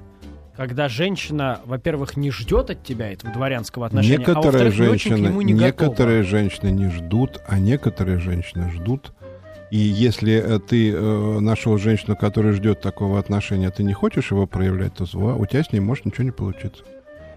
когда 0.55 0.87
женщина, 0.87 1.61
во-первых, 1.65 2.15
не 2.15 2.29
ждет 2.29 2.69
от 2.69 2.83
тебя 2.83 3.11
этого 3.11 3.33
дворянского 3.33 3.87
отношения, 3.87 4.15
а 4.15 4.19
некоторые 4.19 4.43
во-вторых, 4.45 4.79
не 4.79 4.87
очень 4.87 5.11
к 5.11 5.13
женщины, 5.13 5.27
нему 5.27 5.41
не 5.41 5.53
некоторые 5.53 6.23
женщины 6.23 6.69
не 6.69 6.89
ждут, 6.89 7.41
а 7.47 7.57
некоторые 7.57 8.19
женщины 8.19 8.69
ждут. 8.71 9.13
И 9.73 9.77
если 9.77 10.33
э, 10.33 10.59
ты 10.59 10.91
э, 10.91 11.39
нашел 11.39 11.79
женщину, 11.79 12.15
которая 12.15 12.53
ждет 12.53 12.79
такого 12.79 13.17
отношения, 13.17 13.71
ты 13.71 13.81
не 13.81 13.93
хочешь 13.93 14.29
его 14.29 14.45
проявлять, 14.45 14.93
то 14.93 15.05
зла, 15.05 15.33
у 15.33 15.47
тебя 15.47 15.63
с 15.63 15.71
ней 15.71 15.79
может 15.79 16.05
ничего 16.05 16.25
не 16.25 16.31
получиться. 16.31 16.83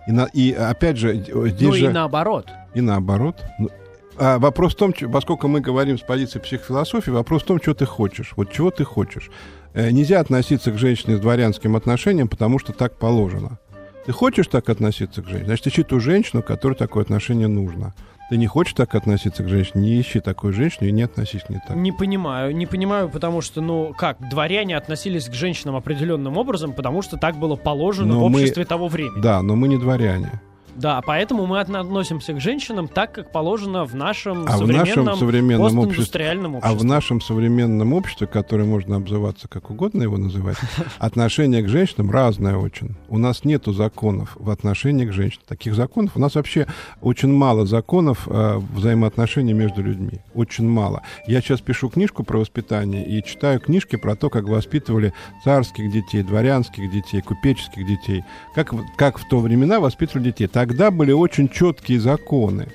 И, 0.07 0.13
на- 0.13 0.29
и 0.35 0.53
опять 0.53 0.99
же, 0.99 1.17
э, 1.17 1.49
здесь 1.49 1.69
Ну 1.69 1.73
же... 1.73 1.87
и 1.87 1.89
наоборот. 1.89 2.51
И 2.75 2.83
наоборот. 2.83 3.43
Ну, 3.59 3.71
а 4.19 4.39
вопрос 4.39 4.75
в 4.75 4.77
том, 4.77 4.93
поскольку 5.11 5.49
мы 5.49 5.63
говорим 5.63 5.97
с 5.97 6.03
позиции 6.03 6.39
психофилософии, 6.39 7.09
вопрос 7.09 7.43
в 7.43 7.47
том, 7.47 7.59
что 7.59 7.73
ты 7.73 7.87
хочешь. 7.87 8.35
Вот 8.37 8.53
чего 8.53 8.71
ты 8.71 8.85
хочешь. 8.85 9.31
Э, 9.73 9.91
нельзя 9.91 10.21
относиться 10.21 10.73
к 10.73 10.77
женщине 10.77 11.17
с 11.17 11.21
дворянским 11.21 11.75
отношением, 11.75 12.29
потому 12.29 12.59
что 12.59 12.75
так 12.75 12.99
положено. 12.99 13.59
Ты 14.05 14.13
хочешь 14.13 14.49
так 14.49 14.69
относиться 14.69 15.23
к 15.23 15.25
женщине, 15.27 15.47
значит, 15.47 15.69
ищи 15.69 15.85
ту 15.85 16.01
женщину, 16.01 16.43
которой 16.43 16.75
такое 16.75 17.03
отношение 17.03 17.49
нужно. 17.49 17.95
Ты 18.29 18.39
не 18.39 18.49
хочешь 18.49 18.75
так 18.75 18.95
относиться 18.97 19.45
к 19.45 19.49
женщине, 19.49 19.83
не 19.85 20.01
ищи 20.01 20.19
такую 20.21 20.53
женщину 20.53 20.89
и 20.89 20.93
не 20.93 21.03
относись 21.03 21.43
к 21.43 21.49
ней 21.49 21.61
так. 21.67 21.77
Не 21.77 21.93
понимаю, 21.93 22.57
не 22.57 22.67
понимаю, 22.67 23.09
потому 23.09 23.41
что, 23.41 23.61
ну, 23.61 23.95
как, 23.97 24.19
дворяне 24.29 24.77
относились 24.77 25.29
к 25.29 25.33
женщинам 25.33 25.77
определенным 25.77 26.37
образом, 26.37 26.73
потому 26.73 27.03
что 27.03 27.17
так 27.19 27.37
было 27.37 27.55
положено 27.55 28.15
Но 28.15 28.27
в 28.27 28.31
мы- 28.31 28.41
обществе 28.41 28.65
того 28.65 28.89
времени. 28.89 29.21
Да, 29.21 29.43
но 29.43 29.55
мы 29.55 29.69
не 29.69 29.79
дворяне. 29.79 30.41
Да, 30.77 31.01
поэтому 31.07 31.47
мы 31.47 31.59
отно- 31.61 31.81
относимся 31.81 32.35
к 32.35 32.41
женщинам 32.41 32.87
так, 32.89 33.13
как 33.13 33.33
положено 33.33 33.85
в 33.85 33.95
нашем 33.95 34.45
А 34.47 34.57
в 34.57 34.59
современном, 34.59 35.05
нашем 35.07 35.19
современном 35.19 35.65
обществе, 35.65 35.87
постиндустриальном 35.87 36.55
а 36.55 36.59
обществе. 36.59 36.79
в 36.79 36.85
нашем 36.85 37.21
современном 37.21 37.93
обществе, 37.95 38.27
которое 38.27 38.65
можно 38.65 38.97
обзываться 38.97 39.49
как 39.49 39.71
угодно 39.71 40.03
его 40.03 40.17
называть, 40.19 40.57
отношение 40.99 41.63
к 41.63 41.69
женщинам 41.69 42.11
разное 42.11 42.57
очень. 42.57 42.95
У 43.09 43.19
нас 43.19 43.45
нету 43.45 43.73
законов 43.73 44.37
в 44.39 44.51
отношении 44.51 45.07
к 45.07 45.13
женщинам. 45.13 45.45
Таких 45.49 45.75
законов 45.75 46.13
у 46.17 46.21
нас 46.21 46.35
вообще 46.35 46.67
очень 47.01 47.33
мало 47.33 47.65
законов 47.67 48.29
э, 48.29 48.59
взаимоотношений 48.75 49.53
между 49.55 49.83
людьми. 49.83 50.21
Очень 50.35 50.69
мало. 50.69 51.03
Я 51.27 51.41
сейчас 51.41 51.61
пишу 51.61 51.89
книжку 51.89 52.23
про 52.23 52.39
воспитание 52.39 53.07
и 53.07 53.25
читаю 53.25 53.61
книжки 53.61 53.97
про 53.97 54.15
то, 54.15 54.29
как 54.31 54.45
воспитывали 54.49 55.13
царских 55.45 55.91
детей, 55.91 56.23
дворянских 56.23 56.91
детей, 56.91 57.23
купеческих 57.23 57.87
детей. 57.87 58.25
Как, 58.55 58.73
в- 58.73 58.85
как 58.97 59.19
в 59.19 59.27
то 59.29 59.39
времена 59.41 59.81
воспитывали 59.81 60.25
детей. 60.27 60.47
Тогда 60.67 60.91
были 60.91 61.13
очень 61.13 61.49
четкие 61.49 62.01
законы 62.01 62.67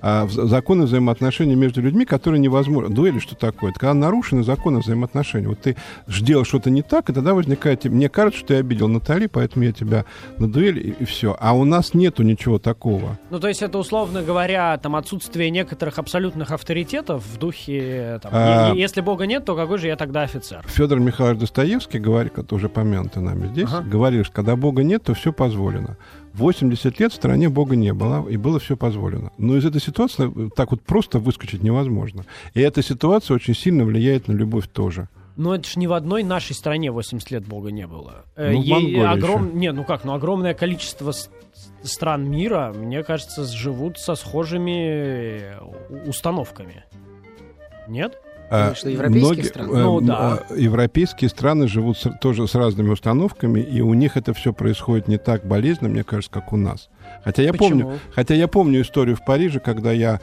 а, 0.00 0.26
законы 0.28 0.84
взаимоотношений 0.84 1.54
между 1.54 1.82
людьми, 1.82 2.04
которые 2.04 2.40
невозможно. 2.40 2.94
Дуэли 2.94 3.18
что 3.18 3.34
такое? 3.34 3.70
Это 3.70 3.80
когда 3.80 3.94
нарушены 3.94 4.42
законы 4.44 4.80
взаимоотношений. 4.80 5.46
Вот 5.46 5.60
ты 5.60 5.76
сделал 6.06 6.44
что-то 6.44 6.70
не 6.70 6.82
так, 6.82 7.10
и 7.10 7.12
тогда 7.12 7.34
возникает... 7.34 7.84
Мне 7.84 8.08
кажется, 8.08 8.38
что 8.38 8.48
ты 8.48 8.54
обидел 8.56 8.88
Натали, 8.88 9.26
поэтому 9.26 9.64
я 9.64 9.72
тебя 9.72 10.04
на 10.38 10.50
дуэль, 10.50 10.94
и, 11.00 11.04
все. 11.04 11.36
А 11.40 11.52
у 11.54 11.64
нас 11.64 11.94
нету 11.94 12.22
ничего 12.22 12.58
такого. 12.58 13.18
Ну, 13.30 13.40
то 13.40 13.48
есть 13.48 13.62
это, 13.62 13.78
условно 13.78 14.22
говоря, 14.22 14.76
там 14.78 14.96
отсутствие 14.96 15.50
некоторых 15.50 15.98
абсолютных 15.98 16.50
авторитетов 16.50 17.24
в 17.24 17.38
духе, 17.38 18.20
там, 18.22 18.30
А. 18.34 18.72
если 18.74 19.00
Бога 19.00 19.26
нет, 19.26 19.44
то 19.44 19.56
какой 19.56 19.78
же 19.78 19.88
я 19.88 19.96
тогда 19.96 20.22
офицер? 20.22 20.64
Федор 20.66 21.00
Михайлович 21.00 21.40
Достоевский, 21.40 21.98
говорит, 21.98 22.38
это 22.38 22.54
уже 22.54 22.68
помянутый 22.68 23.22
нами 23.22 23.48
здесь, 23.48 23.68
Ага. 23.72 23.88
говорил, 23.88 24.24
что 24.24 24.34
когда 24.34 24.56
Бога 24.56 24.82
нет, 24.82 25.02
то 25.02 25.14
все 25.14 25.32
позволено. 25.32 25.96
80 26.38 27.00
лет 27.00 27.12
в 27.12 27.16
стране 27.16 27.48
Бога 27.48 27.76
не 27.76 27.92
было, 27.92 28.26
и 28.28 28.36
было 28.36 28.58
все 28.58 28.76
позволено. 28.76 29.30
Но 29.38 29.56
из 29.56 29.64
этой 29.64 29.80
ситуации 29.80 30.30
э, 30.46 30.50
так 30.54 30.70
вот 30.70 30.82
просто 30.82 31.18
выскочить 31.18 31.62
невозможно. 31.62 32.24
И 32.54 32.60
эта 32.60 32.82
ситуация 32.82 33.34
очень 33.34 33.54
сильно 33.54 33.84
влияет 33.84 34.28
на 34.28 34.32
любовь 34.32 34.68
тоже. 34.72 35.08
Но 35.36 35.54
это 35.54 35.68
ж 35.68 35.76
ни 35.76 35.86
в 35.86 35.92
одной 35.92 36.22
нашей 36.24 36.54
стране 36.54 36.90
80 36.90 37.30
лет 37.30 37.46
Бога 37.46 37.70
не 37.70 37.86
было. 37.86 38.24
Э, 38.36 38.52
Ну, 38.52 38.60
в 38.60 38.64
е- 38.64 38.74
Монголии 38.74 39.16
еще. 39.18 39.52
Не, 39.58 39.72
ну 39.72 39.84
как, 39.84 40.04
ну 40.04 40.12
огромное 40.14 40.54
количество 40.54 41.12
стран 41.82 42.28
мира, 42.30 42.72
мне 42.76 43.02
кажется, 43.04 43.44
живут 43.44 43.98
со 43.98 44.14
схожими 44.16 45.38
э, 45.40 45.58
установками. 46.06 46.84
Нет? 47.88 48.18
А, 48.50 48.74
Что, 48.74 48.88
европейские 48.88 49.32
многие- 49.32 49.48
страны? 49.48 49.72
э, 49.74 49.82
Ну, 49.82 50.00
да. 50.00 50.42
э, 50.50 50.58
Европейские 50.60 51.28
страны 51.28 51.68
живут 51.68 51.98
с- 51.98 52.10
тоже 52.20 52.46
с 52.48 52.54
разными 52.54 52.88
установками, 52.90 53.60
и 53.60 53.80
у 53.82 53.92
них 53.94 54.16
это 54.16 54.32
все 54.32 54.52
происходит 54.52 55.06
не 55.08 55.18
так 55.18 55.44
болезненно, 55.46 55.90
мне 55.90 56.02
кажется, 56.04 56.30
как 56.30 56.52
у 56.52 56.56
нас. 56.56 56.88
Хотя 57.24 57.42
я 57.42 57.52
Почему? 57.52 57.68
помню, 57.68 57.98
хотя 58.14 58.34
я 58.34 58.48
помню 58.48 58.80
историю 58.80 59.16
в 59.16 59.24
Париже, 59.24 59.60
когда 59.60 59.92
я 59.92 60.20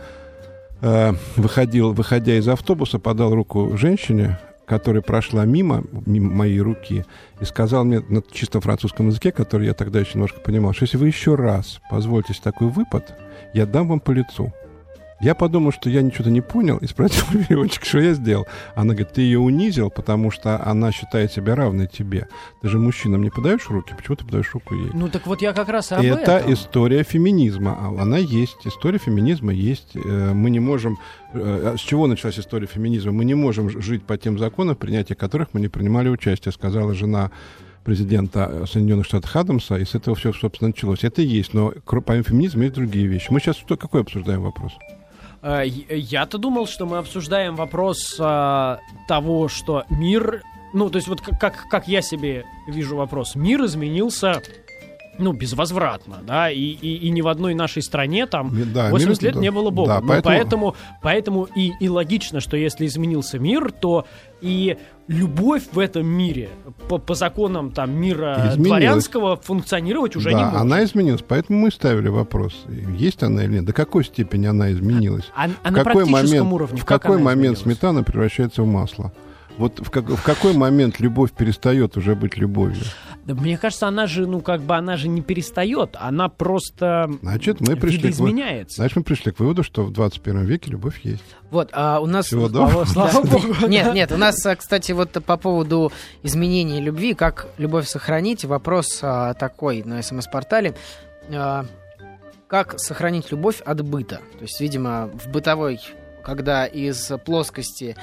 э, 0.81 1.13
выходил, 1.37 1.93
выходя 1.93 2.35
из 2.37 2.47
автобуса, 2.47 2.99
подал 2.99 3.33
руку 3.33 3.77
женщине, 3.77 4.37
которая 4.65 5.01
прошла 5.03 5.45
мимо, 5.45 5.83
мимо 6.05 6.31
моей 6.33 6.59
руки, 6.59 7.05
и 7.39 7.45
сказал 7.45 7.85
мне 7.85 8.01
на 8.09 8.21
чисто 8.31 8.59
французском 8.59 9.07
языке, 9.07 9.31
который 9.31 9.67
я 9.67 9.73
тогда 9.73 9.99
еще 9.99 10.13
немножко 10.15 10.39
понимал, 10.41 10.73
что 10.73 10.83
если 10.83 10.97
вы 10.97 11.07
еще 11.07 11.35
раз 11.35 11.79
позволите 11.89 12.33
такой 12.43 12.67
выпад, 12.69 13.15
я 13.53 13.65
дам 13.67 13.87
вам 13.87 13.99
по 13.99 14.11
лицу. 14.11 14.51
Я 15.25 15.33
подумал, 15.33 15.71
что 15.71 15.89
я 15.89 16.03
ничего-то 16.03 16.29
не 16.29 16.41
понял, 16.41 16.77
и 16.77 16.85
спросил 16.85 17.25
у 17.33 17.43
переводчика, 17.43 17.83
что 17.83 17.99
я 17.99 18.13
сделал. 18.13 18.45
Она 18.75 18.93
говорит, 18.93 19.13
ты 19.13 19.21
ее 19.21 19.39
унизил, 19.39 19.89
потому 19.89 20.29
что 20.29 20.63
она 20.63 20.91
считает 20.91 21.31
себя 21.31 21.55
равной 21.55 21.87
тебе. 21.87 22.27
Ты 22.61 22.69
же 22.69 22.77
мужчинам 22.77 23.23
не 23.23 23.31
подаешь 23.31 23.67
руки, 23.67 23.95
почему 23.97 24.17
ты 24.17 24.23
подаешь 24.23 24.53
руку 24.53 24.75
ей? 24.75 24.91
Ну 24.93 25.09
так 25.09 25.25
вот 25.25 25.41
я 25.41 25.53
как 25.53 25.69
раз 25.69 25.91
об 25.91 26.05
Это 26.05 26.37
этом. 26.37 26.53
история 26.53 27.01
феминизма. 27.01 27.75
А 27.75 28.03
Она 28.03 28.19
есть. 28.19 28.67
История 28.67 28.99
феминизма 28.99 29.51
есть. 29.51 29.95
Э, 29.95 30.33
Мы 30.33 30.51
не 30.51 30.59
можем... 30.59 30.99
э, 31.33 31.73
а 31.73 31.75
С 31.75 31.79
чего 31.79 32.05
началась 32.05 32.37
история 32.37 32.67
феминизма? 32.67 33.11
Мы 33.11 33.25
не 33.25 33.33
можем 33.33 33.81
жить 33.81 34.03
по 34.03 34.17
тем 34.19 34.37
законам, 34.37 34.75
в 34.75 34.77
принятии 34.77 35.15
которых 35.15 35.47
мы 35.53 35.59
не 35.59 35.69
принимали 35.69 36.07
участие, 36.07 36.51
сказала 36.51 36.93
жена 36.93 37.31
президента 37.83 38.47
э, 38.51 38.65
Соединенных 38.67 39.07
Штатов 39.07 39.35
Адамса, 39.35 39.77
и 39.77 39.85
с 39.85 39.95
этого 39.95 40.15
все, 40.15 40.33
собственно, 40.33 40.67
началось. 40.67 41.03
Это 41.03 41.23
есть, 41.23 41.55
но 41.55 41.73
помимо 42.05 42.23
феминизма 42.23 42.61
есть 42.65 42.75
другие 42.75 43.07
вещи. 43.07 43.31
Мы 43.31 43.39
сейчас 43.39 43.55
что, 43.57 43.75
какой 43.75 44.01
обсуждаем 44.01 44.43
вопрос? 44.43 44.73
Э, 45.45 45.63
Я-то 45.67 46.39
думал, 46.39 46.65
что 46.65 46.87
мы 46.87 46.97
обсуждаем 46.97 47.55
вопрос 47.55 48.17
а, 48.19 48.79
того, 49.07 49.47
что 49.47 49.85
мир... 49.89 50.41
Ну, 50.73 50.89
то 50.89 50.97
есть 50.97 51.07
вот 51.07 51.21
как, 51.21 51.69
как 51.69 51.87
я 51.87 52.01
себе 52.01 52.45
вижу 52.67 52.97
вопрос. 52.97 53.35
Мир 53.35 53.63
изменился, 53.63 54.41
ну, 55.17 55.31
безвозвратно, 55.33 56.17
да, 56.27 56.49
и, 56.51 56.59
и, 56.59 56.95
и 57.07 57.09
ни 57.09 57.21
в 57.21 57.27
одной 57.27 57.53
нашей 57.53 57.81
стране 57.81 58.25
там 58.25 58.51
да, 58.73 58.89
80 58.89 59.21
мир- 59.21 59.33
лет 59.33 59.41
не 59.41 59.51
было 59.51 59.69
Бога. 59.69 59.95
да, 59.95 60.01
Ну, 60.01 60.07
поэтому- 60.07 60.23
поэтому, 60.35 60.75
поэтому 61.01 61.43
и, 61.55 61.71
и 61.79 61.89
логично, 61.89 62.39
что 62.39 62.57
если 62.57 62.85
изменился 62.85 63.39
мир, 63.39 63.71
то 63.71 64.05
и 64.41 64.77
любовь 65.07 65.63
в 65.71 65.79
этом 65.79 66.05
мире 66.05 66.49
по, 66.89 66.97
по 66.97 67.15
законам 67.15 67.71
там 67.71 67.91
мира 67.91 68.35
Изменилась. 68.49 68.67
дворянского 68.67 69.37
функционировать 69.37 70.15
уже 70.15 70.31
да, 70.31 70.37
не 70.37 70.43
может. 70.45 70.59
она 70.61 70.83
изменилась, 70.83 71.21
поэтому 71.27 71.59
мы 71.59 71.71
ставили 71.71 72.09
вопрос, 72.09 72.53
есть 72.97 73.23
она 73.23 73.43
или 73.45 73.53
нет, 73.53 73.65
до 73.65 73.73
какой 73.73 74.03
степени 74.03 74.45
она 74.47 74.71
изменилась. 74.71 75.25
А, 75.35 75.45
а 75.63 75.69
в 75.69 75.71
на 75.71 75.83
какой 75.83 76.05
практическом 76.05 76.29
момент, 76.39 76.53
уровне 76.53 76.77
в 76.81 76.85
как 76.85 77.01
какой 77.01 77.19
момент 77.19 77.57
сметана 77.59 78.03
превращается 78.03 78.63
в 78.63 78.67
масло? 78.67 79.11
Вот 79.57 79.79
в, 79.79 79.89
как- 79.89 80.09
в 80.09 80.21
какой 80.21 80.53
момент 80.53 80.99
любовь 80.99 81.31
перестает 81.31 81.95
уже 81.95 82.13
быть 82.15 82.35
любовью? 82.35 82.83
Да, 83.25 83.33
мне 83.33 83.57
кажется, 83.57 83.87
она 83.87 84.05
же, 84.05 84.27
ну, 84.27 84.39
как 84.41 84.61
бы, 84.61 84.75
она 84.75 84.97
же 84.97 85.07
не 85.07 85.21
перестает, 85.21 85.95
она 85.99 86.29
просто 86.29 87.09
Значит, 87.23 87.59
мы 87.59 87.75
пришли, 87.75 87.97
к, 87.97 88.03
видоизменяется. 88.03 88.75
значит, 88.77 88.97
мы 88.97 89.03
пришли 89.03 89.31
к 89.31 89.39
выводу, 89.39 89.63
что 89.63 89.83
в 89.83 89.91
21 89.91 90.45
веке 90.45 90.69
любовь 90.71 90.99
есть. 91.03 91.23
Вот, 91.49 91.69
а 91.73 91.99
у 91.99 92.05
нас... 92.05 92.27
Всего 92.27 92.49
доброго. 92.49 92.85
Слава 92.85 93.11
Да. 93.13 93.21
богу. 93.21 93.67
Нет, 93.67 93.93
нет, 93.95 94.11
у 94.11 94.17
нас, 94.17 94.35
кстати, 94.57 94.91
вот 94.91 95.11
по 95.25 95.37
поводу 95.37 95.91
изменения 96.21 96.79
любви, 96.79 97.15
как 97.15 97.47
любовь 97.57 97.87
сохранить, 97.87 98.45
вопрос 98.45 98.99
а, 99.01 99.33
такой 99.33 99.81
на 99.83 100.01
СМС-портале. 100.03 100.75
А, 101.33 101.65
как 102.47 102.79
сохранить 102.79 103.31
любовь 103.31 103.59
от 103.61 103.81
быта? 103.81 104.17
То 104.37 104.43
есть, 104.43 104.61
видимо, 104.61 105.09
в 105.13 105.29
бытовой, 105.31 105.79
когда 106.23 106.65
из 106.67 107.11
плоскости 107.25 107.95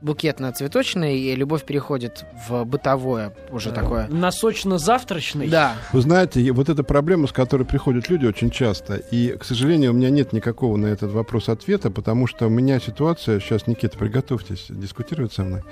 букетно-цветочной 0.00 1.34
любовь 1.34 1.64
переходит 1.64 2.24
в 2.48 2.64
бытовое 2.64 3.32
уже 3.50 3.72
такое. 3.72 4.08
Насочно-завтрачный. 4.08 5.48
Да, 5.48 5.74
Вы 5.92 6.00
знаете, 6.02 6.40
и 6.40 6.50
вот 6.50 6.68
эта 6.68 6.84
проблема, 6.84 7.26
с 7.26 7.32
которой 7.32 7.64
приходят 7.64 8.08
люди 8.08 8.26
очень 8.26 8.50
часто, 8.50 8.96
и, 8.96 9.36
к 9.38 9.44
сожалению, 9.44 9.92
у 9.92 9.94
меня 9.94 10.10
нет 10.10 10.32
никакого 10.32 10.76
на 10.76 10.86
этот 10.86 11.10
вопрос 11.12 11.48
ответа, 11.48 11.90
потому 11.90 12.26
что 12.26 12.46
у 12.46 12.50
меня 12.50 12.80
ситуация, 12.80 13.40
сейчас, 13.40 13.66
Никита, 13.66 13.98
приготовьтесь 13.98 14.66
дискутировать 14.68 15.32
со 15.32 15.42
мной, 15.42 15.62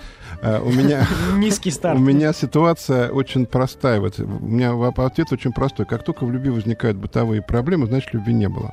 А, 0.43 0.61
у 0.61 0.71
меня... 0.71 1.07
Низкий 1.37 1.71
старт. 1.71 1.97
У 1.99 2.03
меня 2.03 2.33
ситуация 2.33 3.11
очень 3.11 3.47
простая. 3.47 4.01
Вот, 4.01 4.19
у 4.19 4.25
меня 4.25 4.73
ответ 4.97 5.33
очень 5.33 5.53
простой. 5.53 5.87
Как 5.87 6.05
только 6.05 6.25
в 6.25 6.31
любви 6.31 6.51
возникают 6.51 6.97
бытовые 6.97 7.43
проблемы, 7.43 7.87
значит, 7.87 8.13
любви 8.15 8.35
не 8.35 8.49
было. 8.49 8.73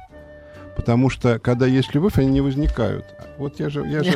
Потому 0.76 1.10
что, 1.10 1.40
когда 1.40 1.68
есть 1.68 1.94
любовь, 1.94 2.18
они 2.18 2.28
не 2.28 2.42
возникают. 2.42 3.06
Вот 3.38 3.60
я 3.60 3.70
же, 3.70 3.86
я 3.86 4.04
же... 4.04 4.12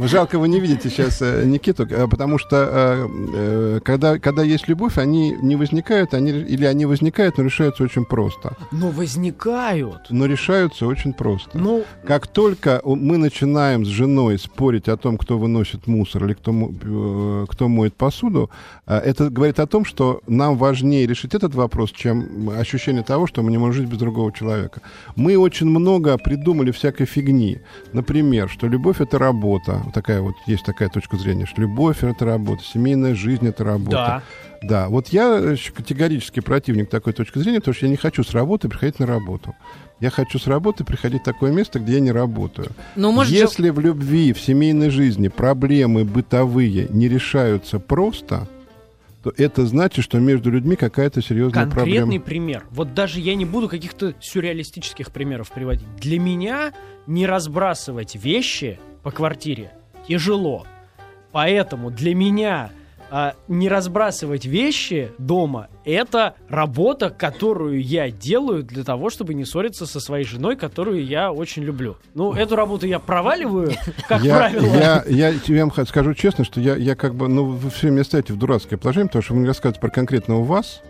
Жалко, 0.08 0.38
вы 0.38 0.48
не 0.48 0.60
видите 0.60 0.90
сейчас 0.90 1.22
э, 1.22 1.44
Никиту, 1.44 1.86
э, 1.88 2.08
потому 2.08 2.38
что 2.38 2.56
э, 2.56 3.08
э, 3.34 3.80
когда, 3.84 4.18
когда 4.18 4.42
есть 4.42 4.68
любовь, 4.68 4.98
они 4.98 5.36
не 5.42 5.56
возникают, 5.56 6.14
они, 6.14 6.30
или 6.30 6.64
они 6.64 6.86
возникают, 6.86 7.38
но 7.38 7.44
решаются 7.44 7.84
очень 7.84 8.04
просто. 8.04 8.56
Но 8.72 8.88
возникают. 8.88 10.06
Но 10.10 10.26
решаются 10.26 10.86
очень 10.86 11.12
просто. 11.12 11.58
Ну, 11.58 11.84
Как 12.04 12.26
только 12.26 12.80
мы 12.84 13.18
начинаем 13.18 13.84
с 13.84 13.88
женой 13.88 14.38
спорить 14.38 14.88
о 14.88 14.96
том, 14.96 15.18
кто 15.18 15.38
выносит 15.38 15.86
мусор 15.86 16.24
или 16.24 16.34
кто, 16.34 17.46
кто 17.48 17.68
моет 17.68 17.94
посуду, 17.94 18.50
это 18.86 19.30
говорит 19.30 19.60
о 19.60 19.66
том, 19.66 19.84
что 19.84 20.20
нам 20.26 20.56
важнее 20.56 21.06
решить 21.06 21.34
этот 21.34 21.54
вопрос, 21.54 21.90
чем 21.92 22.50
ощущение 22.50 23.02
того, 23.02 23.26
что 23.26 23.42
мы 23.42 23.50
не 23.50 23.58
можем 23.58 23.82
жить 23.82 23.90
без 23.90 23.98
другого 23.98 24.32
человека. 24.32 24.80
Мы 25.16 25.36
очень 25.36 25.68
много 25.68 25.99
придумали 26.18 26.70
всякой 26.70 27.06
фигни. 27.06 27.58
Например, 27.92 28.48
что 28.48 28.66
любовь— 28.66 28.96
это 29.00 29.18
работа. 29.18 29.80
Вот 29.84 29.94
Такая 29.94 30.20
вот 30.20 30.34
есть 30.46 30.64
такая 30.64 30.88
точка 30.88 31.16
зрения, 31.16 31.46
что 31.46 31.60
любовь— 31.60 31.98
это 32.02 32.24
работа, 32.24 32.62
семейная 32.64 33.14
жизнь— 33.14 33.46
это 33.48 33.64
работа. 33.64 33.90
да. 33.90 34.22
Да, 34.62 34.88
вот 34.90 35.08
я 35.08 35.56
категорически 35.74 36.40
противник 36.40 36.90
такой 36.90 37.14
точки 37.14 37.38
зрения, 37.38 37.60
потому 37.60 37.74
что 37.74 37.86
я 37.86 37.90
не 37.90 37.96
хочу 37.96 38.22
с 38.22 38.32
работы 38.32 38.68
приходить 38.68 38.98
на 38.98 39.06
работу. 39.06 39.54
Я 40.00 40.10
хочу 40.10 40.38
с 40.38 40.46
работы 40.46 40.84
приходить 40.84 41.22
в 41.22 41.24
такое 41.24 41.50
место, 41.50 41.78
где 41.78 41.94
я 41.94 42.00
не 42.00 42.12
работаю. 42.12 42.68
ну 42.94 43.10
может 43.10 43.32
же- 43.32 43.38
Если 43.38 43.70
в 43.70 43.80
любви, 43.80 44.34
в 44.34 44.40
семейной 44.40 44.90
жизни 44.90 45.28
проблемы 45.28 46.04
бытовые 46.04 46.88
не 46.90 47.08
решаются 47.08 47.78
просто, 47.78 48.48
то 49.22 49.32
это 49.36 49.66
значит, 49.66 50.04
что 50.04 50.18
между 50.18 50.50
людьми 50.50 50.76
какая-то 50.76 51.20
серьезная 51.20 51.64
Конкретный 51.64 51.96
проблема. 51.96 52.24
пример. 52.24 52.64
Вот 52.70 52.94
даже 52.94 53.20
я 53.20 53.34
не 53.34 53.44
буду 53.44 53.68
каких-то 53.68 54.14
сюрреалистических 54.20 55.10
примеров 55.10 55.50
приводить. 55.50 55.86
Для 55.96 56.18
меня 56.18 56.72
не 57.06 57.26
разбрасывать 57.26 58.16
вещи 58.16 58.80
по 59.02 59.10
квартире 59.10 59.72
тяжело. 60.08 60.66
Поэтому 61.32 61.90
для 61.90 62.14
меня 62.14 62.70
а, 63.10 63.34
не 63.48 63.68
разбрасывать 63.68 64.44
вещи 64.44 65.12
дома 65.18 65.68
это 65.84 66.34
работа, 66.48 67.10
которую 67.10 67.82
я 67.82 68.10
делаю 68.10 68.62
для 68.62 68.84
того, 68.84 69.10
чтобы 69.10 69.34
не 69.34 69.44
ссориться 69.44 69.86
со 69.86 70.00
своей 70.00 70.24
женой, 70.24 70.56
которую 70.56 71.04
я 71.04 71.32
очень 71.32 71.62
люблю. 71.62 71.96
Ну, 72.14 72.32
эту 72.32 72.56
работу 72.56 72.86
я 72.86 72.98
проваливаю, 72.98 73.72
как 74.08 74.22
я, 74.22 74.36
правило. 74.36 74.74
я, 74.74 75.04
я 75.06 75.38
тебе 75.38 75.68
скажу 75.86 76.14
честно, 76.14 76.44
что 76.44 76.60
я, 76.60 76.76
я 76.76 76.94
как 76.94 77.14
бы, 77.14 77.28
ну, 77.28 77.44
вы 77.44 77.70
все 77.70 77.90
меня 77.90 78.04
ставите 78.04 78.32
в 78.32 78.38
дурацкое 78.38 78.78
положение, 78.78 79.08
потому 79.08 79.22
что 79.22 79.34
вы 79.34 79.40
мне 79.40 79.48
рассказываете 79.48 79.80
про 79.80 79.90
конкретного 79.90 80.44
вас, 80.44 80.82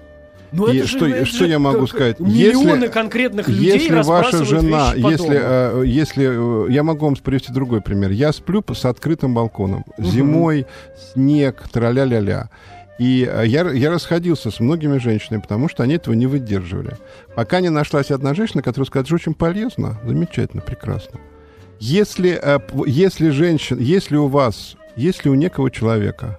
Ну, 0.52 0.66
И 0.68 0.78
это 0.78 0.86
же- 0.86 0.96
что- 0.96 1.06
это 1.06 1.24
что 1.26 1.38
же 1.38 1.46
я 1.48 1.58
могу 1.58 1.86
сказать? 1.86 2.18
Миллионы 2.20 2.70
Если- 2.82 2.86
конкретных 2.88 3.48
людей 3.48 3.72
Если 3.78 4.02
ваша 4.02 4.44
жена, 4.44 4.92
по 4.92 4.96
если, 5.10 5.38
э, 5.40 5.82
если 5.86 6.66
э, 6.68 6.72
я 6.72 6.82
могу 6.82 7.04
вам 7.04 7.16
привести 7.16 7.52
другой 7.52 7.80
пример. 7.80 8.10
Я 8.10 8.32
сплю 8.32 8.64
с 8.74 8.84
открытым 8.84 9.34
балконом. 9.34 9.84
Зимой 9.98 10.66
снег, 11.12 11.62
траля-ля-ля. 11.72 12.50
И 12.98 13.26
э, 13.30 13.44
я, 13.46 13.70
я 13.70 13.90
расходился 13.90 14.50
с 14.50 14.60
многими 14.60 14.98
женщинами, 14.98 15.40
потому 15.40 15.68
что 15.68 15.82
они 15.82 15.94
этого 15.94 16.14
не 16.14 16.26
выдерживали. 16.26 16.96
Пока 17.34 17.60
не 17.60 17.70
нашлась 17.70 18.10
одна 18.10 18.34
женщина, 18.34 18.62
которая 18.62 18.86
сказала, 18.86 19.06
что 19.06 19.14
очень 19.14 19.34
полезно, 19.34 19.98
замечательно, 20.04 20.60
прекрасно. 20.62 21.18
Если, 21.78 22.38
э, 22.42 22.58
если 22.86 23.30
женщин, 23.30 23.78
если 23.78 24.16
у 24.16 24.26
вас, 24.26 24.76
если 24.96 25.28
у 25.30 25.34
некого 25.34 25.70
человека 25.70 26.38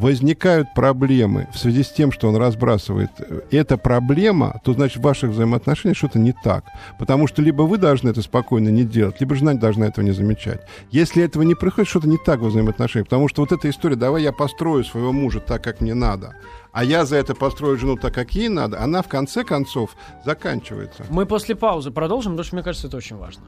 возникают 0.00 0.72
проблемы 0.74 1.46
в 1.52 1.58
связи 1.58 1.82
с 1.82 1.90
тем, 1.90 2.10
что 2.10 2.28
он 2.28 2.36
разбрасывает 2.36 3.10
эта 3.50 3.76
проблема, 3.76 4.60
то 4.64 4.72
значит 4.72 4.98
в 4.98 5.02
ваших 5.02 5.30
взаимоотношениях 5.30 5.96
что-то 5.96 6.18
не 6.18 6.32
так. 6.32 6.64
Потому 6.98 7.26
что 7.26 7.42
либо 7.42 7.62
вы 7.62 7.76
должны 7.76 8.08
это 8.08 8.22
спокойно 8.22 8.70
не 8.70 8.84
делать, 8.84 9.20
либо 9.20 9.34
жена 9.34 9.52
должна 9.54 9.86
этого 9.86 10.02
не 10.02 10.12
замечать. 10.12 10.62
Если 10.90 11.22
этого 11.22 11.42
не 11.42 11.54
происходит, 11.54 11.90
что-то 11.90 12.08
не 12.08 12.16
так 12.16 12.40
во 12.40 12.48
взаимоотношениях. 12.48 13.08
Потому 13.08 13.28
что 13.28 13.42
вот 13.42 13.52
эта 13.52 13.68
история, 13.68 13.96
давай 13.96 14.22
я 14.22 14.32
построю 14.32 14.84
своего 14.84 15.12
мужа 15.12 15.38
так, 15.40 15.62
как 15.62 15.82
мне 15.82 15.92
надо, 15.92 16.34
а 16.72 16.82
я 16.82 17.04
за 17.04 17.16
это 17.16 17.34
построю 17.34 17.76
жену 17.76 17.96
так, 17.96 18.14
как 18.14 18.34
ей 18.34 18.48
надо, 18.48 18.82
она 18.82 19.02
в 19.02 19.08
конце 19.08 19.44
концов 19.44 19.96
заканчивается. 20.24 21.04
Мы 21.10 21.26
после 21.26 21.54
паузы 21.54 21.90
продолжим, 21.90 22.32
потому 22.32 22.44
что 22.44 22.56
мне 22.56 22.62
кажется, 22.62 22.88
это 22.88 22.96
очень 22.96 23.16
важно. 23.16 23.44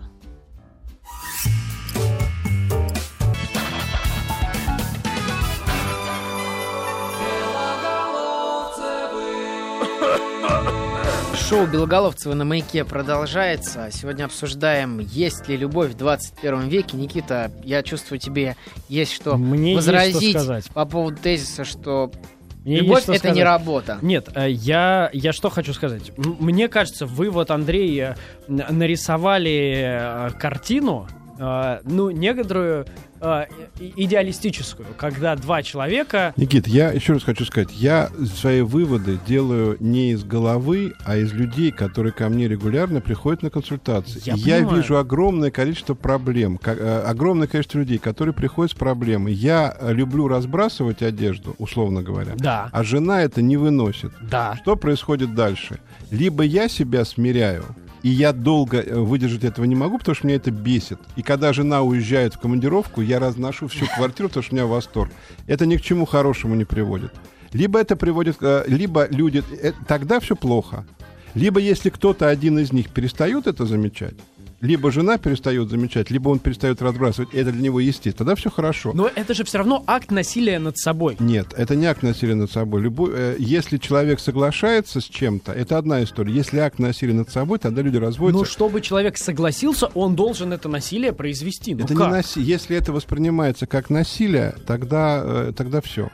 Шоу 11.52 11.66
Белоголовцева 11.66 12.32
на 12.32 12.46
маяке 12.46 12.82
продолжается. 12.82 13.90
Сегодня 13.92 14.24
обсуждаем, 14.24 15.00
есть 15.00 15.48
ли 15.48 15.56
любовь 15.58 15.90
в 15.90 15.96
21 15.98 16.68
веке. 16.68 16.96
Никита, 16.96 17.52
я 17.62 17.82
чувствую, 17.82 18.18
тебе 18.18 18.56
есть 18.88 19.12
что 19.12 19.36
Мне 19.36 19.74
есть 19.74 19.86
возразить 19.86 20.30
что 20.30 20.38
сказать. 20.38 20.70
по 20.72 20.86
поводу 20.86 21.18
тезиса, 21.18 21.66
что 21.66 22.10
Мне 22.64 22.76
есть 22.76 22.86
любовь 22.86 23.02
что 23.02 23.12
это 23.12 23.28
не 23.28 23.42
сказать. 23.42 23.44
работа. 23.44 23.98
Нет, 24.00 24.30
э, 24.34 24.50
я, 24.50 25.10
я 25.12 25.34
что 25.34 25.50
хочу 25.50 25.74
сказать. 25.74 26.12
Мне 26.16 26.68
кажется, 26.68 27.04
вы 27.04 27.28
вот, 27.28 27.50
Андрей, 27.50 28.00
э, 28.00 28.14
нарисовали 28.48 30.28
э, 30.28 30.30
картину, 30.40 31.06
э, 31.38 31.80
ну, 31.84 32.10
некоторую 32.10 32.86
э, 33.20 33.44
идеалистическую, 33.96 34.86
когда 34.96 35.36
два 35.36 35.62
человека... 35.62 36.34
Никит, 36.36 36.66
я 36.66 36.90
еще 36.92 37.14
раз 37.14 37.22
хочу 37.22 37.44
сказать, 37.44 37.70
я 37.72 38.10
свои 38.34 38.60
выводы 38.62 39.18
делаю 39.26 39.76
не 39.80 40.12
из 40.12 40.24
головы, 40.24 40.94
а 41.04 41.16
из 41.16 41.32
людей, 41.32 41.70
которые 41.70 42.12
ко 42.12 42.28
мне 42.28 42.48
регулярно 42.48 43.00
приходят 43.00 43.42
на 43.42 43.50
консультации. 43.50 44.20
Я 44.24 44.34
я 44.34 44.56
понимаю. 44.58 44.76
вижу 44.82 44.98
огромное 44.98 45.50
количество 45.50 45.94
проблем, 45.94 46.58
ка- 46.58 46.72
э, 46.78 47.02
огромное 47.06 47.46
количество 47.46 47.78
людей, 47.78 47.98
которые 47.98 48.34
приходят 48.34 48.72
с 48.72 48.74
проблемой. 48.74 49.32
Я 49.32 49.76
люблю 49.82 50.28
разбрасывать 50.28 51.02
одежду, 51.02 51.54
условно 51.58 52.02
говоря, 52.02 52.32
Да, 52.36 52.68
а 52.72 52.82
жена 52.82 53.22
это 53.22 53.42
не 53.42 53.56
выносит. 53.56 54.12
да. 54.20 54.56
Что 54.62 54.76
происходит 54.76 55.34
дальше? 55.34 55.78
Либо 56.10 56.42
я 56.42 56.68
себя 56.68 57.04
смиряю, 57.04 57.64
и 58.02 58.08
я 58.08 58.32
долго 58.32 58.78
э, 58.78 58.94
выдержать 58.98 59.44
этого 59.44 59.64
не 59.64 59.74
могу, 59.74 59.98
потому 59.98 60.14
что 60.14 60.26
меня 60.26 60.36
это 60.36 60.50
бесит. 60.50 60.98
И 61.16 61.22
когда 61.22 61.52
жена 61.52 61.82
уезжает 61.82 62.34
в 62.34 62.38
командировку, 62.38 63.00
я 63.00 63.18
разношу 63.18 63.68
всю 63.68 63.86
квартиру, 63.86 64.28
потому 64.28 64.42
что 64.42 64.54
у 64.54 64.56
меня 64.56 64.66
восторг. 64.66 65.12
Это 65.46 65.66
ни 65.66 65.76
к 65.76 65.82
чему 65.82 66.04
хорошему 66.04 66.54
не 66.54 66.64
приводит. 66.64 67.12
Либо 67.52 67.78
это 67.78 67.96
приводит, 67.96 68.36
э, 68.40 68.64
либо 68.66 69.06
люди... 69.10 69.42
э, 69.62 69.72
Тогда 69.86 70.18
все 70.20 70.34
плохо. 70.34 70.84
Либо 71.34 71.60
если 71.60 71.90
кто-то 71.90 72.28
один 72.28 72.58
из 72.58 72.72
них 72.72 72.90
перестает 72.90 73.46
это 73.46 73.64
замечать, 73.64 74.14
либо 74.62 74.92
жена 74.92 75.18
перестает 75.18 75.68
замечать, 75.68 76.10
либо 76.10 76.28
он 76.28 76.38
перестает 76.38 76.80
разбрасывать, 76.80 77.34
и 77.34 77.36
это 77.36 77.50
для 77.50 77.62
него 77.62 77.80
естественно, 77.80 78.14
тогда 78.18 78.34
все 78.36 78.48
хорошо. 78.48 78.92
Но 78.94 79.10
это 79.12 79.34
же 79.34 79.44
все 79.44 79.58
равно 79.58 79.82
акт 79.86 80.12
насилия 80.12 80.58
над 80.60 80.78
собой. 80.78 81.16
Нет, 81.18 81.48
это 81.56 81.74
не 81.74 81.86
акт 81.86 82.02
насилия 82.02 82.36
над 82.36 82.50
собой. 82.50 82.80
Любой, 82.80 83.10
э, 83.12 83.36
если 83.40 83.76
человек 83.76 84.20
соглашается 84.20 85.00
с 85.00 85.04
чем-то, 85.04 85.52
это 85.52 85.78
одна 85.78 86.02
история. 86.04 86.32
Если 86.32 86.58
акт 86.58 86.78
насилия 86.78 87.12
над 87.12 87.28
собой, 87.28 87.58
тогда 87.58 87.82
люди 87.82 87.96
разводятся. 87.96 88.38
Но 88.38 88.44
чтобы 88.44 88.80
человек 88.80 89.18
согласился, 89.18 89.86
он 89.88 90.14
должен 90.14 90.52
это 90.52 90.68
насилие 90.68 91.12
произвести. 91.12 91.74
Ну 91.74 91.84
это 91.84 91.94
как? 91.94 92.08
не 92.08 92.18
наси- 92.18 92.40
Если 92.40 92.76
это 92.76 92.92
воспринимается 92.92 93.66
как 93.66 93.90
насилие, 93.90 94.54
тогда, 94.64 95.22
э, 95.24 95.52
тогда 95.56 95.80
все. 95.80 96.10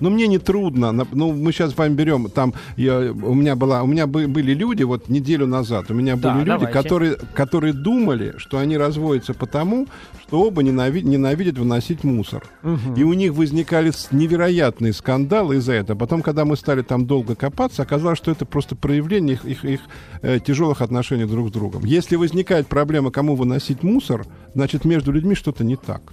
Но 0.00 0.10
мне 0.10 0.26
не 0.26 0.38
трудно. 0.38 0.92
Ну, 0.92 1.32
мы 1.32 1.52
сейчас 1.52 1.72
с 1.72 1.76
вами 1.76 1.94
берем, 1.94 2.28
там, 2.30 2.54
я, 2.76 2.98
у 3.12 3.34
меня 3.34 3.56
была, 3.56 3.82
у 3.82 3.86
меня 3.86 4.06
бы- 4.06 4.26
были 4.28 4.52
люди, 4.54 4.82
вот 4.82 5.08
неделю 5.08 5.46
назад, 5.46 5.90
у 5.90 5.94
меня 5.94 6.16
Да, 6.16 6.30
были 6.32 6.44
люди, 6.44 6.50
давайте. 6.58 6.72
которые, 6.72 7.16
которые 7.34 7.72
думали, 7.72 8.34
что 8.36 8.58
они 8.58 8.76
разводятся 8.76 9.34
потому, 9.34 9.86
что 10.22 10.40
оба 10.42 10.62
ненави- 10.62 11.02
ненавидят 11.02 11.58
выносить 11.58 12.04
мусор. 12.04 12.44
Мгм. 12.62 12.94
И 12.94 13.02
у 13.04 13.12
них 13.12 13.32
возникали 13.34 13.92
невероятные 14.10 14.92
скандалы 14.92 15.56
из-за 15.56 15.72
этого. 15.74 15.96
Потом, 15.96 16.22
когда 16.22 16.44
мы 16.44 16.56
стали 16.56 16.82
там 16.82 17.06
долго 17.06 17.34
копаться, 17.34 17.82
оказалось, 17.82 18.18
что 18.18 18.30
это 18.30 18.44
просто 18.44 18.76
проявление 18.76 19.34
их, 19.34 19.44
их, 19.44 19.64
их, 19.64 19.80
э, 20.22 20.38
тяжелых 20.40 20.82
отношений 20.82 21.24
друг 21.24 21.48
с 21.48 21.52
другом. 21.52 21.84
Если 21.84 22.16
возникает 22.16 22.66
проблема, 22.66 23.10
кому 23.10 23.36
выносить 23.36 23.82
мусор, 23.82 24.26
значит, 24.54 24.84
между 24.84 25.12
людьми 25.12 25.34
что-то 25.34 25.64
не 25.64 25.76
так. 25.76 26.12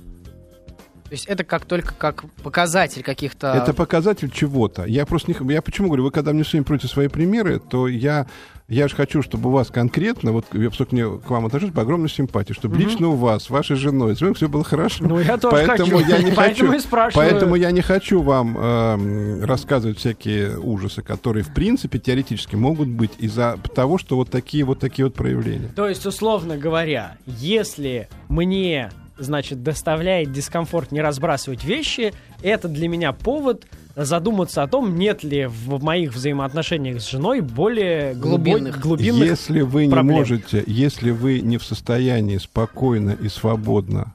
То 1.05 1.11
есть 1.11 1.25
это 1.25 1.43
как 1.43 1.65
только 1.65 1.93
как 1.93 2.25
показатель 2.43 3.03
каких-то... 3.03 3.53
Это 3.53 3.73
показатель 3.73 4.31
чего-то. 4.31 4.85
Я 4.85 5.05
просто 5.05 5.31
не... 5.31 5.53
Я 5.53 5.61
почему 5.61 5.87
говорю, 5.87 6.03
вы 6.03 6.11
когда 6.11 6.33
мне 6.33 6.43
все 6.43 6.53
время 6.53 6.65
против 6.65 6.89
свои 6.89 7.07
примеры, 7.07 7.59
то 7.59 7.87
я... 7.87 8.27
Я 8.69 8.87
же 8.87 8.95
хочу, 8.95 9.21
чтобы 9.21 9.49
у 9.49 9.51
вас 9.51 9.67
конкретно, 9.67 10.31
вот 10.31 10.45
я 10.53 10.69
поскольку 10.69 11.19
к 11.19 11.29
вам 11.29 11.45
отношусь 11.45 11.71
по 11.71 11.81
огромной 11.81 12.09
симпатии, 12.09 12.53
чтобы 12.53 12.77
лично 12.77 13.09
у 13.09 13.15
вас, 13.15 13.49
вашей 13.49 13.75
женой, 13.75 14.15
с 14.15 14.21
вами 14.21 14.33
все 14.33 14.47
было 14.47 14.63
хорошо. 14.63 15.03
Ну, 15.05 15.19
я 15.19 15.37
тоже 15.37 15.67
Поэтому 15.67 15.97
хочу. 15.97 16.09
я 16.09 16.21
не 16.23 16.31
Поэтому 16.35 16.71
хочу, 16.71 16.81
спрашиваю. 16.81 17.29
Поэтому 17.29 17.55
я 17.55 17.71
не 17.71 17.81
хочу 17.81 18.21
вам 18.21 18.57
эм, 18.57 19.43
рассказывать 19.43 19.99
всякие 19.99 20.57
ужасы, 20.57 21.01
которые 21.01 21.43
в 21.43 21.53
принципе 21.53 21.99
теоретически 21.99 22.55
могут 22.55 22.87
быть 22.87 23.11
из-за 23.19 23.57
того, 23.75 23.97
что 23.97 24.15
вот 24.15 24.31
такие 24.31 24.63
вот 24.63 24.79
такие 24.79 25.05
вот 25.05 25.13
проявления. 25.13 25.69
То 25.75 25.87
есть, 25.87 26.05
условно 26.05 26.57
говоря, 26.57 27.17
если 27.25 28.07
мне, 28.29 28.91
значит, 29.17 29.63
доставляет 29.63 30.31
дискомфорт 30.31 30.91
не 30.91 31.01
разбрасывать 31.01 31.63
вещи, 31.63 32.13
это 32.41 32.67
для 32.67 32.87
меня 32.87 33.13
повод 33.13 33.65
задуматься 33.95 34.63
о 34.63 34.67
том, 34.67 34.95
нет 34.97 35.23
ли 35.23 35.45
в 35.45 35.83
моих 35.83 36.13
взаимоотношениях 36.13 37.01
с 37.01 37.09
женой 37.09 37.41
более 37.41 38.15
Глубинных. 38.15 38.79
глубинных 38.79 39.29
Если 39.29 39.61
вы 39.61 39.85
не 39.85 39.91
проблем. 39.91 40.17
можете, 40.17 40.63
если 40.65 41.11
вы 41.11 41.41
не 41.41 41.57
в 41.57 41.63
состоянии 41.63 42.37
спокойно 42.37 43.11
и 43.11 43.27
свободно 43.29 44.13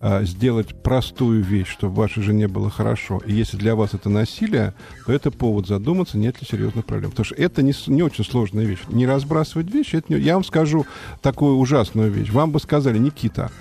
а, 0.00 0.24
сделать 0.24 0.82
простую 0.82 1.44
вещь, 1.44 1.68
чтобы 1.68 1.94
вашей 1.94 2.22
жене 2.22 2.48
было 2.48 2.70
хорошо, 2.70 3.20
и 3.24 3.32
если 3.32 3.56
для 3.56 3.76
вас 3.76 3.94
это 3.94 4.08
насилие, 4.08 4.72
то 5.06 5.12
это 5.12 5.30
повод 5.30 5.66
задуматься, 5.66 6.18
нет 6.18 6.40
ли 6.40 6.48
серьезных 6.50 6.86
проблем. 6.86 7.10
Потому 7.10 7.26
что 7.26 7.34
это 7.34 7.62
не, 7.62 7.74
не 7.86 8.02
очень 8.02 8.24
сложная 8.24 8.64
вещь. 8.64 8.80
Не 8.88 9.06
разбрасывать 9.06 9.70
вещи, 9.70 9.96
это 9.96 10.12
не... 10.12 10.18
я 10.18 10.34
вам 10.34 10.44
скажу 10.44 10.86
такую 11.20 11.56
ужасную 11.58 12.10
вещь. 12.10 12.30
Вам 12.30 12.50
бы 12.50 12.58
сказали, 12.60 12.98
Никита, 12.98 13.52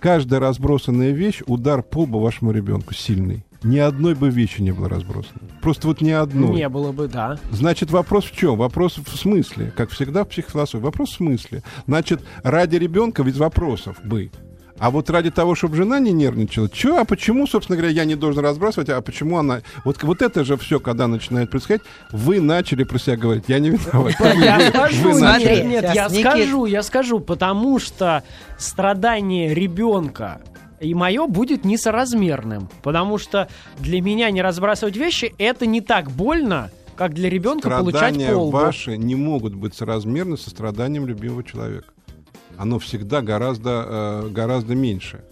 каждая 0.00 0.40
разбросанная 0.40 1.10
вещь— 1.10 1.42
удар 1.46 1.82
по 1.82 2.02
лбу 2.02 2.20
вашему 2.20 2.52
ребенку 2.52 2.94
сильный. 2.94 3.44
Ни 3.62 3.78
одной 3.78 4.14
бы 4.14 4.30
вещи 4.30 4.60
не 4.60 4.70
было 4.70 4.88
разбросано. 4.88 5.40
Просто 5.62 5.88
вот 5.88 6.00
ни 6.00 6.10
одной. 6.10 6.54
не 6.54 6.68
было 6.68 6.92
бы, 6.92 7.08
да. 7.08 7.38
Значит, 7.50 7.90
вопрос 7.90 8.24
в 8.24 8.36
чем? 8.36 8.56
Вопрос 8.56 8.98
в 8.98 9.16
смысле. 9.16 9.72
Как 9.76 9.90
всегда 9.90 10.24
в 10.24 10.28
психофилософии. 10.28 10.82
Вопрос 10.82 11.10
в 11.10 11.16
смысле. 11.16 11.62
Значит, 11.86 12.22
ради 12.42 12.76
ребенка 12.76 13.22
ведь 13.22 13.36
вопросов 13.36 13.96
бы. 14.04 14.30
А 14.78 14.90
вот 14.90 15.08
ради 15.10 15.30
того, 15.30 15.54
чтобы 15.54 15.76
жена 15.76 15.98
не 15.98 16.12
нервничала, 16.12 16.68
что, 16.72 16.98
а 16.98 17.04
почему, 17.04 17.46
собственно 17.46 17.76
говоря, 17.78 17.92
я 17.92 18.04
не 18.04 18.14
должен 18.14 18.44
разбрасывать, 18.44 18.88
а 18.90 19.00
почему 19.00 19.38
она... 19.38 19.62
Вот, 19.84 20.02
вот 20.02 20.22
это 20.22 20.44
же 20.44 20.56
все, 20.56 20.80
когда 20.80 21.06
начинает 21.06 21.50
происходить, 21.50 21.82
вы 22.12 22.40
начали 22.40 22.84
про 22.84 22.98
себя 22.98 23.16
говорить, 23.16 23.44
я 23.48 23.58
не 23.58 23.70
виноват. 23.70 24.14
Я 24.20 24.68
скажу, 24.68 25.18
нет, 25.18 25.94
я 25.94 26.08
скажу, 26.10 26.66
я 26.66 26.82
скажу, 26.82 27.20
потому 27.20 27.78
что 27.78 28.22
страдание 28.58 29.54
ребенка 29.54 30.40
и 30.80 30.94
мое 30.94 31.26
будет 31.26 31.64
несоразмерным. 31.64 32.68
Потому 32.82 33.18
что 33.18 33.48
для 33.78 34.00
меня 34.00 34.30
не 34.30 34.42
разбрасывать 34.42 34.96
вещи 34.96 35.34
это 35.38 35.66
не 35.66 35.80
так 35.80 36.10
больно, 36.10 36.70
как 36.96 37.14
для 37.14 37.28
ребенка 37.28 37.70
получать 37.70 38.14
Страдания 38.14 38.32
по 38.32 38.38
лбу. 38.38 38.50
ваши 38.50 38.96
не 38.96 39.14
могут 39.14 39.54
быть 39.54 39.74
соразмерны 39.74 40.36
со 40.36 40.50
страданием 40.50 41.06
любимого 41.06 41.44
человека. 41.44 41.88
Оно 42.58 42.78
всегда 42.78 43.22
гораздо, 43.22 43.84
э, 44.24 44.28
гораздо 44.30 44.74
меньше. 44.74 45.24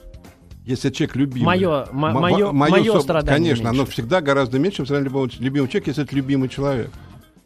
Если 0.64 0.90
человек 0.90 1.16
любимый... 1.16 1.46
Моё- 1.46 1.86
мо- 1.92 2.10
мо- 2.10 2.20
моё- 2.20 2.52
моё 2.52 2.70
моё 2.72 2.92
соб- 2.94 3.02
страдание 3.02 3.34
Конечно, 3.52 3.68
оно 3.70 3.78
меньше. 3.80 3.92
всегда 3.92 4.20
гораздо 4.20 4.58
меньше, 4.58 4.78
чем 4.78 4.86
страдание 4.86 5.08
любого, 5.10 5.28
любимого 5.38 5.68
человека, 5.68 5.90
если 5.90 6.04
это 6.04 6.14
любимый 6.16 6.48
человек. 6.48 6.90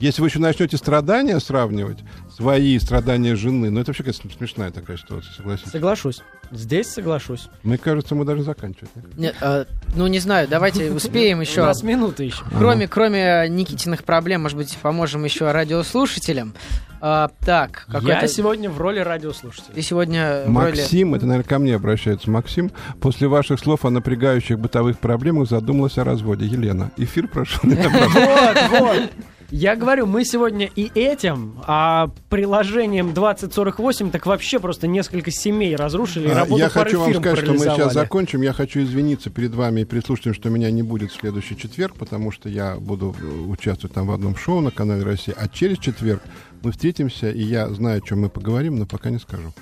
Если 0.01 0.21
вы 0.21 0.29
еще 0.29 0.39
начнете 0.39 0.77
страдания 0.77 1.41
сравнивать, 1.41 1.99
свои 2.35 2.79
страдания 2.79 3.35
жены, 3.35 3.69
ну 3.71 3.81
это 3.81 3.91
вообще, 3.91 4.05
конечно, 4.05 4.31
смешная 4.31 4.71
такая 4.71 4.97
ситуация, 4.97 5.33
согласитесь. 5.35 5.73
Соглашусь. 5.73 6.21
Здесь 6.53 6.87
соглашусь. 6.87 7.49
Мне 7.65 7.79
кажется, 7.79 8.15
мы 8.15 8.25
должны 8.25 8.45
заканчивать. 8.45 8.91
нет? 9.17 9.35
Э, 9.41 9.65
ну, 9.97 10.07
не 10.07 10.21
знаю, 10.21 10.47
давайте 10.49 10.93
успеем 10.93 11.39
У 11.39 11.41
еще. 11.41 11.63
нас 11.65 11.83
минуты 11.83 12.25
еще. 12.25 12.45
Кроме, 12.57 12.87
кроме 12.87 13.49
Никитиных 13.49 14.05
проблем, 14.05 14.43
может 14.43 14.57
быть, 14.57 14.77
поможем 14.81 15.25
еще 15.25 15.51
радиослушателям. 15.51 16.55
А, 17.01 17.31
так, 17.41 17.87
Я 18.03 18.27
сегодня 18.29 18.71
в 18.71 18.79
роли 18.79 19.01
радиослушателя. 19.01 19.75
Ты 19.75 19.83
сегодня 19.83 20.45
в 20.47 20.57
роли... 20.57 20.77
Максим, 20.77 21.15
это, 21.15 21.27
наверное, 21.27 21.49
ко 21.49 21.59
мне 21.59 21.75
обращается 21.75 22.31
Максим, 22.31 22.71
после 23.01 23.29
ваших 23.29 23.61
слов 23.61 23.85
о 23.85 23.91
напрягающих 23.91 24.59
бытовых 24.59 24.99
проблемах 24.99 25.49
задумалась 25.49 25.99
о 25.99 26.05
разводе. 26.05 26.47
Елена, 26.47 26.91
эфир 26.97 27.27
прошел. 27.29 27.61
Вот, 27.69 28.81
вот. 28.81 29.11
Я 29.51 29.77
говорю, 29.77 30.07
мы 30.07 30.27
сегодня 30.27 30.69
и 30.77 30.91
этим, 30.95 31.55
а 31.67 32.11
приложением 32.29 33.15
2048 33.15 34.11
так 34.11 34.27
вообще 34.27 34.59
просто 34.59 34.87
несколько 34.87 35.31
семей 35.31 35.75
разрушили 35.75 36.29
и 36.29 36.31
А, 36.33 36.47
Я 36.51 36.69
хочу 36.69 37.01
вам 37.01 37.15
сказать, 37.15 37.39
что 37.39 37.53
мы 37.53 37.59
сейчас 37.61 37.95
закончим. 37.95 38.43
Я 38.43 38.53
хочу 38.53 38.83
извиниться 38.83 39.31
перед 39.31 39.55
вами 39.55 39.81
и 39.81 39.85
перед 39.87 40.05
слушателями, 40.05 40.35
что 40.35 40.51
меня 40.51 40.71
не 40.71 40.83
будет 40.83 41.13
в 41.13 41.19
следующий 41.19 41.57
четверг, 41.57 41.95
потому 41.95 42.31
что 42.31 42.51
я 42.51 42.77
буду 42.77 43.17
э, 43.19 43.25
участвовать 43.25 43.95
там 43.95 44.07
в 44.07 44.13
одном 44.13 44.37
шоу 44.37 44.61
на 44.61 44.71
канале 44.71 45.03
Россия. 45.03 45.35
А 45.39 45.49
через 45.49 45.79
четверг 45.79 46.23
мы 46.63 46.73
встретимся, 46.73 47.31
и 47.31 47.43
я 47.43 47.69
знаю, 47.71 47.99
о 47.99 48.07
чем 48.07 48.21
мы 48.21 48.29
поговорим, 48.29 48.77
но 48.77 48.85
пока 48.85 49.09
не 49.09 49.19
скажу. 49.19 49.55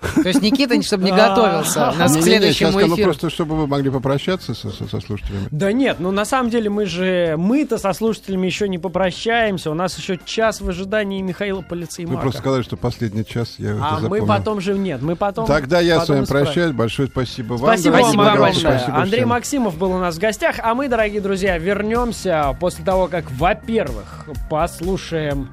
То 0.00 0.28
есть 0.28 0.40
Никита, 0.40 0.80
чтобы 0.82 1.04
не 1.04 1.10
А. 1.10 1.28
готовился 1.28 1.92
нас 1.92 2.12
к 2.12 2.16
Не-не-не, 2.16 2.22
следующему 2.22 2.80
эфиру. 2.80 3.04
просто 3.04 3.30
чтобы 3.30 3.56
вы 3.56 3.66
могли 3.66 3.90
попрощаться 3.90 4.54
со, 4.54 4.70
слушателями. 4.70 5.48
Да 5.50 5.72
нет, 5.72 5.96
ну 6.00 6.10
на 6.10 6.24
самом 6.24 6.50
деле 6.50 6.70
мы 6.70 6.86
же, 6.86 7.34
мы-то 7.36 7.78
со 7.78 7.92
слушателями 7.92 8.46
еще 8.46 8.68
не 8.68 8.78
попрощаемся. 8.78 9.70
У 9.70 9.74
нас 9.74 9.96
еще 9.98 10.18
час 10.24 10.60
в 10.60 10.68
ожидании 10.68 11.20
Михаила 11.20 11.58
Вы 11.58 11.64
Полицеймака. 11.64 12.20
просто 12.22 12.40
сказали, 12.40 12.62
что 12.62 12.76
последний 12.76 13.24
час 13.26 13.56
я 13.58 13.76
А 13.80 14.00
мы 14.00 14.24
потом 14.24 14.60
же 14.60 14.74
нет, 14.74 15.02
мы 15.02 15.16
потом... 15.16 15.46
Тогда 15.46 15.80
я 15.80 16.00
с 16.00 16.08
вами 16.08 16.24
прощаюсь. 16.24 16.72
Большое 16.72 17.08
спасибо 17.08 17.54
вам. 17.54 17.76
Спасибо, 17.76 17.92
вам. 17.92 18.54
Спасибо 18.54 18.96
Андрей. 18.96 19.24
Максимов 19.24 19.76
был 19.76 19.92
у 19.92 19.98
нас 19.98 20.16
в 20.16 20.18
гостях, 20.18 20.56
а 20.62 20.74
мы, 20.74 20.88
дорогие 20.88 21.20
друзья, 21.20 21.58
вернемся 21.58 22.56
после 22.58 22.84
того, 22.84 23.08
как, 23.08 23.30
во-первых, 23.32 24.26
послушаем 24.48 25.48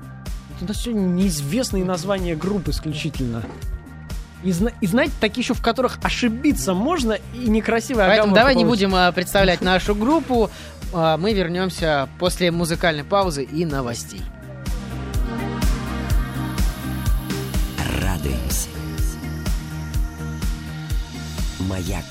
у 0.60 0.66
нас 0.66 0.82
сегодня 0.82 1.02
неизвестные 1.02 1.86
названия 1.86 2.36
групп 2.36 2.68
исключительно. 2.70 3.44
И, 4.44 4.52
зна- 4.52 4.72
и 4.82 4.88
знаете, 4.88 5.14
такие 5.20 5.42
еще, 5.44 5.54
в 5.54 5.62
которых 5.62 5.98
ошибиться 6.04 6.74
можно 6.74 7.14
и 7.34 7.50
некрасиво 7.50 8.00
Поэтому 8.06 8.36
давай 8.36 8.56
не 8.56 8.64
получится. 8.64 8.86
будем 8.88 8.96
а, 8.96 9.12
представлять 9.12 9.62
нашу 9.62 9.96
группу. 9.96 10.50
А, 10.94 11.18
Мы 11.18 11.34
вернемся 11.34 12.08
после 12.20 12.52
музыкальной 12.52 13.04
паузы 13.04 13.44
и 13.44 13.66
новостей. 13.66 14.22
Радуемся. 18.02 18.70
Маяк. 21.60 22.06